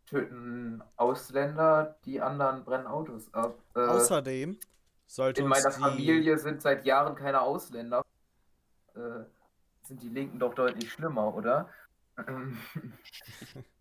töten 0.05 0.81
Ausländer, 0.95 1.97
die 2.05 2.21
anderen 2.21 2.63
brennen 2.63 2.87
Autos 2.87 3.33
ab. 3.33 3.57
Äh, 3.75 3.79
Außerdem 3.79 4.57
sollte 5.07 5.41
in 5.41 5.47
meiner 5.47 5.69
die... 5.69 5.81
Familie 5.81 6.37
sind 6.37 6.61
seit 6.61 6.85
Jahren 6.85 7.15
keine 7.15 7.41
Ausländer. 7.41 8.04
Äh, 9.85 9.87
sind 9.87 10.01
die 10.01 10.09
Linken 10.09 10.39
doch 10.39 10.53
deutlich 10.53 10.91
schlimmer, 10.91 11.33
oder? 11.33 11.69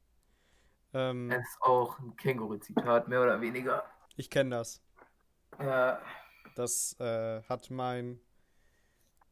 Ähm, 0.97 1.29
das 1.29 1.41
ist 1.41 1.61
auch 1.61 1.99
ein 1.99 2.15
Känguru-Zitat, 2.15 3.09
mehr 3.09 3.21
oder 3.21 3.41
weniger. 3.41 3.83
Ich 4.15 4.31
kenne 4.31 4.51
das. 4.51 4.81
Ja. 5.59 6.01
Das 6.55 6.95
äh, 7.01 7.43
hat 7.43 7.69
mein 7.71 8.21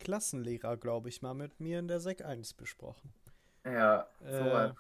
Klassenlehrer, 0.01 0.77
glaube 0.77 1.09
ich, 1.09 1.23
mal 1.23 1.35
mit 1.35 1.61
mir 1.61 1.79
in 1.79 1.87
der 1.87 2.01
Sek 2.01 2.25
1 2.25 2.55
besprochen. 2.55 3.15
Ja, 3.65 4.09
so 4.19 4.27
äh, 4.27 4.73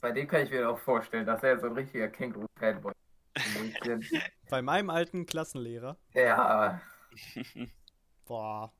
Bei 0.00 0.12
dem 0.12 0.28
kann 0.28 0.42
ich 0.42 0.50
mir 0.50 0.70
auch 0.70 0.78
vorstellen, 0.78 1.26
dass 1.26 1.42
er 1.42 1.58
so 1.58 1.66
ein 1.66 1.72
richtiger 1.72 2.08
Känguru-Fanboy 2.08 2.92
ist. 3.34 4.14
Bei 4.48 4.62
meinem 4.62 4.90
alten 4.90 5.26
Klassenlehrer? 5.26 5.96
Ja. 6.14 6.80
Boah. 8.26 8.72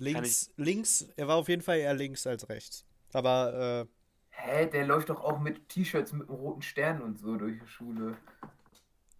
Links, 0.00 0.50
links, 0.56 1.06
er 1.16 1.28
war 1.28 1.36
auf 1.36 1.48
jeden 1.48 1.62
Fall 1.62 1.78
eher 1.78 1.92
links 1.94 2.26
als 2.26 2.48
rechts. 2.48 2.86
Aber 3.12 3.86
äh, 3.86 3.86
Hä, 4.30 4.66
der 4.66 4.86
läuft 4.86 5.10
doch 5.10 5.22
auch 5.22 5.38
mit 5.38 5.68
T-Shirts 5.68 6.12
mit 6.14 6.28
einem 6.28 6.38
roten 6.38 6.62
Stern 6.62 7.02
und 7.02 7.18
so 7.18 7.36
durch 7.36 7.60
die 7.60 7.66
Schule. 7.66 8.16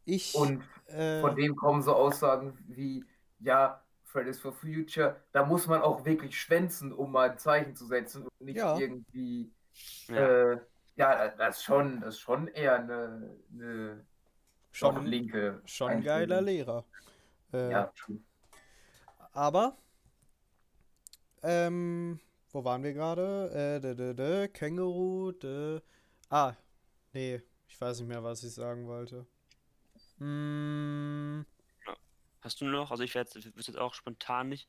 Ich. 0.07 0.35
Und 0.35 0.62
äh, 0.87 1.20
von 1.20 1.37
dem 1.37 1.55
kommen 1.55 1.83
so 1.83 1.95
Aussagen 1.95 2.57
wie, 2.66 3.05
ja, 3.41 3.83
Fridays 4.05 4.41
for 4.41 4.53
Future, 4.53 5.16
da 5.33 5.45
muss 5.45 5.66
man 5.66 5.83
auch 5.83 6.05
wirklich 6.05 6.41
schwänzen, 6.41 6.93
um 6.93 7.12
mal 7.12 7.31
ein 7.31 7.39
Zeichen 7.39 7.76
zu 7.76 7.87
setzen 7.87 8.22
und 8.22 8.47
nicht 8.47 8.57
ja. 8.57 8.78
irgendwie. 8.78 9.53
Ja. 10.09 10.53
Äh, 10.53 10.61
ja, 10.97 11.28
das 11.28 11.59
ist 11.59 11.64
schon, 11.64 12.01
das 12.01 12.14
ist 12.14 12.20
schon 12.20 12.49
eher 12.49 12.76
eine, 12.76 13.37
eine 13.53 14.05
schon 14.72 15.05
linke. 15.07 15.61
Schon 15.66 15.91
ein 15.91 16.03
geiler 16.03 16.41
Lehrer. 16.41 16.85
Äh, 17.53 17.70
ja, 17.70 17.93
true. 17.95 18.18
Aber 19.33 19.76
ähm, 21.43 22.20
wo 22.51 22.64
waren 22.64 22.82
wir 22.82 22.93
gerade? 22.93 23.51
Äh, 23.76 23.80
de, 23.80 23.95
de, 23.95 24.14
de, 24.14 24.49
Känguru, 24.49 25.32
de. 25.32 25.80
Ah, 26.28 26.55
nee, 27.12 27.43
ich 27.68 27.80
weiß 27.80 28.01
nicht 28.01 28.09
mehr, 28.09 28.22
was 28.22 28.43
ich 28.43 28.53
sagen 28.53 28.86
wollte. 28.86 29.26
Hm. 30.18 31.45
Hast 32.43 32.61
du 32.61 32.64
noch? 32.66 32.91
Also 32.91 33.03
ich 33.03 33.14
werde 33.14 33.30
jetzt 33.38 33.78
auch 33.78 33.95
spontan 33.95 34.49
nicht 34.49 34.68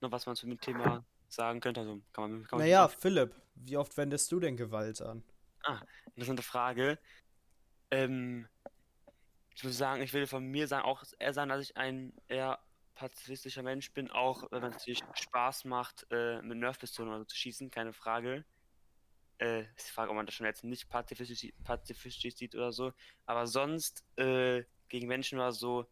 noch 0.00 0.12
was 0.12 0.26
man 0.26 0.36
zu 0.36 0.46
dem 0.46 0.60
Thema 0.60 1.04
sagen 1.28 1.60
könnte. 1.60 1.80
Also 1.80 2.00
kann 2.12 2.30
man, 2.30 2.44
kann 2.44 2.58
man 2.58 2.66
naja, 2.66 2.88
Philipp, 2.88 3.34
wie 3.54 3.76
oft 3.76 3.96
wendest 3.96 4.30
du 4.32 4.40
denn 4.40 4.56
Gewalt 4.56 5.00
an? 5.02 5.22
Ah, 5.64 5.80
interessante 6.14 6.42
Frage. 6.42 6.98
Ähm, 7.90 8.48
ich 9.54 9.64
würde 9.64 9.74
sagen, 9.74 10.02
ich 10.02 10.12
will 10.12 10.26
von 10.26 10.44
mir 10.44 10.68
sagen, 10.68 10.84
auch 10.84 11.02
eher 11.18 11.34
sagen, 11.34 11.48
dass 11.48 11.62
ich 11.62 11.76
ein 11.76 12.12
eher 12.28 12.58
pazifistischer 12.98 13.62
Mensch 13.62 13.92
bin, 13.92 14.10
auch 14.10 14.42
wenn 14.50 14.64
es 14.64 14.72
natürlich 14.72 15.02
Spaß 15.14 15.64
macht, 15.64 16.04
äh, 16.10 16.42
mit 16.42 16.58
Nerfpistolen 16.58 17.10
oder 17.10 17.20
so 17.20 17.24
zu 17.26 17.36
schießen, 17.36 17.70
keine 17.70 17.92
Frage. 17.92 18.44
Äh, 19.38 19.62
ist 19.76 19.88
die 19.88 19.92
Frage, 19.92 20.10
ob 20.10 20.16
man 20.16 20.26
das 20.26 20.34
schon 20.34 20.46
jetzt 20.46 20.64
nicht 20.64 20.88
pazifistisch, 20.88 21.52
pazifistisch 21.62 22.34
sieht 22.34 22.56
oder 22.56 22.72
so. 22.72 22.92
Aber 23.24 23.46
sonst 23.46 24.04
äh, 24.16 24.64
gegen 24.88 25.06
Menschen 25.06 25.38
war 25.38 25.52
so 25.52 25.86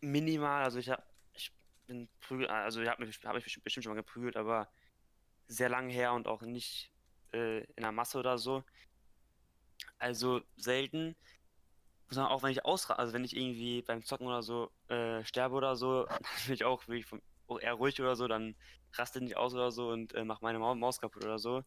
minimal. 0.00 0.62
Also 0.62 0.78
ich 0.78 0.88
habe, 0.88 1.02
ich 1.32 1.52
bin 1.88 2.08
prügel, 2.20 2.46
also 2.46 2.80
ich 2.80 2.88
habe 2.88 3.04
mich, 3.04 3.18
hab 3.24 3.34
mich 3.34 3.62
bestimmt 3.62 3.82
schon 3.82 3.92
mal 3.92 4.00
geprügelt, 4.00 4.36
aber 4.36 4.70
sehr 5.48 5.68
lange 5.68 5.92
her 5.92 6.12
und 6.12 6.28
auch 6.28 6.42
nicht 6.42 6.92
äh, 7.32 7.64
in 7.64 7.82
der 7.82 7.90
Masse 7.92 8.18
oder 8.18 8.38
so. 8.38 8.62
Also 9.98 10.42
selten 10.56 11.16
sondern 12.10 12.32
auch 12.32 12.42
wenn 12.42 12.50
ich 12.50 12.64
ausra 12.64 12.94
also 12.94 13.12
wenn 13.12 13.24
ich 13.24 13.36
irgendwie 13.36 13.82
beim 13.82 14.04
Zocken 14.04 14.26
oder 14.26 14.42
so 14.42 14.70
äh, 14.88 15.24
sterbe 15.24 15.54
oder 15.54 15.76
so, 15.76 16.04
dann 16.08 16.18
bin 16.46 16.54
ich 16.54 16.64
auch 16.64 16.86
wirklich 16.88 17.06
auch 17.46 17.60
eher 17.60 17.74
ruhig 17.74 18.00
oder 18.00 18.16
so, 18.16 18.28
dann 18.28 18.54
raste 18.94 19.20
nicht 19.20 19.36
aus 19.36 19.54
oder 19.54 19.70
so 19.70 19.90
und 19.90 20.14
äh, 20.14 20.24
mach 20.24 20.40
meine 20.40 20.58
Ma 20.58 20.74
Maus 20.74 21.00
kaputt 21.00 21.24
oder 21.24 21.38
so. 21.38 21.62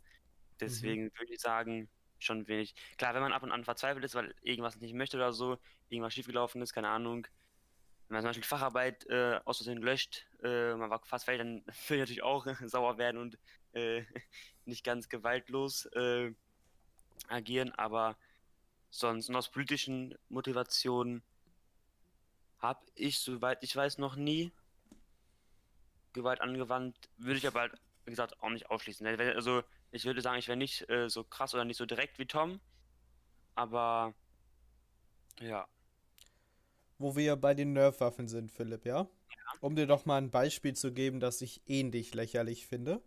Deswegen 0.60 1.06
mhm. 1.06 1.12
würde 1.18 1.34
ich 1.34 1.42
sagen, 1.42 1.90
schon 2.20 2.48
wenig. 2.48 2.76
Klar, 2.98 3.14
wenn 3.14 3.22
man 3.22 3.34
ab 3.34 3.44
und 3.44 3.52
an 3.52 3.64
verzweifelt 3.64 4.04
ist, 4.04 4.16
weil 4.16 4.34
irgendwas 4.42 4.78
nicht 4.78 4.94
möchte 4.94 5.18
oder 5.18 5.34
so, 5.34 5.58
irgendwas 5.90 6.14
schiefgelaufen 6.14 6.62
ist, 6.62 6.74
keine 6.74 6.90
Ahnung. 6.90 7.28
Wenn 8.08 8.16
man 8.16 8.22
zum 8.22 8.30
Beispiel 8.30 8.44
Facharbeit 8.44 9.06
äh, 9.08 9.40
aus 9.46 9.58
Versehen 9.58 9.82
löscht, 9.82 10.26
äh, 10.44 10.74
man 10.76 10.90
war 10.90 11.04
fast 11.06 11.26
fertig, 11.26 11.42
dann 11.42 11.64
will 11.88 11.98
ich 11.98 12.00
natürlich 12.00 12.24
auch 12.24 12.46
sauer 12.66 12.98
werden 12.98 13.20
und 13.20 13.38
äh, 13.74 14.04
nicht 14.66 14.84
ganz 14.84 15.10
gewaltlos 15.10 15.86
äh, 15.88 16.32
agieren, 17.28 17.72
aber 17.74 18.18
sonst. 18.98 19.30
Und 19.30 19.36
aus 19.36 19.50
politischen 19.50 20.18
Motivationen 20.30 21.24
habe 22.60 22.86
ich, 22.96 23.20
soweit 23.20 23.64
ich 23.64 23.76
weiß, 23.76 23.98
noch 23.98 24.16
nie 24.16 24.52
Gewalt 26.14 26.42
angewandt. 26.42 26.98
Würde 27.18 27.38
ich 27.38 27.48
aber 27.48 27.62
halt, 27.62 27.74
wie 28.06 28.12
gesagt, 28.12 28.42
auch 28.42 28.50
nicht 28.50 28.70
ausschließen. 28.70 29.06
Also, 29.06 29.64
Ich 29.92 30.06
würde 30.06 30.22
sagen, 30.22 30.40
ich 30.40 30.48
wäre 30.48 30.58
nicht 30.58 30.90
äh, 30.90 31.10
so 31.10 31.24
krass 31.24 31.54
oder 31.54 31.66
nicht 31.66 31.78
so 31.78 31.86
direkt 31.86 32.20
wie 32.20 32.26
Tom. 32.26 32.60
Aber 33.56 34.14
ja. 35.40 35.68
Wo 36.98 37.16
wir 37.16 37.36
bei 37.36 37.54
den 37.54 37.74
Nerf-Waffen 37.74 38.28
sind, 38.28 38.52
Philipp, 38.52 38.86
ja? 38.86 39.02
ja? 39.02 39.08
Um 39.62 39.76
dir 39.76 39.86
doch 39.86 40.06
mal 40.06 40.18
ein 40.18 40.32
Beispiel 40.32 40.76
zu 40.76 40.92
geben, 40.92 41.20
das 41.20 41.42
ich 41.42 41.62
ähnlich 41.68 42.14
lächerlich 42.16 42.66
finde. 42.66 43.02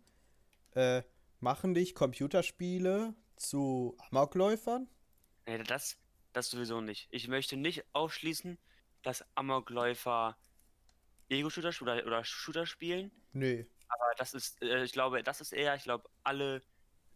Äh, 0.71 1.03
machen 1.39 1.73
dich 1.73 1.93
Computerspiele 1.93 3.13
zu 3.35 3.97
Amokläufern? 4.09 4.87
Nee, 5.51 5.63
das, 5.63 5.97
das 6.31 6.49
sowieso 6.49 6.79
nicht. 6.79 7.09
Ich 7.11 7.27
möchte 7.27 7.57
nicht 7.57 7.83
ausschließen, 7.91 8.57
dass 9.01 9.25
Amokläufer 9.35 10.37
Ego-Shooter 11.27 11.73
oder, 11.81 12.05
oder 12.05 12.23
Shooter 12.23 12.65
spielen. 12.65 13.11
Nee. 13.33 13.67
Aber 13.89 14.13
das 14.17 14.33
ist, 14.33 14.61
äh, 14.61 14.83
ich 14.83 14.93
glaube, 14.93 15.23
das 15.23 15.41
ist 15.41 15.51
eher, 15.51 15.75
ich 15.75 15.83
glaube, 15.83 16.09
alle 16.23 16.61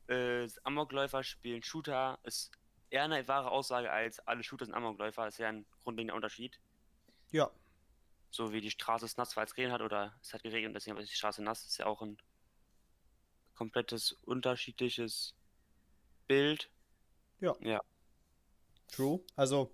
äh, 0.07 0.49
Amokläufer 0.63 1.23
spielen 1.23 1.63
Shooter, 1.63 2.19
ist 2.23 2.51
eher 2.89 3.03
eine 3.03 3.25
wahre 3.29 3.51
Aussage 3.51 3.89
als 3.89 4.19
alle 4.27 4.43
Shooter 4.43 4.65
sind 4.65 4.73
Amokläufer, 4.73 5.27
ist 5.27 5.37
ja 5.37 5.47
ein 5.47 5.65
grundlegender 5.83 6.15
Unterschied. 6.15 6.59
Ja. 7.31 7.49
So 8.31 8.51
wie 8.51 8.59
die 8.59 8.71
Straße 8.71 9.05
ist 9.05 9.17
nass, 9.17 9.37
weil 9.37 9.45
es 9.45 9.55
geregnet 9.55 9.75
hat 9.75 9.81
oder 9.81 10.13
es 10.21 10.33
hat 10.33 10.43
geregnet, 10.43 10.75
deswegen 10.75 10.97
ist 10.97 11.09
die 11.09 11.15
Straße 11.15 11.41
nass, 11.41 11.65
ist 11.65 11.77
ja 11.77 11.85
auch 11.85 12.01
ein 12.01 12.17
komplettes 13.53 14.11
unterschiedliches 14.11 15.35
Bild. 16.27 16.69
Ja. 17.39 17.55
Ja. 17.61 17.81
True. 18.91 19.19
Also, 19.35 19.71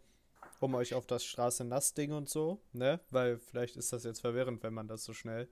um 0.59 0.75
euch 0.75 0.93
auf 0.93 1.05
das 1.05 1.23
Straße 1.25 1.63
nass 1.63 1.93
Ding 1.93 2.11
und 2.11 2.29
so, 2.29 2.61
ne? 2.71 2.99
Weil 3.09 3.39
vielleicht 3.39 3.75
ist 3.77 3.91
das 3.93 4.03
jetzt 4.03 4.21
verwirrend, 4.21 4.63
wenn 4.63 4.73
man 4.73 4.87
das 4.87 5.03
so 5.03 5.13
schnell, 5.13 5.49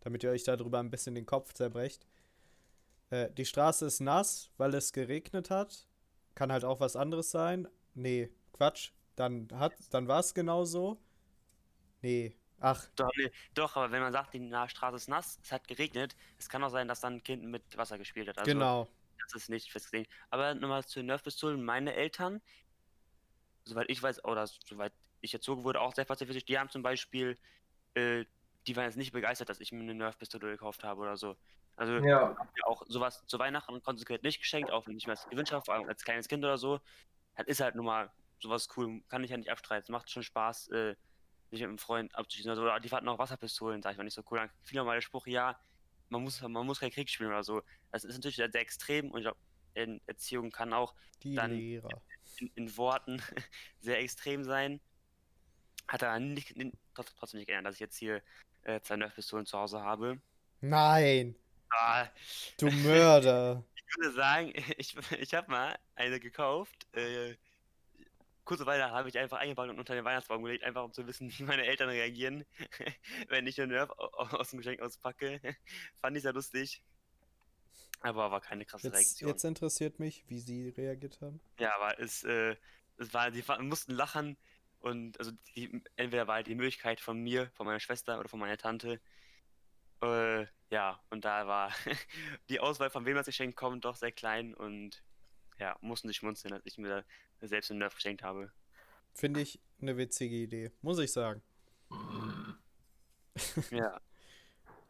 damit 0.00 0.22
ihr 0.22 0.30
euch 0.30 0.44
darüber 0.44 0.78
ein 0.80 0.90
bisschen 0.90 1.14
den 1.14 1.26
Kopf 1.26 1.52
zerbrecht. 1.54 2.06
Äh, 3.10 3.30
die 3.32 3.44
Straße 3.44 3.86
ist 3.86 4.00
nass, 4.00 4.50
weil 4.56 4.74
es 4.74 4.92
geregnet 4.92 5.50
hat. 5.50 5.86
Kann 6.34 6.52
halt 6.52 6.64
auch 6.64 6.80
was 6.80 6.96
anderes 6.96 7.30
sein. 7.30 7.68
Nee, 7.94 8.30
Quatsch. 8.52 8.92
Dann 9.16 9.48
hat, 9.52 9.72
dann 9.90 10.08
war 10.08 10.20
es 10.20 10.32
genauso. 10.32 10.98
Nee. 12.00 12.34
Ach. 12.60 12.86
Doch, 12.96 13.10
nee, 13.16 13.30
doch, 13.54 13.76
aber 13.76 13.90
wenn 13.90 14.02
man 14.02 14.12
sagt, 14.12 14.34
die 14.34 14.52
Straße 14.68 14.96
ist 14.96 15.08
nass, 15.08 15.38
es 15.42 15.50
hat 15.50 15.66
geregnet, 15.66 16.14
es 16.38 16.48
kann 16.48 16.62
auch 16.62 16.70
sein, 16.70 16.88
dass 16.88 17.00
dann 17.00 17.14
ein 17.14 17.22
Kind 17.22 17.42
mit 17.44 17.62
Wasser 17.76 17.98
gespielt 17.98 18.28
hat. 18.28 18.38
Also, 18.38 18.50
genau. 18.50 18.88
Das 19.22 19.34
ist 19.34 19.50
nicht 19.50 19.70
festgelegt. 19.70 20.10
Aber 20.30 20.54
nochmal 20.54 20.84
zu 20.84 21.00
den 21.00 21.06
Nerf-Pistolen. 21.06 21.62
Meine 21.62 21.94
Eltern, 21.94 22.40
soweit 23.64 23.88
ich 23.88 24.02
weiß, 24.02 24.24
oder 24.24 24.46
soweit 24.46 24.92
ich 25.20 25.34
erzogen 25.34 25.64
wurde, 25.64 25.80
auch 25.80 25.94
sehr 25.94 26.04
pazifistisch. 26.04 26.44
Die 26.44 26.58
haben 26.58 26.70
zum 26.70 26.82
Beispiel, 26.82 27.38
äh, 27.94 28.24
die 28.66 28.76
waren 28.76 28.84
jetzt 28.84 28.96
nicht 28.96 29.12
begeistert, 29.12 29.48
dass 29.48 29.60
ich 29.60 29.72
mir 29.72 29.80
eine 29.80 29.94
Nerf-Pistole 29.94 30.50
gekauft 30.50 30.84
habe 30.84 31.00
oder 31.00 31.16
so. 31.16 31.36
Also 31.76 31.94
ja. 31.94 32.36
auch 32.64 32.82
sowas 32.88 33.24
zu 33.26 33.38
Weihnachten 33.38 33.82
konsequent 33.82 34.22
nicht 34.22 34.40
geschenkt, 34.40 34.70
auch 34.70 34.86
wenn 34.86 34.96
ich 34.96 35.06
mir 35.06 35.14
das 35.14 35.28
gewünscht 35.28 35.52
habe, 35.52 35.64
vor 35.64 35.74
allem 35.74 35.88
als 35.88 36.04
kleines 36.04 36.28
Kind 36.28 36.44
oder 36.44 36.58
so. 36.58 36.80
Das 37.36 37.46
ist 37.46 37.60
halt 37.60 37.74
nun 37.74 37.86
mal 37.86 38.10
sowas 38.38 38.68
cool, 38.76 39.02
kann 39.08 39.24
ich 39.24 39.30
ja 39.30 39.36
nicht 39.36 39.50
abstreiten. 39.50 39.84
Es 39.84 39.88
macht 39.88 40.10
schon 40.10 40.22
Spaß, 40.22 40.68
äh, 40.68 40.94
sich 41.50 41.60
mit 41.60 41.68
einem 41.68 41.78
Freund 41.78 42.14
abzuschießen. 42.14 42.50
Also, 42.50 42.66
die 42.78 42.90
hatten 42.90 43.08
auch 43.08 43.18
Wasserpistolen, 43.18 43.82
sag 43.82 43.92
ich 43.92 43.98
mal, 43.98 44.04
nicht 44.04 44.14
so 44.14 44.22
cool. 44.30 44.38
Dann 44.38 44.50
fiel 44.62 44.78
nochmal 44.78 44.96
der 44.96 45.02
Spruch, 45.02 45.26
ja, 45.26 45.58
man 46.10 46.22
muss, 46.22 46.40
man 46.40 46.66
muss 46.66 46.80
kein 46.80 46.90
Krieg 46.90 47.08
spielen 47.08 47.30
oder 47.30 47.44
so. 47.44 47.62
Das 47.92 48.04
ist 48.04 48.14
natürlich 48.14 48.36
sehr, 48.36 48.50
sehr 48.50 48.60
extrem 48.60 49.10
und 49.10 49.20
ich 49.20 49.24
glaube, 49.24 49.38
in 49.74 50.00
Erziehung 50.06 50.50
kann 50.50 50.72
auch 50.72 50.94
die 51.22 51.34
dann 51.34 51.52
Lehrer 51.52 51.88
in, 52.38 52.50
in 52.54 52.76
Worten 52.76 53.22
sehr 53.80 53.98
extrem 54.00 54.44
sein. 54.44 54.80
Hat 55.88 56.02
er 56.02 56.20
nicht, 56.20 56.54
trotzdem 56.94 57.38
nicht 57.38 57.48
geändert, 57.48 57.70
dass 57.70 57.76
ich 57.76 57.80
jetzt 57.80 57.96
hier 57.96 58.22
äh, 58.62 58.80
zwei 58.80 58.96
Nerf-Pistolen 58.96 59.46
zu 59.46 59.58
Hause 59.58 59.80
habe. 59.80 60.20
Nein! 60.60 61.34
Ah, 61.70 62.06
du 62.58 62.70
Mörder! 62.70 63.64
Ich 63.74 63.96
würde 63.96 64.12
sagen, 64.14 64.52
ich, 64.78 64.96
ich 65.18 65.34
habe 65.34 65.50
mal 65.50 65.78
eine 65.96 66.20
gekauft. 66.20 66.86
Äh, 66.92 67.36
kurze 68.44 68.66
Weile 68.66 68.90
habe 68.90 69.08
ich 69.08 69.18
einfach 69.18 69.38
eingebaut 69.38 69.68
und 69.68 69.78
unter 69.78 69.94
den 69.94 70.04
Weihnachtsbaum 70.04 70.42
gelegt, 70.42 70.64
einfach 70.64 70.84
um 70.84 70.92
zu 70.92 71.06
wissen, 71.06 71.32
wie 71.38 71.44
meine 71.44 71.64
Eltern 71.66 71.88
reagieren, 71.88 72.44
wenn 73.28 73.46
ich 73.46 73.60
eine 73.60 73.72
Nerf 73.72 73.90
aus 73.90 74.50
dem 74.50 74.58
Geschenk 74.58 74.80
auspacke. 74.80 75.40
Fand 76.00 76.16
ich 76.16 76.22
sehr 76.22 76.32
lustig. 76.32 76.82
Aber 78.00 78.30
war 78.30 78.40
keine 78.40 78.64
krasse 78.64 78.88
jetzt, 78.88 78.96
Reaktion. 78.96 79.30
Jetzt 79.30 79.44
interessiert 79.44 79.98
mich, 79.98 80.24
wie 80.28 80.40
sie 80.40 80.70
reagiert 80.70 81.20
haben. 81.20 81.40
Ja, 81.58 81.74
aber 81.76 82.00
es, 82.00 82.24
äh, 82.24 82.56
es 82.96 83.12
war, 83.12 83.30
die 83.30 83.44
mussten 83.60 83.92
lachen 83.92 84.36
und 84.80 85.18
also 85.18 85.32
die, 85.54 85.82
entweder 85.96 86.26
war 86.26 86.36
halt 86.36 86.46
die 86.46 86.54
Möglichkeit 86.54 87.00
von 87.00 87.20
mir, 87.20 87.50
von 87.54 87.66
meiner 87.66 87.80
Schwester 87.80 88.18
oder 88.18 88.28
von 88.28 88.40
meiner 88.40 88.56
Tante. 88.56 89.00
Äh, 90.02 90.46
ja, 90.70 91.00
und 91.10 91.24
da 91.24 91.46
war 91.46 91.70
die 92.48 92.60
Auswahl, 92.60 92.90
von 92.90 93.04
wem 93.04 93.16
das 93.16 93.26
Geschenk 93.26 93.56
kommt, 93.56 93.84
doch 93.84 93.96
sehr 93.96 94.12
klein 94.12 94.54
und 94.54 95.02
ja, 95.58 95.76
mussten 95.82 96.08
sich 96.08 96.16
schmunzeln, 96.16 96.54
als 96.54 96.64
ich 96.64 96.78
mir 96.78 97.04
selbst 97.42 97.70
einen 97.70 97.80
Nerf 97.80 97.94
geschenkt 97.94 98.22
habe. 98.22 98.50
Finde 99.12 99.40
ich 99.40 99.60
eine 99.82 99.98
witzige 99.98 100.36
Idee, 100.36 100.72
muss 100.80 100.98
ich 100.98 101.12
sagen. 101.12 101.42
ja. 103.70 104.00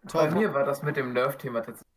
Bei 0.13 0.31
mir 0.31 0.55
war 0.55 0.65
das 0.65 0.83
mit 0.83 0.97
dem 0.97 1.13
Nerf-Thema 1.13 1.61
tatsächlich 1.61 1.90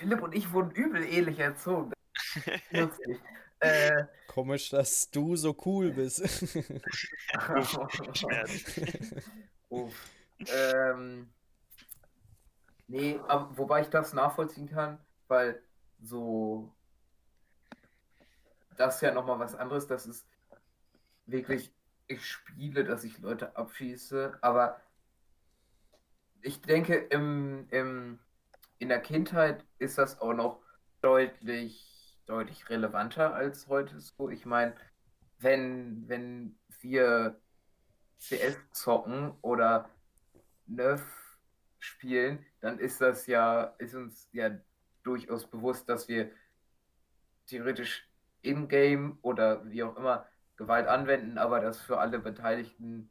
Philipp 0.00 0.22
und 0.22 0.34
ich 0.34 0.50
wurden 0.52 0.70
übel 0.70 1.04
ähnlich 1.04 1.38
erzogen. 1.38 1.92
Lustig. 2.70 3.20
Äh, 3.60 4.04
Komisch, 4.28 4.70
dass 4.70 5.10
du 5.10 5.36
so 5.36 5.54
cool 5.66 5.90
bist. 5.90 6.22
oh. 9.68 9.90
ähm, 10.46 11.28
nee, 12.88 13.20
aber, 13.28 13.58
wobei 13.58 13.82
ich 13.82 13.88
das 13.88 14.14
nachvollziehen 14.14 14.70
kann, 14.70 14.98
weil 15.28 15.62
so 16.00 16.72
das 18.78 18.94
ist 18.94 19.02
ja 19.02 19.12
nochmal 19.12 19.38
was 19.38 19.54
anderes. 19.54 19.86
Das 19.86 20.06
ist 20.06 20.26
wirklich, 21.26 21.70
ich 22.06 22.24
spiele, 22.24 22.82
dass 22.82 23.04
ich 23.04 23.18
Leute 23.18 23.54
abschieße, 23.54 24.38
aber 24.40 24.80
ich 26.40 26.62
denke, 26.62 26.96
im, 26.96 27.66
im 27.68 28.18
in 28.80 28.88
der 28.88 29.00
Kindheit 29.00 29.64
ist 29.78 29.98
das 29.98 30.20
auch 30.20 30.32
noch 30.32 30.58
deutlich, 31.02 32.18
deutlich 32.26 32.68
relevanter 32.70 33.34
als 33.34 33.68
heute 33.68 34.00
so. 34.00 34.30
Ich 34.30 34.46
meine, 34.46 34.74
wenn, 35.38 36.08
wenn 36.08 36.58
wir 36.80 37.38
CS 38.18 38.56
zocken 38.72 39.32
oder 39.42 39.90
Nerf 40.66 41.02
spielen, 41.78 42.44
dann 42.60 42.78
ist 42.78 43.02
das 43.02 43.26
ja, 43.26 43.74
ist 43.78 43.94
uns 43.94 44.28
ja 44.32 44.50
durchaus 45.02 45.46
bewusst, 45.46 45.88
dass 45.88 46.08
wir 46.08 46.30
theoretisch 47.46 48.08
in-game 48.40 49.18
oder 49.20 49.70
wie 49.70 49.82
auch 49.82 49.96
immer 49.96 50.26
Gewalt 50.56 50.86
anwenden, 50.88 51.36
aber 51.36 51.60
das 51.60 51.80
für 51.80 51.98
alle 51.98 52.18
Beteiligten 52.18 53.09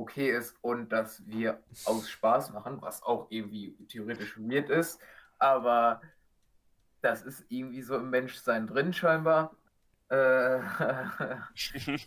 okay 0.00 0.30
ist 0.30 0.56
und 0.62 0.90
dass 0.90 1.26
wir 1.26 1.62
aus 1.84 2.08
Spaß 2.08 2.52
machen, 2.52 2.80
was 2.80 3.02
auch 3.02 3.26
irgendwie 3.30 3.76
theoretisch 3.88 4.38
weird 4.38 4.70
ist, 4.70 5.00
aber 5.38 6.00
das 7.02 7.22
ist 7.22 7.44
irgendwie 7.48 7.82
so 7.82 7.96
im 7.96 8.10
Menschsein 8.10 8.66
drin 8.66 8.92
scheinbar. 8.92 9.56
Äh, 10.08 10.60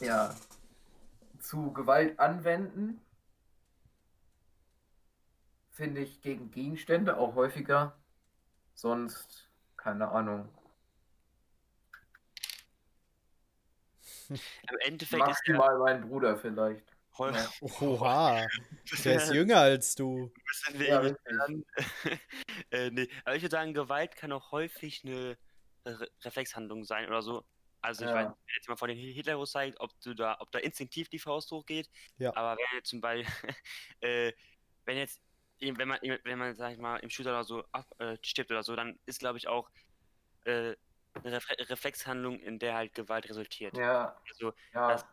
ja. 0.00 0.34
Zu 1.38 1.72
Gewalt 1.72 2.18
anwenden 2.18 3.00
finde 5.70 6.00
ich 6.00 6.22
gegen 6.22 6.50
Gegenstände 6.50 7.18
auch 7.18 7.34
häufiger. 7.34 7.94
Sonst, 8.74 9.50
keine 9.76 10.08
Ahnung. 10.08 10.48
Im 14.70 14.78
Endeffekt 14.84 15.26
Maximal 15.26 15.74
ist 15.74 15.80
mein 15.80 16.08
Bruder 16.08 16.36
vielleicht. 16.36 16.84
Ja. 17.18 17.48
Oha, 17.80 18.46
der 19.04 19.16
ist 19.16 19.32
jünger 19.32 19.58
als 19.58 19.94
du. 19.94 20.32
Ja, 20.78 21.02
äh, 22.70 22.90
nee. 22.90 23.08
Aber 23.24 23.36
ich 23.36 23.42
würde 23.42 23.56
sagen, 23.56 23.72
Gewalt 23.72 24.16
kann 24.16 24.32
auch 24.32 24.50
häufig 24.50 25.02
eine 25.04 25.36
Re 25.86 26.08
Reflexhandlung 26.22 26.84
sein 26.84 27.06
oder 27.06 27.22
so. 27.22 27.44
Also 27.80 28.04
ich 28.04 28.10
ja. 28.10 28.16
weiß, 28.16 28.26
wenn 28.26 28.54
jetzt 28.56 28.68
mal 28.68 28.76
vor 28.76 28.88
den 28.88 28.96
Hitler 28.96 29.44
zeigt, 29.44 29.78
ob 29.78 29.92
du 30.00 30.14
da, 30.14 30.36
ob 30.40 30.50
da 30.50 30.58
instinktiv 30.58 31.08
die 31.08 31.18
Faust 31.18 31.50
hochgeht. 31.50 31.88
Ja. 32.16 32.34
Aber 32.34 32.56
wenn 32.56 32.78
jetzt 32.78 32.88
zum 32.88 33.00
Beispiel, 33.00 33.54
äh, 34.00 34.32
wenn 34.86 34.96
jetzt, 34.96 35.20
wenn 35.60 35.88
man, 35.88 35.98
wenn 36.00 36.38
man, 36.38 36.54
sag 36.56 36.72
ich 36.72 36.78
mal, 36.78 36.96
im 36.96 37.10
Shooter 37.10 37.30
oder 37.30 37.44
so 37.44 37.62
abstirbt 37.72 38.50
äh, 38.50 38.54
oder 38.54 38.62
so, 38.62 38.74
dann 38.74 38.98
ist, 39.06 39.20
glaube 39.20 39.38
ich, 39.38 39.48
auch 39.48 39.70
äh, 40.46 40.74
eine 41.14 41.32
Refle 41.32 41.56
Reflexhandlung, 41.70 42.40
in 42.40 42.58
der 42.58 42.74
halt 42.74 42.94
Gewalt 42.94 43.28
resultiert. 43.28 43.76
Ja. 43.76 44.16
Also 44.28 44.52
ja. 44.72 44.88
das 44.88 45.04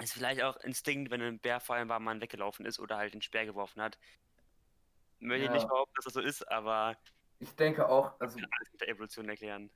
ist 0.00 0.12
vielleicht 0.12 0.42
auch 0.42 0.56
Instinkt, 0.58 1.10
wenn 1.10 1.22
ein 1.22 1.38
Bär 1.38 1.60
vor 1.60 1.76
allem 1.76 1.88
war, 1.88 2.00
man 2.00 2.20
weggelaufen 2.20 2.66
ist 2.66 2.78
oder 2.80 2.96
halt 2.96 3.14
den 3.14 3.22
Speer 3.22 3.46
geworfen 3.46 3.82
hat. 3.82 3.98
Möchte 5.20 5.46
ja. 5.46 5.50
ich 5.50 5.54
nicht 5.54 5.68
behaupten, 5.68 5.94
dass 5.96 6.04
das 6.04 6.14
so 6.14 6.20
ist, 6.20 6.50
aber 6.50 6.96
ich 7.40 7.54
denke 7.56 7.88
auch, 7.88 8.18
also 8.20 8.38
kann 8.38 8.48
alles 8.58 8.72
mit 8.72 8.80
der 8.80 8.88
Evolution 8.88 9.28
erklären. 9.28 9.70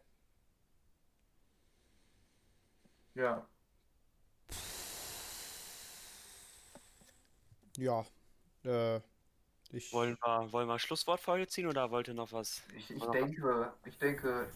Ja. 3.15 3.47
Ja. 7.77 8.05
Äh, 8.65 9.01
Ich 9.71 9.93
wollen, 9.93 10.17
wir, 10.23 10.53
wollen 10.53 10.69
wir 10.69 10.79
Schlusswort 10.79 11.21
für 11.21 11.33
heute 11.33 11.47
ziehen 11.47 11.67
oder 11.67 11.91
wollt 11.91 12.09
ihr 12.09 12.15
noch 12.15 12.33
was? 12.33 12.63
Ich, 12.75 12.91
ich 12.91 13.05
denke, 13.07 13.73
ich 13.85 13.99
denke, 13.99 14.49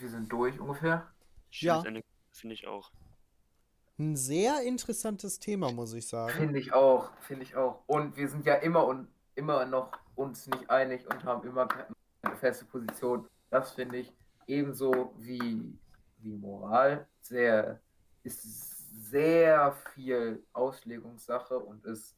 wir 0.00 0.08
sind 0.08 0.30
durch 0.30 0.58
ungefähr. 0.60 1.10
Ja. 1.50 1.82
Finde 2.32 2.54
ich 2.54 2.66
auch. 2.66 2.92
Ein 3.98 4.14
sehr 4.14 4.62
interessantes 4.62 5.38
Thema, 5.38 5.72
muss 5.72 5.94
ich 5.94 6.06
sagen. 6.06 6.32
Finde 6.32 6.58
ich 6.58 6.72
auch, 6.74 7.10
finde 7.20 7.44
ich 7.44 7.56
auch. 7.56 7.82
Und 7.86 8.16
wir 8.16 8.28
sind 8.28 8.44
ja 8.44 8.56
immer 8.56 8.86
und 8.86 9.08
immer 9.36 9.64
noch 9.64 9.90
uns 10.16 10.46
nicht 10.48 10.68
einig 10.68 11.06
und 11.06 11.24
haben 11.24 11.46
immer 11.48 11.66
eine 12.22 12.36
feste 12.36 12.66
Position. 12.66 13.26
Das 13.50 13.72
finde 13.72 13.98
ich 13.98 14.12
ebenso 14.46 15.14
wie, 15.16 15.78
wie 16.18 16.32
Moral 16.32 17.06
sehr, 17.20 17.80
ist 18.22 19.10
sehr 19.10 19.72
viel 19.94 20.44
Auslegungssache 20.52 21.58
und 21.58 21.84
ist 21.84 22.16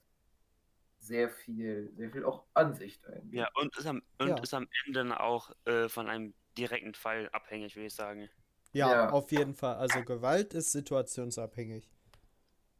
sehr 0.99 1.31
viel, 1.31 1.93
sehr 1.97 2.11
viel 2.11 2.25
auch 2.25 2.45
Ansicht. 2.55 3.07
Eigentlich. 3.07 3.41
Ja, 3.41 3.49
und 3.55 3.77
ist 3.77 3.87
am, 3.87 4.03
und 4.19 4.29
ja. 4.29 4.39
ist 4.39 4.55
am 4.55 4.69
Ende 4.87 5.21
auch 5.21 5.53
äh, 5.65 5.89
von 5.89 6.09
einem 6.09 6.35
direkten 6.59 6.95
Fall 6.95 7.29
abhängig, 7.33 7.77
würde 7.77 7.87
ich 7.87 7.95
sagen. 7.95 8.29
Ja, 8.73 8.91
ja, 8.91 9.11
auf 9.11 9.31
jeden 9.33 9.55
Fall. 9.55 9.77
Also 9.77 10.03
Gewalt 10.03 10.53
ist 10.53 10.73
situationsabhängig. 10.73 11.89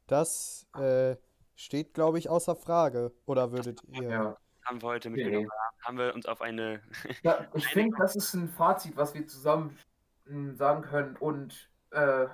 Das 0.07 0.67
äh, 0.77 1.17
steht, 1.55 1.95
glaube 1.95 2.19
ich, 2.19 2.29
außer 2.29 2.57
Frage. 2.57 3.13
Oder 3.27 3.53
würdet 3.53 3.83
ihr. 3.89 4.11
Ja. 4.11 4.37
Haben 4.65 4.83
wir 4.83 4.89
heute 4.89 5.11
mitgenommen. 5.11 5.45
Nee. 5.45 5.87
Haben 5.87 5.99
wir 5.99 6.15
uns 6.15 6.27
auf 6.27 6.43
eine. 6.43 6.83
Ja, 7.23 7.47
ich 7.55 7.67
finde, 7.69 7.97
das 7.99 8.17
ist 8.17 8.35
ein 8.35 8.49
Fazit, 8.49 8.97
was 8.97 9.15
wir 9.15 9.27
zusammen 9.27 9.79
hm, 10.27 10.57
sagen 10.57 10.83
können. 10.83 11.17
Und 11.17 11.71
äh, 11.91 12.27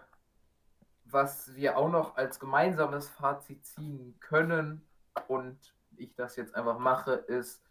was 1.04 1.54
wir 1.54 1.76
auch 1.76 1.90
noch 1.90 2.16
als 2.16 2.40
gemeinsames 2.40 3.08
Fazit 3.08 3.64
ziehen 3.64 4.18
können 4.20 4.82
und 5.28 5.74
ich 5.96 6.14
das 6.16 6.34
jetzt 6.34 6.54
einfach 6.56 6.78
mache, 6.78 7.12
ist 7.12 7.62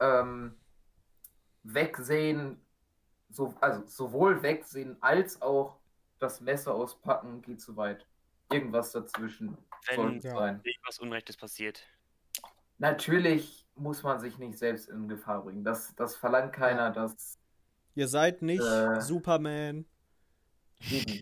ähm, 0.00 0.58
wegsehen, 1.62 2.63
so, 3.34 3.54
also 3.60 3.84
sowohl 3.86 4.42
wegsehen 4.42 4.96
als 5.00 5.42
auch 5.42 5.76
das 6.18 6.40
Messer 6.40 6.74
auspacken 6.74 7.42
geht 7.42 7.60
zu 7.60 7.76
weit. 7.76 8.06
Irgendwas 8.50 8.92
dazwischen 8.92 9.56
Wenn 9.88 10.20
sein. 10.20 10.60
irgendwas 10.62 10.98
Unrechtes 10.98 11.36
passiert. 11.36 11.82
Natürlich 12.78 13.66
muss 13.74 14.02
man 14.02 14.20
sich 14.20 14.38
nicht 14.38 14.58
selbst 14.58 14.88
in 14.88 15.08
Gefahr 15.08 15.42
bringen. 15.42 15.64
Das, 15.64 15.94
das 15.96 16.16
verlangt 16.16 16.52
keiner, 16.52 16.90
dass. 16.90 17.38
Ihr 17.94 18.08
seid 18.08 18.42
nicht 18.42 18.62
äh, 18.62 19.00
Superman. 19.00 19.86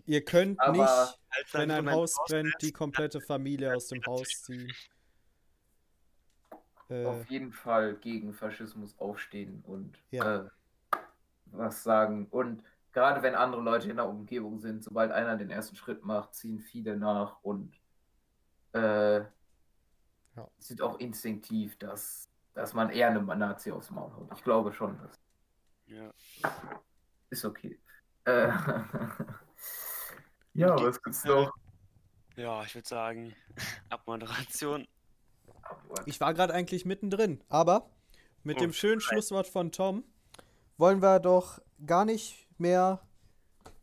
Ihr 0.05 0.25
könnt 0.25 0.59
Aber 0.59 0.71
nicht, 0.71 1.53
wenn 1.53 1.71
ein 1.71 1.89
Haus 1.89 2.15
brennt, 2.27 2.53
die 2.61 2.71
komplette 2.71 3.21
Familie 3.21 3.75
aus 3.75 3.87
dem 3.87 4.03
Haus 4.05 4.27
ziehen. 4.27 4.71
Äh, 6.89 7.05
Auf 7.05 7.29
jeden 7.29 7.53
Fall 7.53 7.95
gegen 7.95 8.33
Faschismus 8.33 8.97
aufstehen 8.99 9.63
und 9.65 9.97
ja. 10.11 10.45
äh, 10.45 10.49
was 11.53 11.83
sagen. 11.83 12.27
Und 12.29 12.63
gerade 12.91 13.21
wenn 13.21 13.35
andere 13.35 13.61
Leute 13.61 13.89
in 13.89 13.97
der 13.97 14.07
Umgebung 14.07 14.59
sind, 14.59 14.83
sobald 14.83 15.11
einer 15.11 15.37
den 15.37 15.49
ersten 15.49 15.75
Schritt 15.75 16.03
macht, 16.03 16.35
ziehen 16.35 16.59
viele 16.59 16.97
nach 16.97 17.37
und 17.41 17.73
äh, 18.73 19.19
ja. 19.19 19.27
sind 20.57 20.81
auch 20.81 20.99
instinktiv, 20.99 21.77
dass, 21.77 22.27
dass 22.53 22.73
man 22.73 22.89
eher 22.89 23.09
eine 23.09 23.21
Nazi 23.21 23.71
aufs 23.71 23.91
Maul 23.91 24.11
haut. 24.13 24.31
Ich 24.35 24.43
glaube 24.43 24.73
schon. 24.73 24.97
Dass 24.99 25.19
ja. 25.85 26.11
Ist 27.29 27.45
okay. 27.45 27.79
Äh, 28.25 28.47
ja, 30.53 30.81
was 30.81 31.01
gibt's 31.01 31.23
noch? 31.25 31.53
Ja, 32.35 32.63
ich 32.63 32.73
würde 32.73 32.87
sagen, 32.87 33.35
Abmoderation. 33.89 34.87
Ich 36.05 36.19
war 36.19 36.33
gerade 36.33 36.53
eigentlich 36.53 36.85
mittendrin, 36.85 37.43
aber 37.47 37.89
mit 38.43 38.57
oh, 38.57 38.61
dem 38.61 38.73
schönen 38.73 38.93
nein. 38.93 39.01
Schlusswort 39.01 39.47
von 39.47 39.71
Tom 39.71 40.03
wollen 40.83 41.01
wir 41.01 41.21
doch 41.21 41.61
gar 41.85 42.03
nicht 42.03 42.45
mehr, 42.57 42.99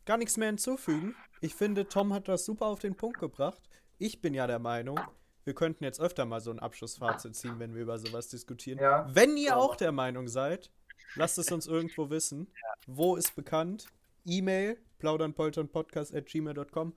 gar 0.05 0.17
nichts 0.17 0.37
mehr 0.37 0.49
hinzufügen. 0.49 1.15
Ich 1.39 1.55
finde, 1.55 1.87
Tom 1.87 2.13
hat 2.13 2.27
das 2.27 2.45
super 2.45 2.67
auf 2.67 2.77
den 2.77 2.93
Punkt 2.93 3.19
gebracht. 3.19 3.59
Ich 3.97 4.21
bin 4.21 4.35
ja 4.35 4.45
der 4.45 4.59
Meinung, 4.59 4.99
wir 5.43 5.55
könnten 5.55 5.83
jetzt 5.83 5.99
öfter 5.99 6.27
mal 6.27 6.41
so 6.41 6.51
ein 6.51 6.59
Abschlussfazit 6.59 7.35
ziehen, 7.35 7.57
wenn 7.57 7.73
wir 7.73 7.81
über 7.81 7.97
sowas 7.97 8.27
diskutieren. 8.27 8.77
Ja. 8.77 9.09
Wenn 9.11 9.35
ihr 9.35 9.57
auch 9.57 9.75
der 9.75 9.91
Meinung 9.91 10.27
seid, 10.27 10.69
lasst 11.15 11.39
es 11.39 11.51
uns 11.51 11.65
irgendwo 11.65 12.11
wissen. 12.11 12.53
Wo 12.85 13.15
ist 13.15 13.35
bekannt? 13.35 13.87
E-Mail 14.23 14.77
plaudernpolternpodcast.gmail.com 14.99 16.95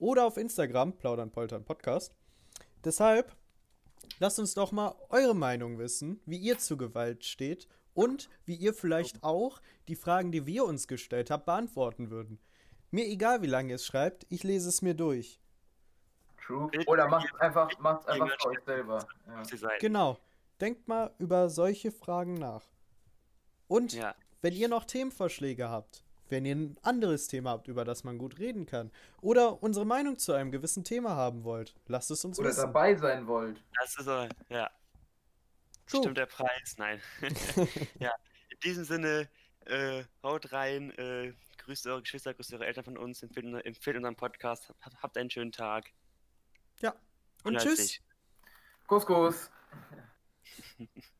oder 0.00 0.26
auf 0.26 0.36
Instagram 0.36 0.94
plaudernpolternpodcast. 0.94 2.16
Deshalb 2.82 3.36
lasst 4.18 4.40
uns 4.40 4.54
doch 4.54 4.72
mal 4.72 4.96
eure 5.10 5.36
Meinung 5.36 5.78
wissen, 5.78 6.20
wie 6.26 6.38
ihr 6.38 6.58
zu 6.58 6.76
Gewalt 6.76 7.24
steht 7.24 7.68
und 7.94 8.28
wie 8.44 8.56
ihr 8.56 8.74
vielleicht 8.74 9.22
auch 9.22 9.60
die 9.88 9.96
Fragen, 9.96 10.32
die 10.32 10.46
wir 10.46 10.64
uns 10.64 10.86
gestellt 10.88 11.30
haben, 11.30 11.44
beantworten 11.44 12.10
würden. 12.10 12.38
Mir 12.90 13.06
egal, 13.06 13.42
wie 13.42 13.46
lange 13.46 13.70
ihr 13.70 13.76
es 13.76 13.86
schreibt, 13.86 14.26
ich 14.28 14.42
lese 14.42 14.68
es 14.68 14.82
mir 14.82 14.94
durch. 14.94 15.40
True. 16.46 16.70
Oder 16.86 17.08
macht 17.08 17.34
einfach, 17.40 17.70
macht 17.78 18.06
einfach 18.06 18.30
für 18.40 18.48
euch 18.48 18.64
selber. 18.64 19.06
Ja. 19.26 19.68
Genau. 19.80 20.18
Denkt 20.60 20.86
mal 20.86 21.12
über 21.18 21.48
solche 21.48 21.90
Fragen 21.90 22.34
nach. 22.34 22.62
Und 23.66 23.94
ja. 23.94 24.14
wenn 24.42 24.52
ihr 24.52 24.68
noch 24.68 24.84
Themenvorschläge 24.84 25.68
habt, 25.68 26.04
wenn 26.28 26.44
ihr 26.44 26.54
ein 26.54 26.76
anderes 26.82 27.28
Thema 27.28 27.50
habt, 27.50 27.68
über 27.68 27.84
das 27.84 28.04
man 28.04 28.18
gut 28.18 28.38
reden 28.38 28.66
kann, 28.66 28.90
oder 29.20 29.62
unsere 29.62 29.86
Meinung 29.86 30.18
zu 30.18 30.32
einem 30.32 30.52
gewissen 30.52 30.84
Thema 30.84 31.16
haben 31.16 31.44
wollt, 31.44 31.74
lasst 31.86 32.10
es 32.10 32.24
uns 32.24 32.38
oder 32.38 32.48
wissen. 32.48 32.60
Oder 32.60 32.66
dabei 32.68 32.94
sein 32.94 33.26
wollt. 33.26 33.62
Das 33.80 33.98
ist 33.98 34.04
so, 34.04 34.26
ja. 34.48 34.70
True. 35.86 36.00
Stimmt 36.00 36.18
der 36.18 36.26
Preis? 36.26 36.76
Nein. 36.78 37.00
ja, 37.98 38.12
in 38.50 38.60
diesem 38.60 38.84
Sinne, 38.84 39.28
äh, 39.66 40.04
haut 40.22 40.52
rein, 40.52 40.90
äh, 40.92 41.32
grüßt 41.58 41.86
eure 41.86 42.02
Geschwister, 42.02 42.34
grüßt 42.34 42.54
eure 42.54 42.66
Eltern 42.66 42.84
von 42.84 42.96
uns, 42.96 43.22
empfehlt, 43.22 43.46
empfehlt 43.64 43.96
unseren 43.96 44.16
Podcast, 44.16 44.72
habt, 44.80 45.02
habt 45.02 45.18
einen 45.18 45.30
schönen 45.30 45.52
Tag. 45.52 45.90
Ja, 46.80 46.94
und, 47.44 47.54
und 47.54 47.58
tschüss. 47.58 48.00
Kuss, 48.86 49.06
Kuss. 49.06 49.50